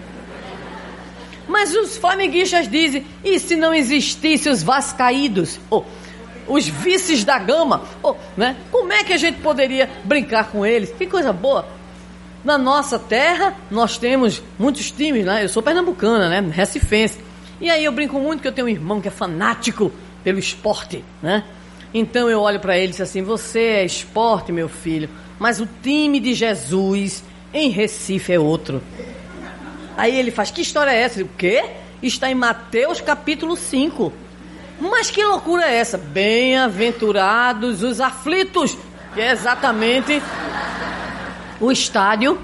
Mas 1.49 1.75
os 1.75 1.97
flamenguistas 1.97 2.69
dizem: 2.69 3.05
e 3.25 3.41
se 3.41 3.57
não 3.57 3.75
existissem 3.75 4.53
os 4.53 4.63
vascaídos? 4.63 5.59
Oh, 5.71 5.83
os 6.47 6.69
vices 6.69 7.25
da 7.25 7.39
gama? 7.39 7.83
Oh, 8.03 8.15
né? 8.37 8.57
Como 8.71 8.93
é 8.93 9.03
que 9.03 9.13
a 9.13 9.17
gente 9.17 9.41
poderia 9.41 9.89
brincar 10.05 10.51
com 10.51 10.65
eles? 10.65 10.91
Que 10.91 11.07
coisa 11.07 11.33
boa! 11.33 11.67
Na 12.45 12.57
nossa 12.57 12.99
terra, 12.99 13.57
nós 13.71 13.99
temos 13.99 14.43
muitos 14.59 14.91
times, 14.91 15.25
né? 15.25 15.45
Eu 15.45 15.49
sou 15.49 15.63
pernambucana, 15.63 16.29
né? 16.29 16.51
Recifense. 16.53 17.19
E 17.61 17.69
aí 17.69 17.85
eu 17.85 17.93
brinco 17.93 18.19
muito 18.21 18.41
que 18.41 18.49
eu 18.49 18.53
tenho 18.53 18.67
um 18.67 18.71
irmão 18.71 19.01
que 19.01 19.09
é 19.09 19.11
fanático 19.11 19.91
pelo 20.23 20.39
esporte, 20.39 21.05
né? 21.23 21.45
Então 21.93 22.29
eu 22.29 22.41
olho 22.41 22.61
para 22.61 22.77
ele 22.77 22.89
e 22.89 22.93
digo 22.93 23.03
assim: 23.03 23.23
Você 23.23 23.61
é 23.61 23.85
esporte, 23.85 24.53
meu 24.53 24.69
filho, 24.69 25.09
mas 25.39 25.61
o 25.61 25.69
time 25.83 26.21
de 26.21 26.35
Jesus 26.35 27.25
em 27.53 27.71
Recife 27.71 28.33
é 28.33 28.39
outro. 28.39 28.83
Aí 29.99 30.17
ele 30.17 30.31
faz, 30.31 30.53
que 30.53 30.63
história 30.63 30.93
é 30.93 31.01
essa? 31.03 31.21
O 31.21 31.29
quê? 31.37 31.61
Está 32.01 32.31
em 32.31 32.35
Mateus 32.35 33.01
capítulo 33.01 33.57
5. 33.57 34.13
Mas 34.81 35.11
que 35.11 35.25
loucura 35.25 35.65
é 35.65 35.75
essa? 35.75 35.99
Bem-aventurados 35.99 37.83
os 37.83 38.01
aflitos, 38.01 38.79
que 39.13 39.21
é 39.21 39.33
exatamente 39.33 40.23
o 41.61 41.73
estádio 41.73 42.39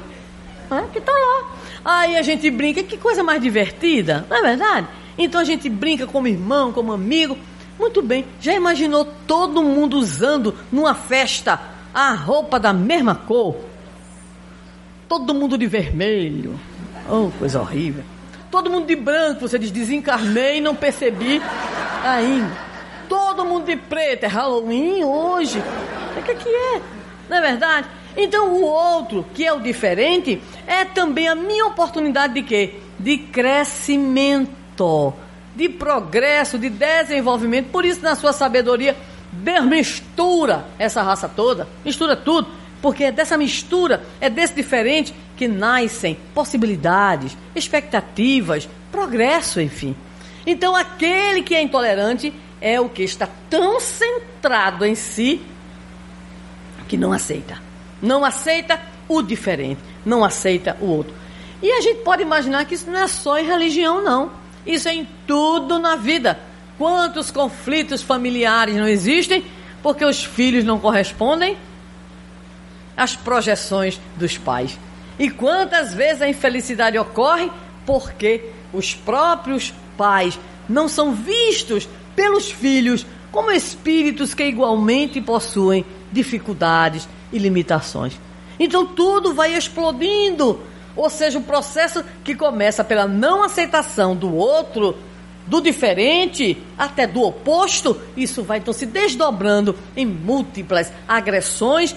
né, 0.69 0.85
que 0.93 0.99
está 0.99 1.13
lá. 1.13 1.53
Aí 1.85 2.17
a 2.17 2.23
gente 2.23 2.51
brinca, 2.51 2.83
que 2.83 2.99
coisa 2.99 3.23
mais 3.23 3.41
divertida, 3.41 4.27
não 4.29 4.37
é 4.37 4.43
verdade? 4.43 4.89
Então 5.17 5.41
a 5.41 5.45
gente 5.45 5.69
brinca 5.69 6.09
como 6.09 6.27
irmão, 6.27 6.73
como 6.73 6.93
amigo. 6.93 7.39
Muito 7.79 8.03
bem, 8.03 8.25
já 8.41 8.53
imaginou 8.53 9.05
todo 9.29 9.63
mundo 9.63 9.97
usando 9.97 10.57
numa 10.73 10.97
festa 10.97 11.61
a 11.95 12.15
roupa 12.15 12.59
da 12.59 12.73
mesma 12.73 13.15
cor? 13.15 13.55
Todo 15.09 15.33
mundo 15.33 15.57
de 15.57 15.69
vermelho, 15.69 16.59
Oh, 17.09 17.31
coisa 17.39 17.61
horrível. 17.61 18.03
Todo 18.51 18.71
mundo 18.71 18.87
de 18.87 18.97
branco, 18.97 19.41
você 19.41 19.59
diz, 19.59 19.71
desencarnei 19.71 20.61
não 20.61 20.75
percebi 20.75 21.43
ainda. 22.05 22.53
Todo 23.09 23.45
mundo 23.45 23.67
de 23.67 23.77
preto, 23.77 24.25
é 24.25 24.27
Halloween 24.27 25.05
hoje. 25.05 25.63
O 26.17 26.23
que, 26.23 26.31
é 26.31 26.35
que 26.35 26.49
é? 26.49 26.81
Não 27.29 27.37
é 27.37 27.41
verdade? 27.41 27.89
Então 28.17 28.49
o 28.51 28.63
outro, 28.63 29.27
que 29.35 29.45
é 29.45 29.53
o 29.53 29.61
diferente, 29.61 30.41
é 30.67 30.85
também 30.85 31.29
a 31.29 31.35
minha 31.35 31.67
oportunidade 31.67 32.35
de 32.35 32.43
quê? 32.43 32.75
De 32.99 33.19
crescimento, 33.19 35.13
de 35.55 35.69
progresso, 35.69 36.59
de 36.59 36.71
desenvolvimento. 36.71 37.71
Por 37.71 37.85
isso, 37.85 38.03
na 38.03 38.15
sua 38.15 38.33
sabedoria, 38.33 38.97
Deus 39.33 39.65
mistura 39.65 40.65
essa 40.79 41.03
raça 41.03 41.29
toda, 41.29 41.67
mistura 41.85 42.15
tudo 42.17 42.64
porque 42.85 43.05
é 43.05 43.11
dessa 43.11 43.39
mistura, 43.39 44.05
é 44.21 44.29
desse 44.29 44.53
diferente 44.53 45.15
que 45.39 45.49
nascem 45.49 46.19
possibilidades, 46.35 47.35
expectativas, 47.57 48.69
progresso, 48.93 49.59
enfim. 49.59 49.97
Então, 50.47 50.77
aquele 50.77 51.41
que 51.41 51.55
é 51.55 51.63
intolerante 51.63 52.31
é 52.61 52.79
o 52.79 52.91
que 52.91 53.03
está 53.03 53.27
tão 53.49 53.81
centrado 53.81 54.85
em 54.85 54.95
si 54.95 55.41
que 56.87 56.99
não 56.99 57.11
aceita. 57.11 57.57
Não 58.03 58.23
aceita 58.23 58.79
o 59.09 59.23
diferente, 59.23 59.81
não 60.05 60.23
aceita 60.23 60.77
o 60.79 60.85
outro. 60.85 61.15
E 61.63 61.73
a 61.73 61.81
gente 61.81 62.03
pode 62.03 62.21
imaginar 62.21 62.67
que 62.67 62.75
isso 62.75 62.91
não 62.91 62.99
é 62.99 63.09
só 63.09 63.39
em 63.39 63.47
religião, 63.47 64.05
não. 64.05 64.31
Isso 64.67 64.91
é 64.91 64.95
em 64.95 65.09
tudo 65.27 65.79
na 65.79 65.97
vida. 65.97 66.39
Quantos 66.77 67.31
conflitos 67.31 68.03
familiares 68.03 68.77
não 68.77 68.87
existem 68.87 69.43
porque 69.83 70.05
os 70.05 70.23
filhos 70.23 70.65
não 70.65 70.79
correspondem 70.79 71.57
as 72.97 73.17
projeções 73.17 74.01
dos 74.17 74.39
pais. 74.39 74.79
E 75.19 75.31
quantas 75.31 75.95
vezes 75.95 76.23
a 76.23 76.29
infelicidade 76.29 76.99
ocorre 76.99 77.51
porque 77.87 78.51
os 78.73 78.95
próprios 78.95 79.73
pais 79.97 80.39
não 80.69 80.89
são 80.89 81.13
vistos 81.13 81.89
pelos 82.17 82.51
filhos 82.51 83.07
como 83.31 83.51
espíritos 83.51 84.35
que 84.35 84.45
igualmente 84.45 85.21
possuem 85.21 85.85
dificuldades 86.13 87.09
e 87.33 87.39
limitações. 87.39 88.19
Então 88.59 88.87
tudo 88.87 89.35
vai 89.35 89.57
explodindo, 89.57 90.61
ou 90.95 91.11
seja, 91.11 91.39
o 91.39 91.41
um 91.41 91.45
processo 91.45 92.05
que 92.23 92.35
começa 92.35 92.85
pela 92.85 93.07
não 93.07 93.43
aceitação 93.43 94.15
do 94.15 94.33
outro, 94.33 94.97
do 95.47 95.61
diferente, 95.61 96.63
até 96.79 97.07
do 97.07 97.23
oposto, 97.23 98.01
isso 98.17 98.43
vai 98.43 98.59
então 98.59 98.73
se 98.73 98.87
desdobrando 98.87 99.77
em 99.97 100.07
múltiplas 100.07 100.93
agressões 101.07 101.95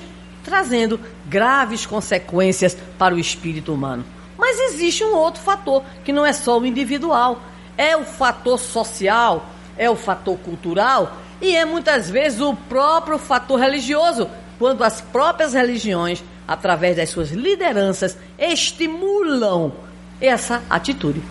trazendo 0.47 0.97
graves 1.25 1.85
consequências 1.85 2.77
para 2.97 3.13
o 3.13 3.19
espírito 3.19 3.73
humano. 3.73 4.05
Mas 4.37 4.57
existe 4.71 5.03
um 5.03 5.13
outro 5.13 5.41
fator, 5.41 5.83
que 6.05 6.13
não 6.13 6.25
é 6.25 6.31
só 6.31 6.57
o 6.57 6.65
individual, 6.65 7.41
é 7.77 7.97
o 7.97 8.05
fator 8.05 8.57
social, 8.57 9.45
é 9.77 9.89
o 9.89 9.95
fator 9.95 10.37
cultural 10.39 11.17
E 11.39 11.55
é 11.55 11.65
muitas 11.65 12.09
vezes 12.09 12.41
o 12.41 12.55
próprio 12.55 13.19
fator 13.19 13.59
religioso, 13.59 14.27
quando 14.57 14.83
as 14.83 15.01
próprias 15.01 15.53
religiões, 15.53 16.23
através 16.47 16.97
das 16.97 17.09
suas 17.09 17.29
lideranças, 17.29 18.17
estimulam 18.39 19.71
essa 20.19 20.63
atitude. 20.67 21.21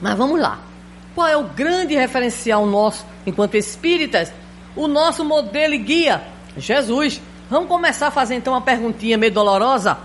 Mas 0.00 0.16
vamos 0.16 0.40
lá. 0.40 0.60
Qual 1.12 1.26
é 1.26 1.36
o 1.36 1.42
grande 1.42 1.94
referencial 1.96 2.64
nosso 2.66 3.04
enquanto 3.26 3.56
espíritas? 3.56 4.32
O 4.76 4.86
nosso 4.86 5.24
modelo 5.24 5.74
e 5.74 5.78
guia, 5.78 6.22
Jesus. 6.56 7.20
Vamos 7.52 7.68
começar 7.68 8.06
a 8.06 8.10
fazer 8.10 8.34
então 8.36 8.54
uma 8.54 8.62
perguntinha 8.62 9.18
meio 9.18 9.30
dolorosa. 9.30 9.98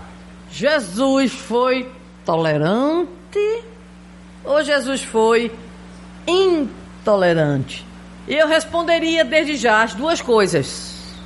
Jesus 0.50 1.32
foi 1.32 1.90
tolerante 2.22 3.64
ou 4.44 4.62
Jesus 4.62 5.02
foi 5.02 5.50
intolerante? 6.26 7.86
Eu 8.28 8.46
responderia 8.46 9.24
desde 9.24 9.56
já 9.56 9.82
as 9.82 9.94
duas 9.94 10.20
coisas. 10.20 11.16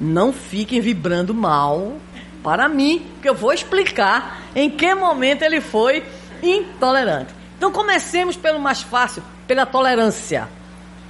Não 0.00 0.32
fiquem 0.32 0.80
vibrando 0.80 1.34
mal 1.34 1.96
para 2.40 2.68
mim, 2.68 3.04
que 3.20 3.28
eu 3.28 3.34
vou 3.34 3.52
explicar 3.52 4.42
em 4.54 4.70
que 4.70 4.94
momento 4.94 5.42
ele 5.42 5.60
foi 5.60 6.04
intolerante. 6.40 7.34
Então 7.56 7.72
comecemos 7.72 8.36
pelo 8.36 8.60
mais 8.60 8.80
fácil, 8.80 9.24
pela 9.44 9.66
tolerância. 9.66 10.48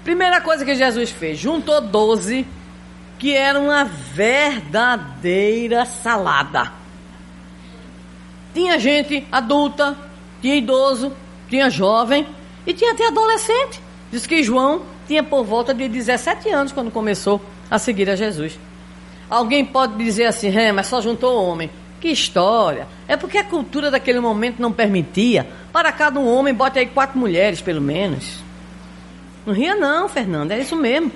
Primeira 0.03 0.41
coisa 0.41 0.65
que 0.65 0.75
Jesus 0.75 1.11
fez, 1.11 1.37
juntou 1.37 1.83
doze, 1.83 2.47
que 3.27 3.35
era 3.35 3.59
uma 3.59 3.83
verdadeira 3.83 5.85
salada. 5.85 6.71
Tinha 8.55 8.79
gente 8.79 9.27
adulta, 9.33 9.97
tinha 10.41 10.55
idoso, 10.55 11.13
tinha 11.49 11.69
jovem 11.69 12.25
e 12.65 12.73
tinha 12.73 12.93
até 12.93 13.09
adolescente. 13.09 13.81
Diz 14.13 14.29
que 14.29 14.45
João 14.45 14.83
tinha 15.09 15.25
por 15.25 15.43
volta 15.43 15.75
de 15.75 15.89
17 15.89 16.49
anos 16.51 16.71
quando 16.71 16.89
começou 16.89 17.43
a 17.69 17.81
seguir 17.81 18.09
a 18.09 18.15
Jesus. 18.15 18.57
Alguém 19.29 19.65
pode 19.65 19.97
dizer 19.97 20.27
assim, 20.27 20.57
é, 20.57 20.71
mas 20.71 20.87
só 20.87 21.01
juntou 21.01 21.51
homem. 21.51 21.69
Que 22.01 22.11
história! 22.11 22.87
É 23.09 23.17
porque 23.17 23.39
a 23.39 23.45
cultura 23.45 23.91
daquele 23.91 24.21
momento 24.21 24.63
não 24.63 24.71
permitia. 24.71 25.49
Para 25.73 25.91
cada 25.91 26.21
um 26.21 26.33
homem, 26.33 26.55
bote 26.55 26.79
aí 26.79 26.87
quatro 26.87 27.19
mulheres, 27.19 27.61
pelo 27.61 27.81
menos. 27.81 28.39
Não 29.45 29.53
ria 29.53 29.75
não, 29.75 30.09
Fernando, 30.09 30.53
é 30.53 30.61
isso 30.61 30.77
mesmo. 30.77 31.11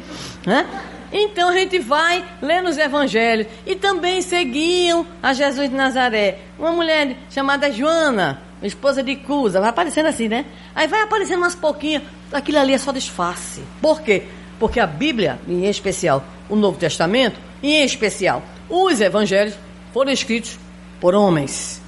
Né? 0.44 0.66
Então 1.12 1.48
a 1.48 1.52
gente 1.52 1.78
vai 1.78 2.24
lendo 2.40 2.68
os 2.68 2.78
evangelhos. 2.78 3.46
E 3.66 3.74
também 3.74 4.22
seguiam 4.22 5.06
a 5.22 5.32
Jesus 5.32 5.68
de 5.68 5.74
Nazaré. 5.74 6.38
Uma 6.58 6.72
mulher 6.72 7.16
chamada 7.30 7.70
Joana, 7.70 8.42
esposa 8.62 9.02
de 9.02 9.16
Cusa, 9.16 9.60
vai 9.60 9.70
aparecendo 9.70 10.06
assim, 10.06 10.28
né? 10.28 10.44
Aí 10.74 10.86
vai 10.86 11.02
aparecendo 11.02 11.38
umas 11.38 11.54
pouquinhas. 11.54 12.02
Aquilo 12.32 12.58
ali 12.58 12.74
é 12.74 12.78
só 12.78 12.92
disfarce. 12.92 13.62
Por 13.80 14.00
quê? 14.02 14.24
Porque 14.58 14.78
a 14.78 14.86
Bíblia, 14.86 15.40
em 15.48 15.66
especial 15.66 16.22
o 16.48 16.54
Novo 16.54 16.78
Testamento, 16.78 17.40
em 17.62 17.82
especial 17.82 18.42
os 18.68 19.00
evangelhos, 19.00 19.54
foram 19.92 20.12
escritos 20.12 20.58
por 21.00 21.14
homens. 21.14 21.80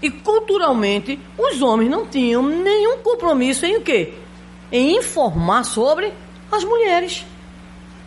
E 0.00 0.10
culturalmente, 0.10 1.18
os 1.38 1.60
homens 1.62 1.90
não 1.90 2.06
tinham 2.06 2.42
nenhum 2.42 2.98
compromisso 2.98 3.66
em 3.66 3.76
o 3.76 3.82
quê? 3.82 4.14
Em 4.70 4.96
informar 4.96 5.64
sobre 5.64 6.12
as 6.50 6.64
mulheres 6.64 7.24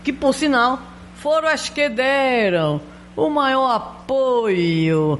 que 0.05 0.13
por 0.13 0.35
sinal 0.35 0.79
foram 1.15 1.49
as 1.49 1.67
que 1.67 1.89
deram 1.89 2.79
o 3.15 3.27
maior 3.27 3.75
apoio 3.75 5.19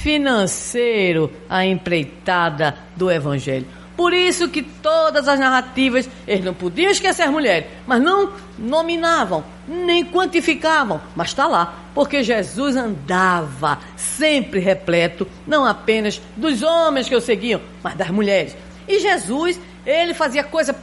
financeiro 0.00 1.30
à 1.50 1.66
empreitada 1.66 2.74
do 2.96 3.10
Evangelho. 3.10 3.66
Por 3.94 4.14
isso 4.14 4.48
que 4.48 4.62
todas 4.62 5.28
as 5.28 5.38
narrativas, 5.38 6.08
eles 6.26 6.42
não 6.42 6.54
podiam 6.54 6.90
esquecer 6.90 7.24
as 7.24 7.30
mulheres, 7.30 7.66
mas 7.86 8.00
não 8.00 8.32
nominavam, 8.58 9.44
nem 9.68 10.02
quantificavam, 10.02 10.98
mas 11.14 11.28
está 11.28 11.46
lá, 11.46 11.74
porque 11.94 12.22
Jesus 12.22 12.74
andava 12.74 13.78
sempre 13.94 14.60
repleto, 14.60 15.28
não 15.46 15.66
apenas 15.66 16.22
dos 16.34 16.62
homens 16.62 17.06
que 17.06 17.14
o 17.14 17.20
seguiam, 17.20 17.60
mas 17.82 17.94
das 17.94 18.08
mulheres. 18.08 18.56
E 18.88 18.98
Jesus, 18.98 19.60
ele 19.84 20.14
fazia 20.14 20.42
coisa 20.42 20.74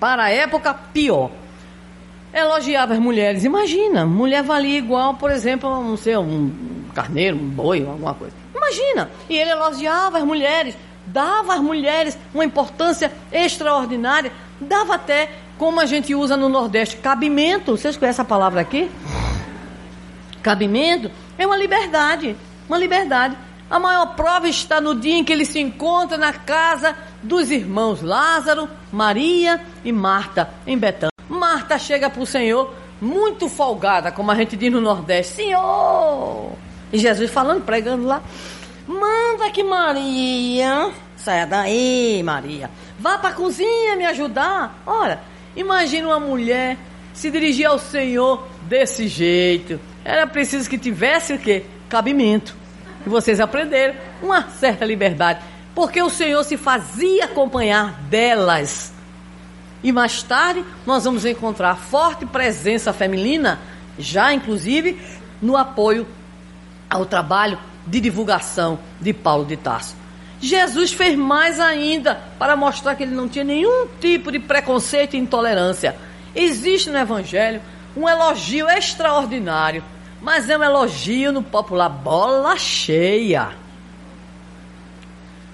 para 0.00 0.24
a 0.24 0.30
época 0.30 0.74
pior 0.74 1.30
elogiava 2.32 2.94
as 2.94 2.98
mulheres. 2.98 3.44
Imagina, 3.44 4.06
mulher 4.06 4.42
valia 4.42 4.78
igual, 4.78 5.14
por 5.14 5.30
exemplo, 5.30 5.70
não 5.70 5.96
sei, 5.96 6.16
um 6.16 6.50
carneiro, 6.94 7.36
um 7.36 7.48
boi, 7.48 7.86
alguma 7.86 8.14
coisa. 8.14 8.34
Imagina! 8.54 9.10
E 9.28 9.36
ele 9.36 9.50
elogiava 9.50 10.18
as 10.18 10.24
mulheres, 10.24 10.76
dava 11.06 11.54
às 11.54 11.60
mulheres 11.60 12.18
uma 12.32 12.44
importância 12.44 13.12
extraordinária, 13.30 14.32
dava 14.60 14.94
até, 14.94 15.30
como 15.58 15.80
a 15.80 15.86
gente 15.86 16.14
usa 16.14 16.36
no 16.36 16.48
Nordeste, 16.48 16.96
cabimento. 16.96 17.76
Vocês 17.76 17.96
conhecem 17.96 18.22
a 18.22 18.26
palavra 18.26 18.60
aqui? 18.60 18.90
Cabimento 20.42 21.10
é 21.38 21.46
uma 21.46 21.56
liberdade, 21.56 22.36
uma 22.68 22.78
liberdade. 22.78 23.36
A 23.70 23.78
maior 23.78 24.14
prova 24.14 24.48
está 24.48 24.80
no 24.80 24.94
dia 24.94 25.14
em 25.14 25.24
que 25.24 25.32
ele 25.32 25.44
se 25.44 25.58
encontra 25.58 26.18
na 26.18 26.32
casa 26.32 26.94
dos 27.22 27.50
irmãos 27.50 28.02
Lázaro, 28.02 28.68
Maria 28.92 29.60
e 29.84 29.90
Marta, 29.92 30.50
em 30.66 30.76
Betânia. 30.76 31.11
Marta 31.32 31.78
chega 31.78 32.10
para 32.10 32.22
o 32.22 32.26
Senhor 32.26 32.74
muito 33.00 33.48
folgada, 33.48 34.12
como 34.12 34.30
a 34.30 34.34
gente 34.34 34.54
diz 34.54 34.70
no 34.70 34.82
Nordeste: 34.82 35.36
Senhor! 35.36 36.52
E 36.92 36.98
Jesus 36.98 37.30
falando, 37.30 37.64
pregando 37.64 38.06
lá: 38.06 38.22
Manda 38.86 39.50
que 39.50 39.62
Maria, 39.62 40.90
saia 41.16 41.46
daí, 41.46 42.22
Maria, 42.22 42.70
vá 42.98 43.16
para 43.16 43.30
a 43.30 43.32
cozinha 43.32 43.96
me 43.96 44.04
ajudar. 44.04 44.82
Olha, 44.86 45.20
imagina 45.56 46.06
uma 46.08 46.20
mulher 46.20 46.76
se 47.14 47.30
dirigir 47.30 47.66
ao 47.66 47.78
Senhor 47.78 48.46
desse 48.62 49.08
jeito. 49.08 49.80
Era 50.04 50.26
preciso 50.26 50.68
que 50.68 50.76
tivesse 50.76 51.32
o 51.32 51.38
quê? 51.38 51.64
Cabimento. 51.88 52.54
E 53.06 53.08
vocês 53.08 53.40
aprenderam 53.40 53.94
uma 54.22 54.48
certa 54.50 54.84
liberdade. 54.84 55.40
Porque 55.74 56.02
o 56.02 56.10
Senhor 56.10 56.44
se 56.44 56.58
fazia 56.58 57.24
acompanhar 57.24 58.02
delas. 58.02 58.91
E 59.82 59.90
mais 59.90 60.22
tarde 60.22 60.64
nós 60.86 61.04
vamos 61.04 61.24
encontrar 61.24 61.76
forte 61.76 62.24
presença 62.24 62.92
feminina, 62.92 63.58
já 63.98 64.32
inclusive 64.32 64.98
no 65.40 65.56
apoio 65.56 66.06
ao 66.88 67.04
trabalho 67.04 67.58
de 67.86 68.00
divulgação 68.00 68.78
de 69.00 69.12
Paulo 69.12 69.44
de 69.44 69.56
Tarso. 69.56 69.96
Jesus 70.40 70.92
fez 70.92 71.16
mais 71.16 71.60
ainda 71.60 72.20
para 72.38 72.56
mostrar 72.56 72.94
que 72.94 73.02
ele 73.02 73.14
não 73.14 73.28
tinha 73.28 73.44
nenhum 73.44 73.86
tipo 74.00 74.30
de 74.30 74.38
preconceito 74.38 75.14
e 75.14 75.18
intolerância. 75.18 75.96
Existe 76.34 76.90
no 76.90 76.98
Evangelho 76.98 77.60
um 77.96 78.08
elogio 78.08 78.68
extraordinário, 78.68 79.84
mas 80.20 80.48
é 80.48 80.56
um 80.56 80.62
elogio 80.62 81.32
no 81.32 81.42
popular 81.42 81.88
bola 81.88 82.56
cheia. 82.56 83.50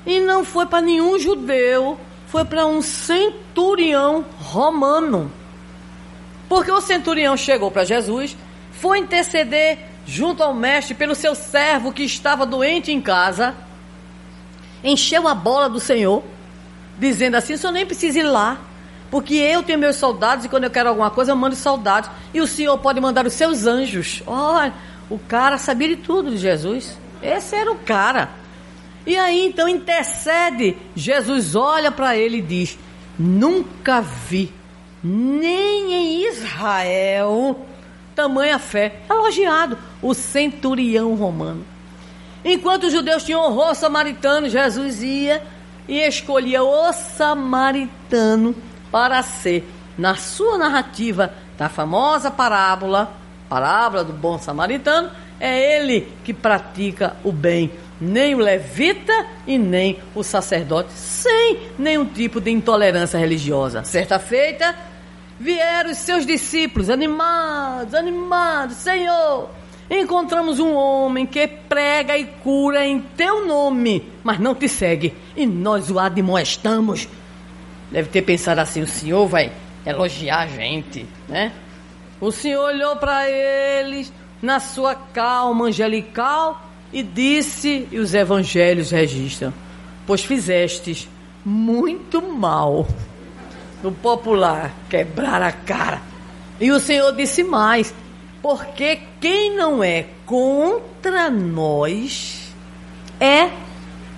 E 0.07 0.20
não 0.20 0.45
foi 0.45 0.64
para 0.64 0.81
nenhum 0.81 1.18
judeu 1.18 1.99
foi 2.29 2.45
para 2.45 2.66
um 2.66 2.81
centurião 2.81 4.24
romano. 4.39 5.33
Porque 6.49 6.70
o 6.70 6.81
centurião 6.81 7.37
chegou 7.37 7.70
para 7.70 7.85
Jesus, 7.85 8.37
foi 8.72 8.99
interceder 8.99 9.79
junto 10.07 10.43
ao 10.43 10.55
mestre 10.55 10.95
pelo 10.95 11.14
seu 11.14 11.35
servo 11.35 11.93
que 11.93 12.03
estava 12.03 12.47
doente 12.47 12.93
em 12.93 13.01
casa, 13.01 13.55
encheu 14.83 15.26
a 15.29 15.35
bola 15.35 15.68
do 15.68 15.81
Senhor, 15.81 16.22
dizendo 16.99 17.37
assim: 17.37 17.55
o 17.55 17.59
senhor 17.59 17.72
nem 17.72 17.85
precisa 17.85 18.18
ir 18.18 18.22
lá, 18.22 18.59
porque 19.11 19.35
eu 19.35 19.62
tenho 19.62 19.79
meus 19.79 19.97
soldados 19.97 20.45
e 20.45 20.49
quando 20.49 20.64
eu 20.64 20.70
quero 20.70 20.89
alguma 20.89 21.11
coisa 21.11 21.33
eu 21.33 21.37
mando 21.37 21.57
soldados, 21.57 22.11
e 22.33 22.41
o 22.41 22.47
senhor 22.47 22.79
pode 22.79 23.01
mandar 23.01 23.26
os 23.26 23.35
seus 23.35 23.66
anjos. 23.66 24.22
Olha, 24.26 24.72
o 25.11 25.18
cara 25.18 25.59
sabia 25.59 25.89
de 25.89 25.97
tudo 25.97 26.31
de 26.31 26.39
Jesus. 26.39 26.99
Esse 27.22 27.57
era 27.57 27.70
o 27.72 27.76
cara. 27.76 28.31
E 29.09 29.16
aí 29.16 29.46
então 29.46 29.66
intercede. 29.66 30.76
Jesus 30.94 31.56
olha 31.56 31.90
para 31.90 32.14
ele 32.14 32.36
e 32.36 32.42
diz: 32.42 32.78
Nunca 33.18 34.02
vi, 34.02 34.52
nem 35.02 35.94
em 35.94 36.28
Israel, 36.28 37.66
tamanha 38.14 38.59
fé. 38.59 39.00
Elogiado 39.09 39.78
o 40.02 40.12
centurião 40.12 41.14
romano. 41.14 41.64
Enquanto 42.44 42.84
os 42.84 42.92
judeus 42.92 43.24
tinham 43.24 43.40
horror 43.40 43.74
samaritano, 43.74 44.46
Jesus 44.46 45.02
ia 45.02 45.42
e 45.88 46.00
escolhia 46.00 46.62
o 46.62 46.92
samaritano 46.92 48.54
para 48.92 49.22
ser, 49.22 49.66
na 49.96 50.16
sua 50.16 50.59
narrativa 50.59 51.32
da 51.56 51.70
famosa 51.70 52.30
parábola, 52.30 53.11
parábola 53.48 54.04
do 54.04 54.12
bom 54.12 54.38
samaritano, 54.38 55.11
é 55.40 55.78
ele 55.78 56.12
que 56.22 56.34
pratica 56.34 57.16
o 57.24 57.32
bem 57.32 57.70
nem 58.01 58.34
o 58.34 58.38
levita 58.38 59.26
e 59.46 59.59
nem 59.59 59.99
o 60.14 60.22
sacerdote, 60.22 60.92
sem 60.92 61.59
nenhum 61.78 62.05
tipo 62.05 62.40
de 62.40 62.51
intolerância 62.51 63.18
religiosa. 63.18 63.84
Certa 63.84 64.18
feita, 64.18 64.74
vieram 65.38 65.90
os 65.90 65.99
seus 65.99 66.26
discípulos, 66.26 66.90
animados, 66.90 67.94
animados, 67.94 68.76
Senhor, 68.76 69.51
encontramos 69.90 70.61
um 70.61 70.74
homem 70.74 71.26
que 71.26 71.46
prega 71.46 72.16
e 72.16 72.24
cura 72.24 72.86
em 72.86 73.01
teu 73.01 73.46
nome, 73.46 74.12
mas 74.22 74.38
não 74.38 74.55
te 74.55 74.68
segue, 74.68 75.14
e 75.36 75.46
nós 75.46 75.90
o 75.90 75.99
admoestamos. 75.99 77.09
Deve 77.90 78.09
ter 78.11 78.22
pensado 78.22 78.61
assim: 78.61 78.82
o 78.82 78.86
senhor 78.86 79.26
vai 79.26 79.51
elogiar 79.86 80.40
a 80.40 80.46
gente, 80.46 81.07
né? 81.26 81.53
O 82.20 82.32
Senhor 82.32 82.64
olhou 82.64 82.96
para 82.96 83.30
eles 83.30 84.12
na 84.42 84.59
sua 84.59 84.94
calma 84.94 85.66
angelical 85.66 86.68
e 86.93 87.03
disse, 87.03 87.86
e 87.91 87.99
os 87.99 88.14
evangelhos 88.14 88.91
registram: 88.91 89.53
Pois 90.07 90.24
fizestes 90.24 91.09
muito 91.45 92.22
mal. 92.22 92.86
No 93.82 93.93
popular, 93.93 94.72
quebrar 94.91 95.41
a 95.41 95.53
cara. 95.53 96.03
E 96.61 96.72
o 96.72 96.80
Senhor 96.80 97.12
disse 97.14 97.45
mais: 97.45 97.95
Porque 98.43 99.01
quem 99.20 99.57
não 99.57 99.84
é 99.84 100.07
contra 100.26 101.30
nós 101.30 102.53
é 103.20 103.51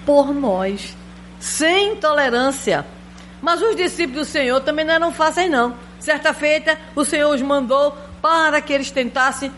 por 0.06 0.32
nós, 0.32 0.96
sem 1.38 1.96
tolerância. 1.96 2.86
Mas 3.42 3.60
os 3.62 3.76
discípulos 3.76 4.26
do 4.26 4.30
Senhor 4.30 4.60
também 4.60 4.84
não 4.84 4.94
eram 4.94 5.12
fáceis, 5.12 5.50
não. 5.50 5.74
Certa 5.98 6.32
feita, 6.32 6.78
o 6.94 7.04
Senhor 7.04 7.34
os 7.34 7.42
mandou 7.42 7.96
para 8.20 8.60
que 8.60 8.72
eles 8.72 8.90
tentassem 8.90 9.50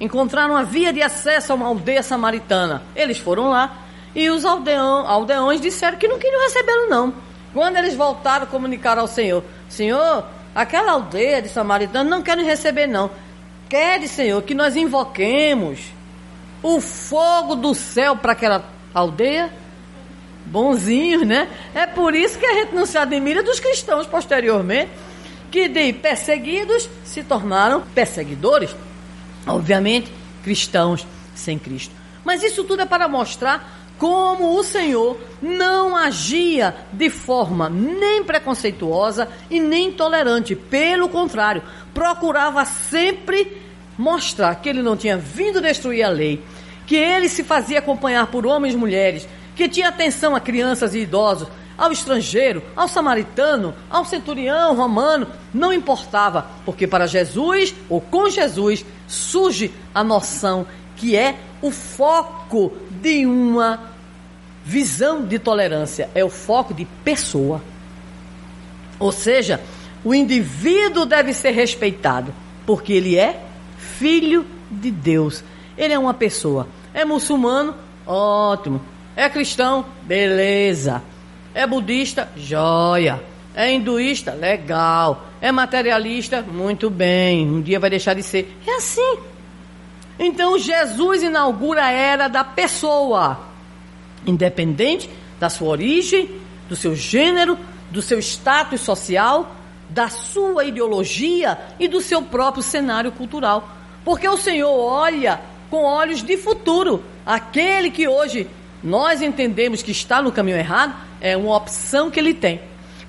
encontrar 0.00 0.50
uma 0.50 0.62
via 0.62 0.92
de 0.92 1.02
acesso 1.02 1.52
a 1.52 1.54
uma 1.54 1.66
aldeia 1.66 2.02
samaritana. 2.02 2.82
Eles 2.94 3.18
foram 3.18 3.48
lá 3.50 3.78
e 4.14 4.30
os 4.30 4.44
aldeão, 4.44 5.06
aldeões 5.06 5.60
disseram 5.60 5.98
que 5.98 6.08
não 6.08 6.18
queriam 6.18 6.40
recebê-lo, 6.42 6.88
não. 6.88 7.14
Quando 7.52 7.76
eles 7.76 7.94
voltaram, 7.94 8.46
comunicaram 8.46 9.02
ao 9.02 9.08
Senhor: 9.08 9.44
Senhor, 9.68 10.24
aquela 10.54 10.92
aldeia 10.92 11.42
de 11.42 11.48
samaritano 11.48 12.08
não 12.08 12.22
quer 12.22 12.36
nos 12.36 12.46
receber, 12.46 12.86
não. 12.86 13.10
Quer, 13.68 14.06
Senhor, 14.06 14.40
que 14.42 14.54
nós 14.54 14.76
invoquemos 14.76 15.80
o 16.62 16.80
fogo 16.80 17.54
do 17.54 17.74
céu 17.74 18.16
para 18.16 18.32
aquela 18.32 18.64
aldeia? 18.94 19.52
Bonzinhos, 20.46 21.26
né? 21.26 21.48
É 21.74 21.86
por 21.86 22.14
isso 22.14 22.38
que 22.38 22.46
a 22.46 22.54
gente 22.54 22.74
não 22.74 22.86
se 22.86 22.96
admira 22.96 23.42
dos 23.42 23.58
cristãos 23.58 24.06
posteriormente, 24.06 24.92
que 25.50 25.68
de 25.68 25.92
perseguidos 25.92 26.88
se 27.04 27.24
tornaram 27.24 27.82
perseguidores. 27.94 28.74
Obviamente, 29.46 30.12
cristãos 30.42 31.06
sem 31.34 31.58
Cristo. 31.58 31.94
Mas 32.24 32.42
isso 32.42 32.64
tudo 32.64 32.82
é 32.82 32.86
para 32.86 33.08
mostrar 33.08 33.86
como 33.98 34.58
o 34.58 34.62
Senhor 34.62 35.18
não 35.40 35.96
agia 35.96 36.74
de 36.92 37.08
forma 37.08 37.68
nem 37.68 38.24
preconceituosa 38.24 39.28
e 39.50 39.60
nem 39.60 39.88
intolerante. 39.88 40.54
Pelo 40.54 41.08
contrário, 41.08 41.62
procurava 41.94 42.64
sempre 42.64 43.62
mostrar 43.96 44.56
que 44.56 44.68
ele 44.68 44.82
não 44.82 44.96
tinha 44.96 45.16
vindo 45.16 45.60
destruir 45.60 46.02
a 46.02 46.10
lei, 46.10 46.42
que 46.86 46.96
ele 46.96 47.28
se 47.28 47.42
fazia 47.42 47.78
acompanhar 47.78 48.26
por 48.26 48.46
homens 48.46 48.74
e 48.74 48.78
mulheres, 48.78 49.26
que 49.54 49.68
tinha 49.68 49.88
atenção 49.88 50.36
a 50.36 50.40
crianças 50.40 50.94
e 50.94 51.00
idosos, 51.00 51.48
ao 51.78 51.92
estrangeiro, 51.92 52.62
ao 52.74 52.88
samaritano, 52.88 53.74
ao 53.90 54.04
centurião 54.04 54.74
romano, 54.74 55.26
não 55.52 55.72
importava, 55.72 56.46
porque 56.64 56.86
para 56.86 57.06
Jesus 57.06 57.74
ou 57.88 58.00
com 58.00 58.30
Jesus 58.30 58.84
surge 59.06 59.72
a 59.94 60.02
noção 60.02 60.66
que 60.96 61.14
é 61.16 61.36
o 61.60 61.70
foco 61.70 62.72
de 62.90 63.26
uma 63.26 63.80
visão 64.64 65.24
de 65.24 65.38
tolerância, 65.38 66.10
é 66.14 66.24
o 66.24 66.30
foco 66.30 66.74
de 66.74 66.84
pessoa. 67.04 67.62
Ou 68.98 69.12
seja, 69.12 69.60
o 70.04 70.14
indivíduo 70.14 71.04
deve 71.04 71.32
ser 71.32 71.50
respeitado, 71.50 72.32
porque 72.64 72.92
ele 72.92 73.16
é 73.16 73.42
filho 73.76 74.46
de 74.70 74.90
Deus. 74.90 75.44
Ele 75.76 75.92
é 75.92 75.98
uma 75.98 76.14
pessoa. 76.14 76.66
É 76.92 77.04
muçulmano? 77.04 77.74
Ótimo. 78.06 78.80
É 79.14 79.28
cristão? 79.28 79.84
Beleza. 80.02 81.02
É 81.54 81.66
budista? 81.66 82.28
Joia. 82.36 83.22
É 83.56 83.72
hinduísta? 83.72 84.34
Legal. 84.34 85.28
É 85.40 85.50
materialista? 85.50 86.42
Muito 86.42 86.90
bem. 86.90 87.48
Um 87.48 87.62
dia 87.62 87.80
vai 87.80 87.88
deixar 87.88 88.12
de 88.12 88.22
ser. 88.22 88.54
É 88.66 88.76
assim. 88.76 89.18
Então 90.18 90.58
Jesus 90.58 91.22
inaugura 91.22 91.84
a 91.84 91.90
era 91.90 92.28
da 92.28 92.44
pessoa, 92.44 93.40
independente 94.26 95.08
da 95.40 95.48
sua 95.48 95.68
origem, 95.68 96.30
do 96.68 96.76
seu 96.76 96.94
gênero, 96.94 97.58
do 97.90 98.02
seu 98.02 98.18
status 98.18 98.82
social, 98.82 99.56
da 99.88 100.08
sua 100.08 100.64
ideologia 100.64 101.58
e 101.78 101.88
do 101.88 102.02
seu 102.02 102.20
próprio 102.20 102.62
cenário 102.62 103.10
cultural. 103.10 103.70
Porque 104.04 104.28
o 104.28 104.36
Senhor 104.36 104.70
olha 104.70 105.40
com 105.70 105.82
olhos 105.82 106.22
de 106.22 106.36
futuro. 106.36 107.02
Aquele 107.24 107.90
que 107.90 108.06
hoje 108.06 108.48
nós 108.82 109.22
entendemos 109.22 109.82
que 109.82 109.92
está 109.92 110.20
no 110.20 110.30
caminho 110.30 110.58
errado, 110.58 110.94
é 111.20 111.36
uma 111.36 111.56
opção 111.56 112.10
que 112.10 112.20
ele 112.20 112.34
tem. 112.34 112.60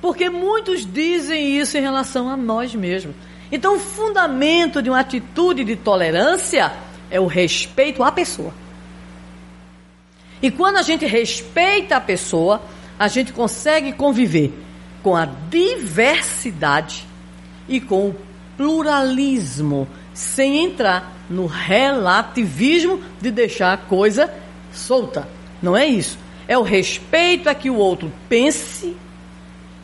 Porque 0.02 0.30
muitos 0.30 0.86
dizem 0.86 1.58
isso 1.58 1.78
em 1.78 1.82
relação 1.82 2.30
a 2.30 2.38
nós 2.38 2.74
mesmos. 2.76 3.16
Então, 3.52 3.78
o 3.78 3.80
fundamento 3.80 4.82
de 4.82 4.90
uma 4.90 5.00
atitude 5.00 5.64
de 5.64 5.76
tolerância 5.76 6.74
é 7.10 7.20
o 7.20 7.26
respeito 7.26 8.04
à 8.04 8.12
pessoa. 8.12 8.54
E 10.42 10.52
quando 10.52 10.78
a 10.78 10.82
gente 10.82 11.06
respeita 11.06 11.96
a 11.96 12.02
pessoa, 12.02 12.62
a 13.00 13.08
gente 13.08 13.34
consegue 13.34 13.92
conviver 13.94 14.54
com 15.02 15.16
a 15.16 15.26
diversidade 15.26 17.06
e 17.68 17.80
com 17.80 18.10
o 18.10 18.16
pluralismo, 18.56 19.88
sem 20.14 20.64
entrar 20.64 21.16
no 21.30 21.46
relativismo 21.46 23.02
de 23.22 23.32
deixar 23.32 23.74
a 23.74 23.78
coisa 23.78 24.34
solta. 24.72 25.28
Não 25.62 25.76
é 25.76 25.86
isso. 25.86 26.18
É 26.48 26.58
o 26.58 26.64
respeito 26.64 27.50
a 27.50 27.56
que 27.56 27.70
o 27.70 27.76
outro 27.76 28.12
pense, 28.30 28.96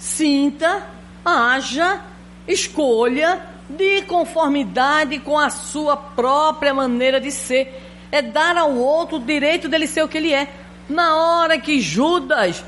sinta, 0.03 0.85
haja, 1.23 2.01
escolha 2.45 3.41
de 3.69 4.01
conformidade 4.01 5.17
com 5.19 5.39
a 5.39 5.49
sua 5.49 5.95
própria 5.95 6.73
maneira 6.73 7.21
de 7.21 7.31
ser. 7.31 7.81
É 8.11 8.21
dar 8.21 8.57
ao 8.57 8.75
outro 8.75 9.15
o 9.15 9.19
direito 9.21 9.69
dele 9.69 9.87
ser 9.87 10.03
o 10.03 10.07
que 10.09 10.17
ele 10.17 10.33
é. 10.33 10.49
Na 10.89 11.15
hora 11.15 11.57
que 11.57 11.79
Judas 11.79 12.63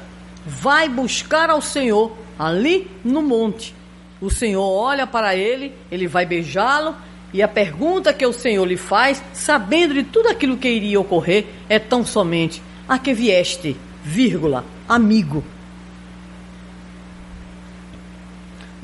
vai 0.45 0.88
buscar 0.88 1.49
ao 1.49 1.61
Senhor 1.61 2.15
ali 2.39 2.89
no 3.03 3.21
monte, 3.21 3.75
o 4.21 4.29
Senhor 4.29 4.63
olha 4.63 5.05
para 5.05 5.36
ele, 5.36 5.73
ele 5.91 6.07
vai 6.07 6.25
beijá-lo, 6.25 6.95
e 7.33 7.43
a 7.43 7.49
pergunta 7.49 8.13
que 8.13 8.25
o 8.25 8.31
Senhor 8.31 8.65
lhe 8.65 8.77
faz, 8.77 9.21
sabendo 9.33 9.93
de 9.93 10.03
tudo 10.03 10.29
aquilo 10.29 10.55
que 10.55 10.69
iria 10.69 11.01
ocorrer, 11.01 11.45
é 11.67 11.79
tão 11.79 12.05
somente: 12.05 12.63
a 12.88 12.97
que 12.97 13.13
vieste, 13.13 13.75
vírgula, 14.01 14.63
amigo. 14.88 15.43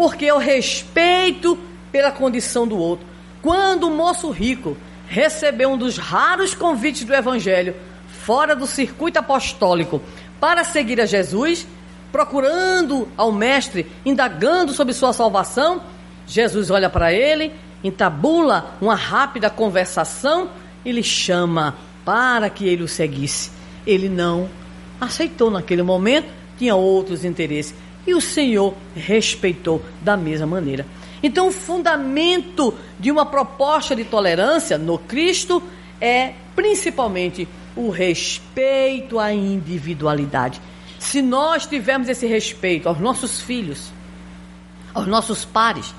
Porque 0.01 0.25
eu 0.25 0.39
respeito 0.39 1.55
pela 1.91 2.11
condição 2.11 2.67
do 2.67 2.75
outro. 2.75 3.05
Quando 3.39 3.83
o 3.83 3.95
moço 3.95 4.31
rico 4.31 4.75
recebeu 5.07 5.69
um 5.69 5.77
dos 5.77 5.99
raros 5.99 6.55
convites 6.55 7.03
do 7.03 7.13
Evangelho, 7.13 7.75
fora 8.07 8.55
do 8.55 8.65
circuito 8.65 9.19
apostólico, 9.19 10.01
para 10.39 10.63
seguir 10.63 10.99
a 10.99 11.05
Jesus, 11.05 11.67
procurando 12.11 13.07
ao 13.15 13.31
Mestre, 13.31 13.91
indagando 14.03 14.73
sobre 14.73 14.95
sua 14.95 15.13
salvação, 15.13 15.83
Jesus 16.25 16.71
olha 16.71 16.89
para 16.89 17.13
ele, 17.13 17.53
entabula 17.83 18.75
uma 18.81 18.95
rápida 18.95 19.51
conversação 19.51 20.49
e 20.83 20.91
lhe 20.91 21.03
chama 21.03 21.75
para 22.03 22.49
que 22.49 22.67
ele 22.67 22.81
o 22.81 22.87
seguisse. 22.87 23.51
Ele 23.85 24.09
não 24.09 24.49
aceitou 24.99 25.51
naquele 25.51 25.83
momento, 25.83 26.27
tinha 26.57 26.75
outros 26.75 27.23
interesses. 27.23 27.75
E 28.05 28.13
o 28.13 28.21
Senhor 28.21 28.73
respeitou 28.95 29.83
da 30.01 30.17
mesma 30.17 30.47
maneira. 30.47 30.85
Então, 31.23 31.47
o 31.47 31.51
fundamento 31.51 32.73
de 32.99 33.11
uma 33.11 33.25
proposta 33.25 33.95
de 33.95 34.03
tolerância 34.03 34.77
no 34.77 34.97
Cristo 34.97 35.61
é 35.99 36.33
principalmente 36.55 37.47
o 37.75 37.89
respeito 37.89 39.19
à 39.19 39.31
individualidade. 39.31 40.59
Se 40.97 41.21
nós 41.21 41.65
tivermos 41.65 42.09
esse 42.09 42.25
respeito 42.25 42.89
aos 42.89 42.99
nossos 42.99 43.39
filhos, 43.41 43.91
aos 44.93 45.07
nossos 45.07 45.45
pares, 45.45 45.93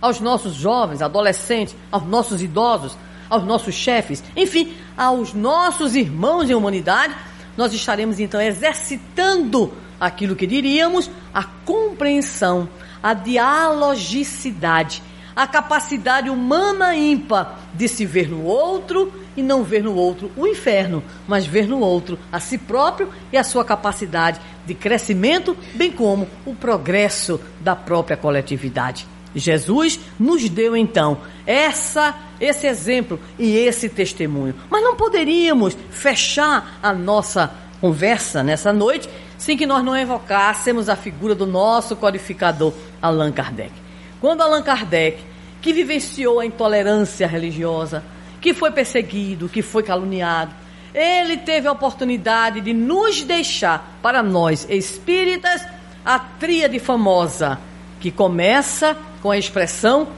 aos 0.00 0.20
nossos 0.20 0.54
jovens, 0.54 1.00
adolescentes, 1.00 1.74
aos 1.90 2.04
nossos 2.04 2.42
idosos, 2.42 2.96
aos 3.30 3.44
nossos 3.44 3.74
chefes, 3.74 4.22
enfim, 4.36 4.74
aos 4.96 5.32
nossos 5.32 5.94
irmãos 5.94 6.50
em 6.50 6.54
humanidade, 6.54 7.14
nós 7.56 7.72
estaremos 7.72 8.20
então 8.20 8.40
exercitando 8.40 9.72
aquilo 10.00 10.36
que 10.36 10.46
diríamos 10.46 11.10
a 11.32 11.44
compreensão, 11.44 12.68
a 13.02 13.14
dialogicidade, 13.14 15.02
a 15.34 15.46
capacidade 15.46 16.30
humana 16.30 16.94
ímpar 16.94 17.58
de 17.74 17.88
se 17.88 18.06
ver 18.06 18.28
no 18.28 18.44
outro 18.44 19.12
e 19.36 19.42
não 19.42 19.64
ver 19.64 19.82
no 19.82 19.94
outro 19.94 20.30
o 20.36 20.46
inferno, 20.46 21.02
mas 21.26 21.46
ver 21.46 21.66
no 21.66 21.80
outro 21.80 22.18
a 22.30 22.38
si 22.38 22.56
próprio 22.56 23.10
e 23.32 23.36
a 23.36 23.44
sua 23.44 23.64
capacidade 23.64 24.40
de 24.64 24.74
crescimento, 24.74 25.56
bem 25.74 25.90
como 25.90 26.28
o 26.46 26.54
progresso 26.54 27.40
da 27.60 27.74
própria 27.74 28.16
coletividade. 28.16 29.06
Jesus 29.34 29.98
nos 30.18 30.48
deu 30.48 30.76
então 30.76 31.18
essa 31.44 32.14
esse 32.40 32.66
exemplo 32.66 33.18
e 33.38 33.56
esse 33.56 33.88
testemunho. 33.88 34.54
Mas 34.68 34.82
não 34.82 34.96
poderíamos 34.96 35.76
fechar 35.90 36.78
a 36.82 36.92
nossa 36.92 37.52
conversa 37.80 38.42
nessa 38.42 38.72
noite 38.72 39.08
sem 39.38 39.56
que 39.56 39.66
nós 39.66 39.84
não 39.84 39.96
evocássemos 39.96 40.88
a 40.88 40.96
figura 40.96 41.34
do 41.34 41.46
nosso 41.46 41.96
codificador 41.96 42.72
Allan 43.00 43.32
Kardec. 43.32 43.72
quando 44.20 44.42
Allan 44.42 44.62
Kardec, 44.62 45.22
que 45.60 45.72
vivenciou 45.72 46.40
a 46.40 46.46
intolerância 46.46 47.26
religiosa, 47.26 48.02
que 48.40 48.52
foi 48.52 48.70
perseguido, 48.70 49.48
que 49.48 49.62
foi 49.62 49.82
caluniado, 49.82 50.54
ele 50.94 51.36
teve 51.36 51.66
a 51.66 51.72
oportunidade 51.72 52.60
de 52.60 52.72
nos 52.72 53.22
deixar, 53.22 53.98
para 54.00 54.22
nós 54.22 54.66
espíritas, 54.70 55.66
a 56.04 56.18
tríade 56.18 56.78
famosa, 56.78 57.58
que 57.98 58.10
começa 58.10 58.96
com 59.22 59.30
a 59.30 59.38
expressão 59.38 60.08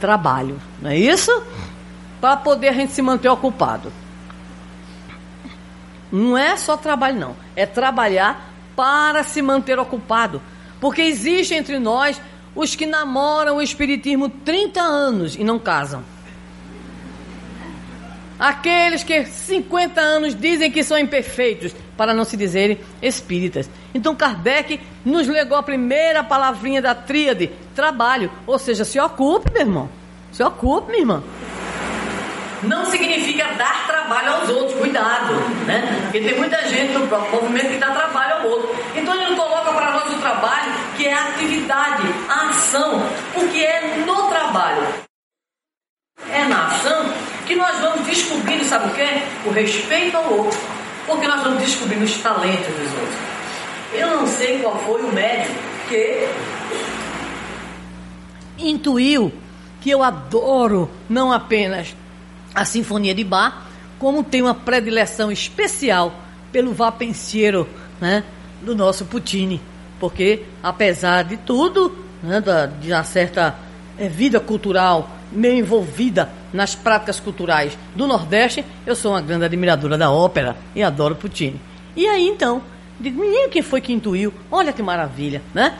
trabalho, 0.00 0.60
não 0.82 0.90
é 0.90 0.98
isso? 0.98 1.42
Para 2.20 2.36
poder 2.36 2.68
a 2.68 2.72
gente 2.72 2.92
se 2.92 3.00
manter 3.00 3.28
ocupado. 3.28 3.92
Não 6.10 6.36
é 6.36 6.56
só 6.56 6.76
trabalho, 6.76 7.18
não. 7.18 7.36
É 7.54 7.66
trabalhar 7.66 8.55
para 8.76 9.24
se 9.24 9.42
manter 9.42 9.78
ocupado. 9.78 10.40
Porque 10.80 11.02
existe 11.02 11.54
entre 11.54 11.78
nós 11.78 12.20
os 12.54 12.76
que 12.76 12.86
namoram 12.86 13.56
o 13.56 13.62
Espiritismo 13.62 14.28
30 14.28 14.80
anos 14.80 15.34
e 15.34 15.42
não 15.42 15.58
casam. 15.58 16.04
Aqueles 18.38 19.02
que 19.02 19.24
50 19.24 19.98
anos 19.98 20.34
dizem 20.34 20.70
que 20.70 20.82
são 20.82 20.98
imperfeitos, 20.98 21.74
para 21.96 22.12
não 22.12 22.24
se 22.24 22.36
dizerem 22.36 22.78
espíritas. 23.00 23.68
Então 23.94 24.14
Kardec 24.14 24.78
nos 25.04 25.26
legou 25.26 25.56
a 25.56 25.62
primeira 25.62 26.22
palavrinha 26.22 26.82
da 26.82 26.94
tríade, 26.94 27.50
trabalho. 27.74 28.30
Ou 28.46 28.58
seja, 28.58 28.84
se 28.84 29.00
ocupe, 29.00 29.50
meu 29.50 29.62
irmão. 29.62 29.88
Se 30.30 30.42
ocupe, 30.42 30.88
minha 30.88 31.00
irmã. 31.00 31.22
Não 32.62 32.84
significa 32.86 33.44
dar 33.54 33.86
trabalho 33.86 34.34
aos 34.34 34.48
outros, 34.48 34.78
cuidado, 34.78 35.34
né? 35.66 36.00
Porque 36.02 36.20
tem 36.20 36.36
muita 36.36 36.66
gente 36.68 36.92
no 36.92 37.06
próprio 37.06 37.42
movimento 37.42 37.68
que 37.68 37.78
dá 37.78 37.90
trabalho 37.90 38.34
ao 38.36 38.48
outro. 38.48 38.76
Então 38.94 39.14
ele 39.14 39.36
coloca 39.36 39.72
para 39.72 39.90
nós 39.92 40.12
o 40.12 40.18
trabalho, 40.18 40.72
que 40.96 41.06
é 41.06 41.12
a 41.12 41.28
atividade, 41.28 42.02
a 42.28 42.50
ação, 42.50 43.02
porque 43.34 43.58
é 43.58 44.02
no 44.06 44.28
trabalho. 44.28 44.86
É 46.30 46.44
na 46.44 46.66
ação 46.66 47.12
que 47.46 47.54
nós 47.54 47.78
vamos 47.78 48.06
descobrindo, 48.06 48.64
sabe 48.64 48.88
o 48.88 48.94
quê? 48.94 49.22
O 49.44 49.50
respeito 49.50 50.16
ao 50.16 50.32
outro. 50.32 50.58
Porque 51.06 51.28
nós 51.28 51.42
vamos 51.42 51.60
descobrindo 51.60 52.04
os 52.04 52.18
talentos 52.18 52.74
dos 52.74 52.92
outros. 52.92 53.18
Eu 53.92 54.08
não 54.08 54.26
sei 54.26 54.58
qual 54.58 54.76
foi 54.78 55.02
o 55.02 55.12
médico 55.12 55.54
que 55.88 56.28
intuiu 58.58 59.32
que 59.80 59.90
eu 59.90 60.02
adoro 60.02 60.90
não 61.08 61.30
apenas 61.30 61.94
a 62.56 62.64
Sinfonia 62.64 63.14
de 63.14 63.22
Bach, 63.22 63.66
como 63.98 64.24
tem 64.24 64.40
uma 64.40 64.54
predileção 64.54 65.30
especial 65.30 66.14
pelo 66.50 66.72
Vapensiero, 66.72 67.68
né, 68.00 68.24
do 68.62 68.74
nosso 68.74 69.04
Puccini. 69.04 69.60
Porque, 70.00 70.42
apesar 70.62 71.24
de 71.24 71.36
tudo, 71.36 71.94
né, 72.22 72.40
da, 72.40 72.64
de 72.64 72.90
uma 72.90 73.04
certa 73.04 73.54
é, 73.98 74.08
vida 74.08 74.40
cultural 74.40 75.10
meio 75.30 75.58
envolvida 75.58 76.30
nas 76.50 76.74
práticas 76.74 77.20
culturais 77.20 77.76
do 77.94 78.06
Nordeste, 78.06 78.64
eu 78.86 78.96
sou 78.96 79.12
uma 79.12 79.20
grande 79.20 79.44
admiradora 79.44 79.98
da 79.98 80.10
ópera 80.10 80.56
e 80.74 80.82
adoro 80.82 81.14
Puccini. 81.14 81.60
E 81.94 82.06
aí 82.06 82.26
então, 82.26 82.62
digo, 82.98 83.20
menino, 83.20 83.50
quem 83.50 83.60
foi 83.60 83.82
que 83.82 83.92
intuiu? 83.92 84.32
Olha 84.50 84.72
que 84.72 84.82
maravilha, 84.82 85.42
né? 85.52 85.76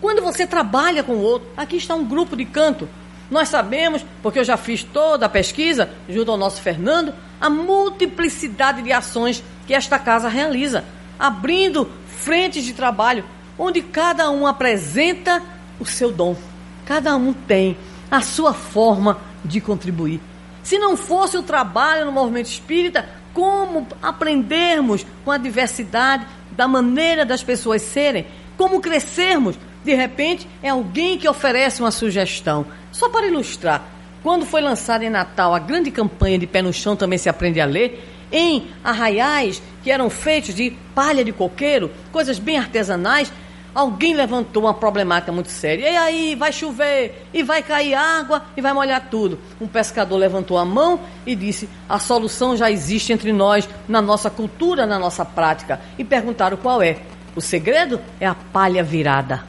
Quando 0.00 0.22
você 0.22 0.46
trabalha 0.46 1.02
com 1.02 1.14
o 1.14 1.22
outro, 1.22 1.48
aqui 1.56 1.76
está 1.76 1.94
um 1.94 2.04
grupo 2.04 2.36
de 2.36 2.44
canto. 2.44 2.88
Nós 3.30 3.48
sabemos, 3.48 4.04
porque 4.22 4.40
eu 4.40 4.44
já 4.44 4.56
fiz 4.56 4.82
toda 4.82 5.26
a 5.26 5.28
pesquisa, 5.28 5.88
junto 6.08 6.30
ao 6.30 6.36
nosso 6.36 6.60
Fernando, 6.60 7.14
a 7.40 7.48
multiplicidade 7.48 8.82
de 8.82 8.92
ações 8.92 9.42
que 9.66 9.72
esta 9.72 9.98
casa 9.98 10.28
realiza, 10.28 10.84
abrindo 11.18 11.88
frentes 12.08 12.64
de 12.64 12.72
trabalho, 12.72 13.24
onde 13.56 13.80
cada 13.82 14.30
um 14.30 14.46
apresenta 14.46 15.40
o 15.78 15.86
seu 15.86 16.10
dom. 16.10 16.36
Cada 16.84 17.16
um 17.16 17.32
tem 17.32 17.76
a 18.10 18.20
sua 18.20 18.52
forma 18.52 19.18
de 19.44 19.60
contribuir. 19.60 20.20
Se 20.62 20.76
não 20.76 20.96
fosse 20.96 21.36
o 21.36 21.42
trabalho 21.42 22.06
no 22.06 22.12
movimento 22.12 22.46
espírita, 22.46 23.08
como 23.32 23.86
aprendermos 24.02 25.06
com 25.24 25.30
a 25.30 25.38
diversidade 25.38 26.26
da 26.50 26.66
maneira 26.66 27.24
das 27.24 27.42
pessoas 27.42 27.82
serem, 27.82 28.26
como 28.56 28.80
crescermos, 28.80 29.56
de 29.84 29.94
repente 29.94 30.46
é 30.62 30.68
alguém 30.68 31.18
que 31.18 31.28
oferece 31.28 31.80
uma 31.80 31.90
sugestão. 31.90 32.66
Só 32.92 33.08
para 33.08 33.26
ilustrar, 33.26 33.84
quando 34.22 34.44
foi 34.44 34.60
lançada 34.60 35.04
em 35.04 35.10
Natal 35.10 35.54
a 35.54 35.58
grande 35.58 35.90
campanha 35.90 36.38
de 36.38 36.46
pé 36.46 36.62
no 36.62 36.72
chão 36.72 36.96
também 36.96 37.18
se 37.18 37.28
aprende 37.28 37.60
a 37.60 37.64
ler, 37.64 38.06
em 38.32 38.68
arraiais 38.84 39.62
que 39.82 39.90
eram 39.90 40.08
feitos 40.08 40.54
de 40.54 40.70
palha 40.94 41.24
de 41.24 41.32
coqueiro, 41.32 41.90
coisas 42.12 42.38
bem 42.38 42.58
artesanais, 42.58 43.32
Alguém 43.74 44.14
levantou 44.14 44.64
uma 44.64 44.74
problemática 44.74 45.30
muito 45.30 45.48
séria. 45.48 45.88
E 45.88 45.96
aí, 45.96 46.34
vai 46.34 46.52
chover, 46.52 47.26
e 47.32 47.42
vai 47.42 47.62
cair 47.62 47.94
água, 47.94 48.42
e 48.56 48.60
vai 48.60 48.72
molhar 48.72 49.08
tudo. 49.08 49.38
Um 49.60 49.66
pescador 49.66 50.16
levantou 50.16 50.58
a 50.58 50.64
mão 50.64 51.00
e 51.24 51.36
disse: 51.36 51.68
a 51.88 51.98
solução 51.98 52.56
já 52.56 52.70
existe 52.70 53.12
entre 53.12 53.32
nós, 53.32 53.68
na 53.88 54.02
nossa 54.02 54.28
cultura, 54.28 54.86
na 54.86 54.98
nossa 54.98 55.24
prática. 55.24 55.80
E 55.96 56.04
perguntaram 56.04 56.56
qual 56.56 56.82
é. 56.82 56.98
O 57.36 57.40
segredo 57.40 58.00
é 58.18 58.26
a 58.26 58.34
palha 58.34 58.82
virada. 58.82 59.44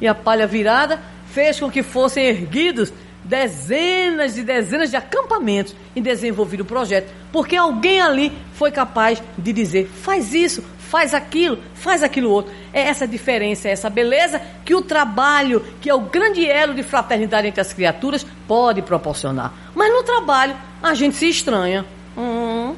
E 0.00 0.08
a 0.08 0.14
palha 0.14 0.46
virada 0.46 1.00
fez 1.26 1.60
com 1.60 1.70
que 1.70 1.82
fossem 1.82 2.24
erguidos 2.24 2.92
dezenas 3.24 4.36
e 4.36 4.42
dezenas 4.42 4.90
de 4.90 4.96
acampamentos 4.96 5.74
e 5.94 6.00
desenvolvido 6.00 6.62
o 6.62 6.66
projeto. 6.66 7.12
Porque 7.32 7.56
alguém 7.56 8.00
ali 8.00 8.32
foi 8.54 8.70
capaz 8.70 9.22
de 9.36 9.52
dizer: 9.52 9.86
faz 9.86 10.34
isso, 10.34 10.64
faz 10.78 11.14
aquilo, 11.14 11.58
faz 11.74 12.02
aquilo 12.02 12.30
outro. 12.30 12.52
É 12.72 12.82
essa 12.82 13.06
diferença, 13.06 13.68
é 13.68 13.72
essa 13.72 13.90
beleza 13.90 14.40
que 14.64 14.74
o 14.74 14.82
trabalho, 14.82 15.64
que 15.80 15.88
é 15.88 15.94
o 15.94 16.00
grande 16.00 16.44
elo 16.48 16.74
de 16.74 16.82
fraternidade 16.82 17.46
entre 17.46 17.60
as 17.60 17.72
criaturas, 17.72 18.26
pode 18.48 18.82
proporcionar. 18.82 19.52
Mas 19.74 19.92
no 19.92 20.02
trabalho, 20.02 20.56
a 20.82 20.94
gente 20.94 21.16
se 21.16 21.28
estranha. 21.28 21.84
Hum. 22.16 22.74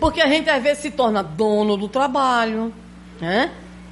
Porque 0.00 0.20
a 0.20 0.26
gente 0.26 0.48
às 0.48 0.62
vezes 0.62 0.82
se 0.82 0.90
torna 0.90 1.22
dono 1.22 1.76
do 1.76 1.86
trabalho. 1.86 2.72
Né? 3.20 3.50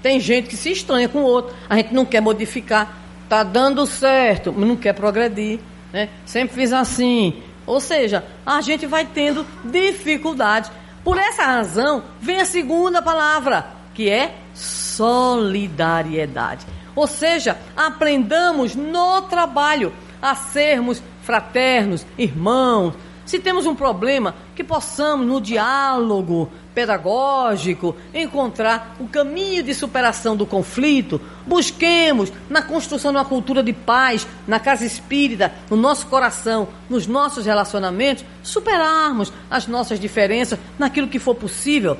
Tem 0.09 0.19
gente 0.19 0.49
que 0.49 0.57
se 0.57 0.73
estranha 0.73 1.07
com 1.07 1.19
o 1.19 1.25
outro. 1.25 1.55
A 1.69 1.77
gente 1.77 1.93
não 1.93 2.07
quer 2.07 2.23
modificar. 2.23 2.97
Tá 3.29 3.43
dando 3.43 3.85
certo, 3.85 4.55
mas 4.57 4.67
não 4.67 4.75
quer 4.75 4.95
progredir. 4.95 5.61
Né? 5.93 6.09
Sempre 6.25 6.55
fiz 6.55 6.73
assim. 6.73 7.43
Ou 7.67 7.79
seja, 7.79 8.25
a 8.47 8.63
gente 8.63 8.87
vai 8.87 9.05
tendo 9.05 9.45
dificuldades 9.63 10.73
por 11.05 11.19
essa 11.19 11.45
razão, 11.45 12.03
vem 12.23 12.41
a 12.41 12.47
segunda 12.47 13.03
palavra, 13.03 13.67
que 13.93 14.09
é 14.09 14.35
solidariedade. 14.55 16.65
Ou 16.97 17.07
seja, 17.07 17.59
aprendamos 17.77 18.75
no 18.75 19.21
trabalho 19.23 19.93
a 20.23 20.35
sermos 20.35 21.03
fraternos, 21.23 22.07
irmãos. 22.17 22.95
Se 23.29 23.39
temos 23.39 23.67
um 23.67 23.75
problema, 23.75 24.35
que 24.57 24.65
possamos, 24.65 25.27
no 25.27 25.39
diálogo, 25.39 26.51
pedagógico, 26.75 27.95
encontrar 28.15 28.97
o 28.99 29.07
caminho 29.07 29.63
de 29.63 29.75
superação 29.75 30.35
do 30.35 30.47
conflito. 30.47 31.21
Busquemos 31.47 32.33
na 32.49 32.63
construção 32.63 33.13
de 33.13 33.19
uma 33.19 33.27
cultura 33.27 33.63
de 33.63 33.75
paz, 33.75 34.27
na 34.47 34.59
casa 34.59 34.87
espírita, 34.87 35.53
no 35.69 35.77
nosso 35.77 36.07
coração, 36.07 36.69
nos 36.89 37.07
nossos 37.07 37.45
relacionamentos, 37.45 38.25
superarmos 38.43 39.31
as 39.51 39.67
nossas 39.67 40.01
diferenças 40.01 40.59
naquilo 40.79 41.07
que 41.07 41.19
for 41.19 41.35
possível. 41.35 41.99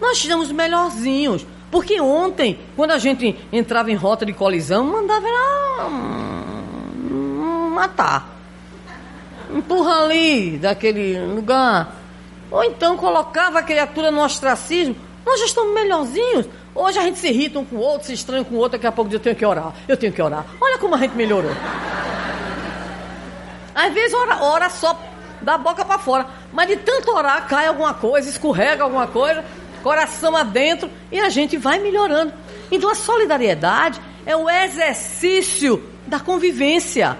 Nós 0.00 0.18
estamos 0.18 0.52
melhorzinhos. 0.52 1.44
Porque 1.72 2.00
ontem, 2.00 2.56
quando 2.76 2.92
a 2.92 2.98
gente 2.98 3.36
entrava 3.52 3.90
em 3.90 3.96
rota 3.96 4.24
de 4.24 4.32
colisão, 4.32 4.84
mandava 4.84 5.26
era, 5.26 5.88
hum, 5.88 7.70
matar. 7.74 8.37
Empurra 9.50 10.02
ali 10.02 10.58
daquele 10.58 11.18
lugar 11.20 11.96
ou 12.50 12.64
então 12.64 12.96
colocava 12.96 13.58
a 13.58 13.62
criatura 13.62 14.10
no 14.10 14.22
ostracismo. 14.22 14.96
Nós 15.24 15.40
já 15.40 15.46
estamos 15.46 15.74
melhorzinhos. 15.74 16.46
Hoje 16.74 16.98
a 16.98 17.02
gente 17.02 17.18
se 17.18 17.28
irrita 17.28 17.58
um 17.58 17.64
com 17.64 17.76
o 17.76 17.80
outro, 17.80 18.06
se 18.06 18.14
estranha 18.14 18.44
com 18.44 18.54
o 18.54 18.58
outro, 18.58 18.78
daqui 18.78 18.86
a 18.86 18.92
pouco 18.92 19.12
eu 19.12 19.20
tenho 19.20 19.36
que 19.36 19.44
orar. 19.44 19.74
Eu 19.86 19.96
tenho 19.96 20.12
que 20.12 20.22
orar. 20.22 20.46
Olha 20.60 20.78
como 20.78 20.94
a 20.94 20.98
gente 20.98 21.14
melhorou. 21.14 21.50
Às 23.74 23.92
vezes 23.92 24.14
ora, 24.14 24.42
ora 24.42 24.70
só 24.70 24.98
da 25.42 25.58
boca 25.58 25.84
para 25.84 25.98
fora. 25.98 26.26
Mas 26.52 26.68
de 26.68 26.76
tanto 26.76 27.12
orar, 27.12 27.46
cai 27.46 27.66
alguma 27.66 27.94
coisa, 27.94 28.28
escorrega 28.30 28.84
alguma 28.84 29.06
coisa, 29.06 29.44
coração 29.82 30.36
adentro, 30.36 30.90
e 31.12 31.20
a 31.20 31.28
gente 31.28 31.56
vai 31.56 31.78
melhorando. 31.78 32.32
Então 32.70 32.90
a 32.90 32.94
solidariedade 32.94 34.00
é 34.24 34.34
o 34.36 34.48
exercício 34.48 35.82
da 36.06 36.18
convivência. 36.18 37.18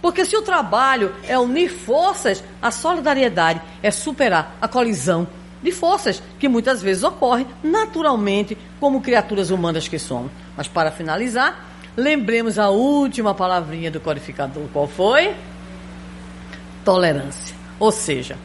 Porque 0.00 0.24
se 0.24 0.36
o 0.36 0.42
trabalho 0.42 1.14
é 1.26 1.38
unir 1.38 1.68
forças, 1.70 2.42
a 2.60 2.70
solidariedade 2.70 3.60
é 3.82 3.90
superar 3.90 4.56
a 4.60 4.66
colisão 4.66 5.26
de 5.62 5.70
forças 5.70 6.22
que 6.38 6.48
muitas 6.48 6.82
vezes 6.82 7.02
ocorre 7.02 7.46
naturalmente 7.62 8.56
como 8.78 9.00
criaturas 9.00 9.50
humanas 9.50 9.86
que 9.86 9.98
somos. 9.98 10.32
Mas 10.56 10.68
para 10.68 10.90
finalizar, 10.90 11.66
lembremos 11.96 12.58
a 12.58 12.70
última 12.70 13.34
palavrinha 13.34 13.90
do 13.90 14.00
codificador. 14.00 14.64
Qual 14.72 14.88
foi? 14.88 15.34
Tolerância. 16.84 17.54
Ou 17.78 17.92
seja, 17.92 18.38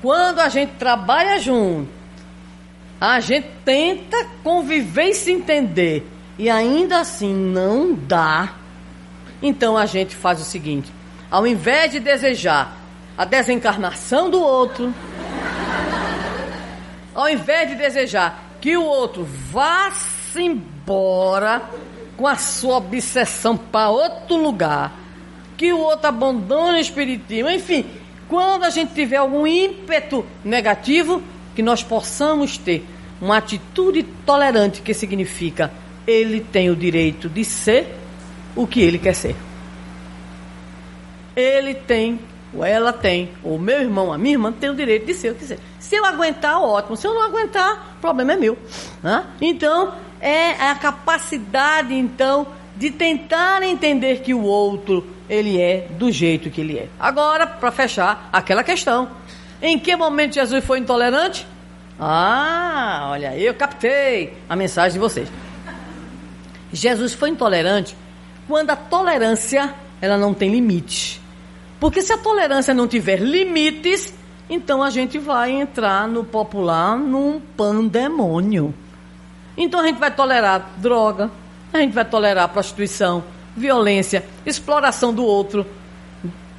quando 0.00 0.40
a 0.40 0.48
gente 0.48 0.72
trabalha 0.78 1.38
junto, 1.38 1.88
a 3.00 3.20
gente 3.20 3.48
tenta 3.64 4.16
conviver 4.42 5.10
e 5.10 5.14
se 5.14 5.30
entender 5.30 6.06
e 6.38 6.48
ainda 6.48 7.00
assim 7.00 7.34
não 7.34 7.94
dá, 7.94 8.54
então 9.42 9.76
a 9.76 9.86
gente 9.86 10.14
faz 10.14 10.40
o 10.40 10.44
seguinte: 10.44 10.92
ao 11.30 11.46
invés 11.46 11.92
de 11.92 12.00
desejar 12.00 12.76
a 13.16 13.24
desencarnação 13.24 14.30
do 14.30 14.40
outro, 14.40 14.92
ao 17.14 17.28
invés 17.28 17.68
de 17.68 17.74
desejar 17.74 18.44
que 18.60 18.76
o 18.76 18.84
outro 18.84 19.24
vá-se 19.50 20.42
embora 20.42 21.62
com 22.16 22.26
a 22.26 22.36
sua 22.36 22.76
obsessão 22.76 23.56
para 23.56 23.90
outro 23.90 24.36
lugar, 24.36 24.92
que 25.56 25.72
o 25.72 25.78
outro 25.78 26.08
abandone 26.08 26.78
o 26.78 26.80
espiritismo, 26.80 27.50
enfim, 27.50 27.86
quando 28.28 28.64
a 28.64 28.70
gente 28.70 28.92
tiver 28.92 29.16
algum 29.16 29.46
ímpeto 29.46 30.24
negativo, 30.44 31.22
que 31.54 31.62
nós 31.62 31.82
possamos 31.82 32.58
ter 32.58 32.84
uma 33.20 33.38
atitude 33.38 34.02
tolerante, 34.24 34.82
que 34.82 34.94
significa 34.94 35.72
ele 36.06 36.40
tem 36.40 36.70
o 36.70 36.76
direito 36.76 37.28
de 37.28 37.44
ser 37.44 37.94
o 38.58 38.66
que 38.66 38.80
ele 38.80 38.98
quer 38.98 39.14
ser. 39.14 39.36
Ele 41.36 41.74
tem, 41.74 42.18
ou 42.52 42.64
ela 42.64 42.92
tem, 42.92 43.30
ou 43.44 43.56
meu 43.56 43.80
irmão, 43.80 44.12
a 44.12 44.18
minha 44.18 44.34
irmã 44.34 44.50
tem 44.50 44.68
o 44.68 44.74
direito 44.74 45.06
de 45.06 45.14
ser 45.14 45.30
o 45.30 45.36
que 45.36 45.44
ser. 45.44 45.60
Se 45.78 45.94
eu 45.94 46.04
aguentar, 46.04 46.60
ótimo. 46.60 46.96
Se 46.96 47.06
eu 47.06 47.14
não 47.14 47.22
aguentar, 47.22 47.94
o 47.96 48.00
problema 48.00 48.32
é 48.32 48.36
meu. 48.36 48.58
Né? 49.00 49.24
Então, 49.40 49.94
é 50.20 50.50
a 50.60 50.74
capacidade, 50.74 51.94
então, 51.94 52.48
de 52.76 52.90
tentar 52.90 53.62
entender 53.62 54.22
que 54.22 54.34
o 54.34 54.42
outro, 54.42 55.06
ele 55.30 55.60
é 55.60 55.86
do 55.92 56.10
jeito 56.10 56.50
que 56.50 56.60
ele 56.60 56.78
é. 56.78 56.88
Agora, 56.98 57.46
para 57.46 57.70
fechar, 57.70 58.28
aquela 58.32 58.64
questão. 58.64 59.08
Em 59.62 59.78
que 59.78 59.94
momento 59.94 60.34
Jesus 60.34 60.64
foi 60.64 60.80
intolerante? 60.80 61.46
Ah, 62.00 63.06
olha, 63.12 63.38
eu 63.38 63.54
captei 63.54 64.36
a 64.48 64.56
mensagem 64.56 64.94
de 64.94 64.98
vocês. 64.98 65.28
Jesus 66.72 67.14
foi 67.14 67.30
intolerante 67.30 67.96
quando 68.48 68.70
a 68.70 68.76
tolerância 68.76 69.74
ela 70.00 70.16
não 70.16 70.32
tem 70.32 70.50
limite. 70.50 71.20
Porque 71.78 72.02
se 72.02 72.12
a 72.12 72.18
tolerância 72.18 72.74
não 72.74 72.88
tiver 72.88 73.20
limites, 73.20 74.12
então 74.48 74.82
a 74.82 74.90
gente 74.90 75.18
vai 75.18 75.52
entrar 75.52 76.08
no 76.08 76.24
popular 76.24 76.96
num 76.96 77.38
pandemônio. 77.38 78.74
Então 79.56 79.80
a 79.80 79.86
gente 79.86 79.98
vai 79.98 80.10
tolerar 80.10 80.70
droga, 80.78 81.30
a 81.72 81.78
gente 81.78 81.92
vai 81.92 82.04
tolerar 82.04 82.48
prostituição, 82.48 83.22
violência, 83.54 84.24
exploração 84.46 85.12
do 85.12 85.24
outro. 85.24 85.66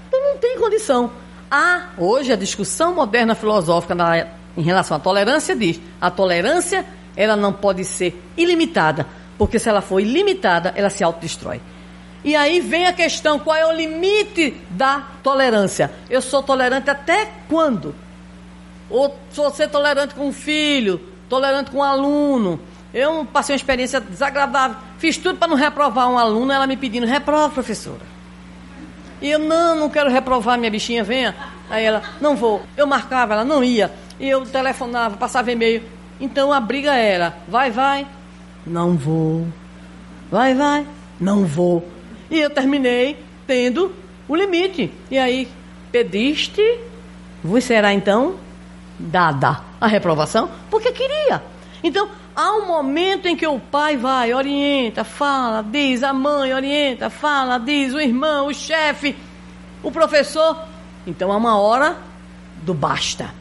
Então 0.08 0.22
não 0.22 0.38
tem 0.38 0.58
condição. 0.60 1.12
Há 1.50 1.88
hoje 1.98 2.32
a 2.32 2.36
discussão 2.36 2.94
moderna 2.94 3.34
filosófica 3.34 3.96
na, 3.96 4.28
em 4.56 4.62
relação 4.62 4.98
à 4.98 5.00
tolerância 5.00 5.56
diz: 5.56 5.82
a 6.00 6.12
tolerância 6.12 6.86
ela 7.18 7.36
não 7.36 7.52
pode 7.52 7.84
ser 7.84 8.22
ilimitada, 8.38 9.08
porque 9.38 9.58
se 9.58 9.68
ela 9.68 9.82
for 9.82 10.00
ilimitada, 10.00 10.72
ela 10.76 10.90
se 10.90 11.04
autodestrói. 11.04 11.60
E 12.24 12.36
aí 12.36 12.60
vem 12.60 12.86
a 12.88 12.94
questão: 12.94 13.40
qual 13.40 13.56
é 13.56 13.66
o 13.66 13.72
limite 13.72 14.56
da 14.70 15.04
tolerância? 15.24 15.92
Eu 16.10 16.22
sou 16.22 16.44
tolerante 16.44 16.90
até 16.90 17.30
quando? 17.48 17.96
Ou 18.90 19.16
sou 19.32 19.52
ser 19.52 19.70
tolerante 19.70 20.16
com 20.16 20.28
um 20.28 20.34
filho, 20.34 21.00
tolerante 21.30 21.72
com 21.72 21.78
um 21.78 21.84
aluno. 21.84 22.60
Eu 22.94 23.26
passei 23.26 23.54
uma 23.54 23.58
experiência 23.58 24.02
desagradável. 24.02 24.78
Fiz 24.98 25.18
tudo 25.18 25.38
para 25.38 25.48
não 25.48 25.56
reprovar 25.56 26.10
um 26.10 26.18
aluno, 26.18 26.52
ela 26.52 26.68
me 26.68 26.76
pedindo: 26.76 27.06
reprova, 27.06 27.54
professora. 27.54 28.02
E 29.22 29.30
eu: 29.30 29.40
não, 29.40 29.76
não 29.76 29.90
quero 29.90 30.10
reprovar, 30.10 30.58
minha 30.58 30.72
bichinha, 30.72 31.04
venha. 31.04 31.36
Aí 31.70 31.86
ela: 31.86 32.02
não 32.20 32.36
vou. 32.36 32.64
Eu 32.76 32.88
marcava, 32.88 33.34
ela 33.34 33.46
não 33.46 33.64
ia. 33.64 33.92
E 34.20 34.28
eu 34.28 34.46
telefonava, 34.46 35.16
passava 35.16 35.52
e-mail. 35.52 35.84
Então 36.20 36.52
a 36.52 36.60
briga 36.60 36.94
era: 36.96 37.38
vai, 37.48 37.72
vai. 37.72 38.06
Não 38.66 38.98
vou. 38.98 39.48
Vai, 40.30 40.54
vai. 40.54 40.86
Não 41.20 41.46
vou. 41.46 41.88
E 42.30 42.40
eu 42.40 42.50
terminei 42.50 43.18
tendo 43.48 43.94
o 44.28 44.36
limite. 44.36 44.92
E 45.10 45.18
aí, 45.18 45.48
pediste, 45.92 46.62
vos 47.44 47.64
será 47.64 47.94
então 47.94 48.36
dada 48.98 49.62
a 49.82 49.88
reprovação, 49.88 50.50
porque 50.70 50.92
queria. 50.92 51.42
Então, 51.84 52.10
há 52.36 52.52
um 52.54 52.68
momento 52.68 53.28
em 53.28 53.36
que 53.36 53.48
o 53.48 53.60
pai 53.60 53.98
vai, 53.98 54.34
orienta, 54.34 55.04
fala, 55.04 55.64
diz, 55.64 56.04
a 56.04 56.14
mãe 56.14 56.54
orienta, 56.54 57.10
fala, 57.10 57.58
diz, 57.58 57.94
o 57.94 58.00
irmão, 58.00 58.48
o 58.48 58.54
chefe, 58.54 59.16
o 59.82 59.92
professor. 59.92 60.66
Então, 61.08 61.32
há 61.32 61.38
uma 61.38 61.58
hora 61.58 61.98
do 62.62 62.74
basta. 62.74 63.34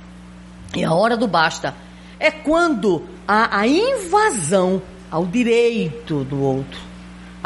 E 0.74 0.84
a 0.84 0.93
hora 0.95 1.16
do 1.16 1.26
basta 1.26 1.74
é 2.18 2.30
quando 2.30 3.05
há 3.26 3.59
a 3.61 3.66
invasão 3.66 4.80
ao 5.11 5.26
direito 5.26 6.24
do 6.24 6.41
outro 6.41 6.88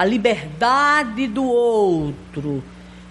a 0.03 0.05
liberdade 0.05 1.29
do 1.29 1.45
outro. 1.45 2.61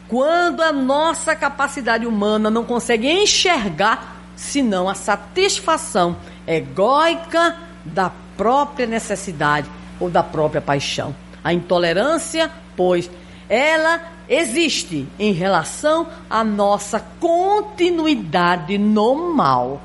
Quando 0.09 0.61
a 0.61 0.73
nossa 0.73 1.33
capacidade 1.33 2.05
humana 2.05 2.51
não 2.51 2.65
consegue 2.65 3.09
enxergar 3.09 4.17
senão 4.35 4.89
a 4.89 4.93
satisfação 4.93 6.17
egóica 6.45 7.55
da 7.85 8.11
própria 8.35 8.85
necessidade 8.85 9.69
ou 10.01 10.09
da 10.09 10.21
própria 10.21 10.59
paixão. 10.59 11.15
A 11.41 11.53
intolerância, 11.53 12.51
pois, 12.75 13.09
ela 13.47 14.01
existe 14.27 15.07
em 15.17 15.31
relação 15.31 16.07
à 16.29 16.43
nossa 16.43 16.99
continuidade 17.21 18.77
no 18.77 19.33
mal. 19.33 19.81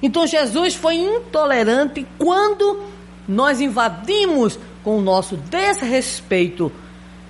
Então 0.00 0.24
Jesus 0.24 0.76
foi 0.76 0.98
intolerante 0.98 2.06
quando 2.16 2.80
nós 3.26 3.60
invadimos 3.60 4.56
com 4.84 4.98
o 4.98 5.02
nosso 5.02 5.36
desrespeito, 5.36 6.70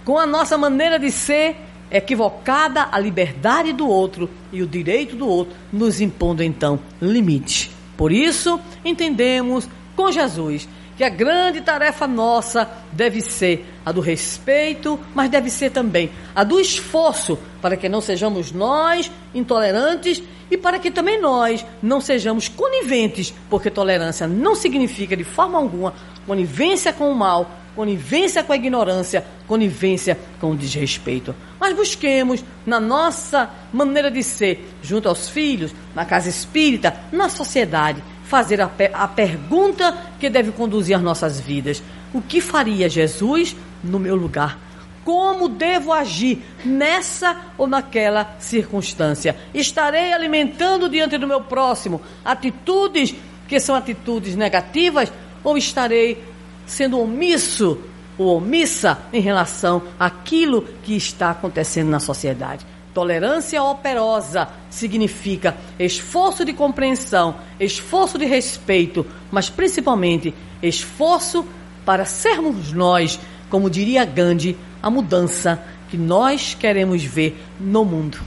com 0.05 0.19
a 0.19 0.27
nossa 0.27 0.59
maneira 0.59 0.99
de 0.99 1.11
ser 1.11 1.57
equivocada 1.91 2.89
a 2.91 2.99
liberdade 2.99 3.73
do 3.73 3.89
outro 3.89 4.29
e 4.53 4.61
o 4.63 4.67
direito 4.67 5.15
do 5.15 5.29
outro, 5.29 5.55
nos 5.73 6.01
impondo 6.01 6.43
então 6.43 6.81
limite. 7.01 7.71
Por 7.97 8.11
isso, 8.11 8.61
entendemos 8.85 9.69
com 9.95 10.11
Jesus 10.11 10.69
que 10.97 11.05
a 11.05 11.09
grande 11.09 11.61
tarefa 11.61 12.07
nossa 12.07 12.69
deve 12.93 13.21
ser 13.21 13.67
a 13.85 13.93
do 13.93 14.01
respeito, 14.01 14.99
mas 15.15 15.31
deve 15.31 15.51
ser 15.51 15.71
também 15.71 16.11
a 16.35 16.45
do 16.45 16.61
esforço 16.61 17.39
para 17.61 17.77
que 17.77 17.89
não 17.89 18.01
sejamos 18.01 18.53
nós 18.53 19.11
intolerantes 19.35 20.23
e 20.51 20.57
para 20.57 20.79
que 20.79 20.91
também 20.91 21.21
nós 21.21 21.65
não 21.83 22.01
sejamos 22.01 22.49
coniventes, 22.49 23.35
porque 23.51 23.71
tolerância 23.71 24.27
não 24.27 24.55
significa 24.55 25.17
de 25.17 25.25
forma 25.25 25.59
alguma 25.59 25.95
conivência 26.27 26.93
com 26.93 27.11
o 27.11 27.15
mal, 27.15 27.51
conivência 27.75 28.43
com 28.43 28.53
a 28.53 28.57
ignorância, 28.57 29.25
conivência 29.47 30.19
com 30.41 30.53
o 30.53 30.57
desrespeito. 30.57 31.35
Mas 31.59 31.75
busquemos 31.75 32.45
na 32.65 32.79
nossa 32.79 33.51
maneira 33.73 34.11
de 34.11 34.23
ser, 34.23 34.69
junto 34.83 35.09
aos 35.09 35.29
filhos, 35.29 35.75
na 35.95 36.05
casa 36.05 36.29
espírita, 36.29 36.95
na 37.11 37.29
sociedade, 37.29 38.03
fazer 38.25 38.61
a, 38.61 38.71
a 38.93 39.09
pergunta 39.09 39.97
que 40.19 40.29
deve 40.29 40.51
conduzir 40.53 40.97
as 40.97 41.03
nossas 41.03 41.39
vidas: 41.39 41.83
o 42.13 42.21
que 42.21 42.41
faria 42.41 42.89
Jesus 42.89 43.57
no 43.83 43.99
meu 43.99 44.17
lugar? 44.17 44.59
Como 45.05 45.51
devo 45.51 45.93
agir 45.93 46.43
nessa 46.65 47.37
ou 47.59 47.67
naquela 47.67 48.37
circunstância? 48.39 49.37
Estarei 49.53 50.15
alimentando 50.15 50.89
diante 50.89 51.19
do 51.19 51.27
meu 51.27 51.43
próximo 51.43 52.01
atitudes 52.25 53.15
que 53.47 53.61
são 53.61 53.75
atitudes 53.75 54.35
negativas 54.35 55.13
ou 55.43 55.59
estarei 55.59 56.25
sendo 56.65 56.99
omisso 56.99 57.79
ou 58.17 58.39
omissa 58.39 58.99
em 59.13 59.21
relação 59.21 59.83
àquilo 59.99 60.63
que 60.83 60.97
está 60.97 61.31
acontecendo 61.31 61.91
na 61.91 62.01
sociedade? 62.01 62.65
Tolerância 62.95 63.61
operosa 63.61 64.49
significa 64.71 65.57
esforço 65.79 66.45
de 66.45 66.53
compreensão, 66.53 67.35
esforço 67.59 68.17
de 68.17 68.25
respeito, 68.25 69.05
mas 69.33 69.51
principalmente 69.51 70.33
esforço 70.63 71.45
para 71.85 72.05
sermos 72.05 72.73
nós, 72.73 73.19
como 73.51 73.69
diria 73.69 74.05
Gandhi, 74.05 74.57
a 74.81 74.89
mudança 74.89 75.61
que 75.91 75.97
nós 75.97 76.55
queremos 76.55 77.03
ver 77.03 77.37
no 77.59 77.85
mundo. 77.85 78.21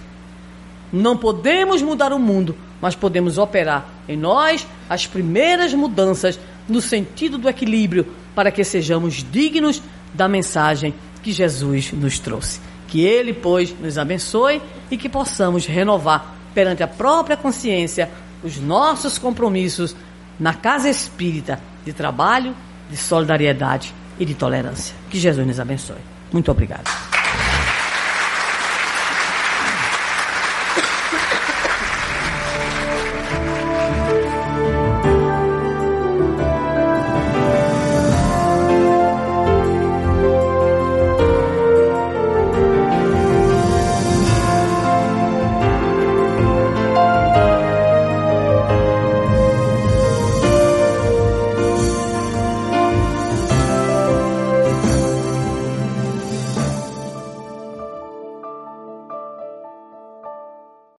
Não 0.92 1.16
podemos 1.16 1.82
mudar 1.82 2.12
o 2.12 2.20
mundo, 2.20 2.54
mas 2.82 2.94
podemos 2.94 3.38
operar 3.38 3.90
em 4.08 4.18
nós 4.18 4.68
as 4.90 5.08
primeiras 5.08 5.74
mudanças 5.74 6.38
no 6.68 6.82
sentido 6.82 7.38
do 7.38 7.48
equilíbrio, 7.48 8.06
para 8.36 8.52
que 8.52 8.64
sejamos 8.66 9.26
dignos 9.32 9.82
da 10.14 10.28
mensagem 10.28 10.94
que 11.24 11.32
Jesus 11.32 11.94
nos 11.94 12.20
trouxe. 12.20 12.67
Que 12.88 13.04
Ele, 13.04 13.34
pois, 13.34 13.78
nos 13.80 13.98
abençoe 13.98 14.62
e 14.90 14.98
que 14.98 15.10
possamos 15.10 15.66
renovar 15.66 16.36
perante 16.54 16.82
a 16.82 16.88
própria 16.88 17.38
consciência 17.38 18.10
os 18.44 18.58
nossos 18.58 19.18
compromissos 19.18 19.96
na 20.40 20.54
casa 20.54 20.90
espírita 20.90 21.60
de 21.84 21.94
trabalho, 21.94 22.56
de 22.90 22.98
solidariedade 22.98 23.94
e 24.20 24.26
de 24.26 24.34
tolerância. 24.34 24.96
Que 25.10 25.20
Jesus 25.20 25.46
nos 25.46 25.60
abençoe. 25.60 25.98
Muito 26.32 26.52
obrigado. 26.52 27.17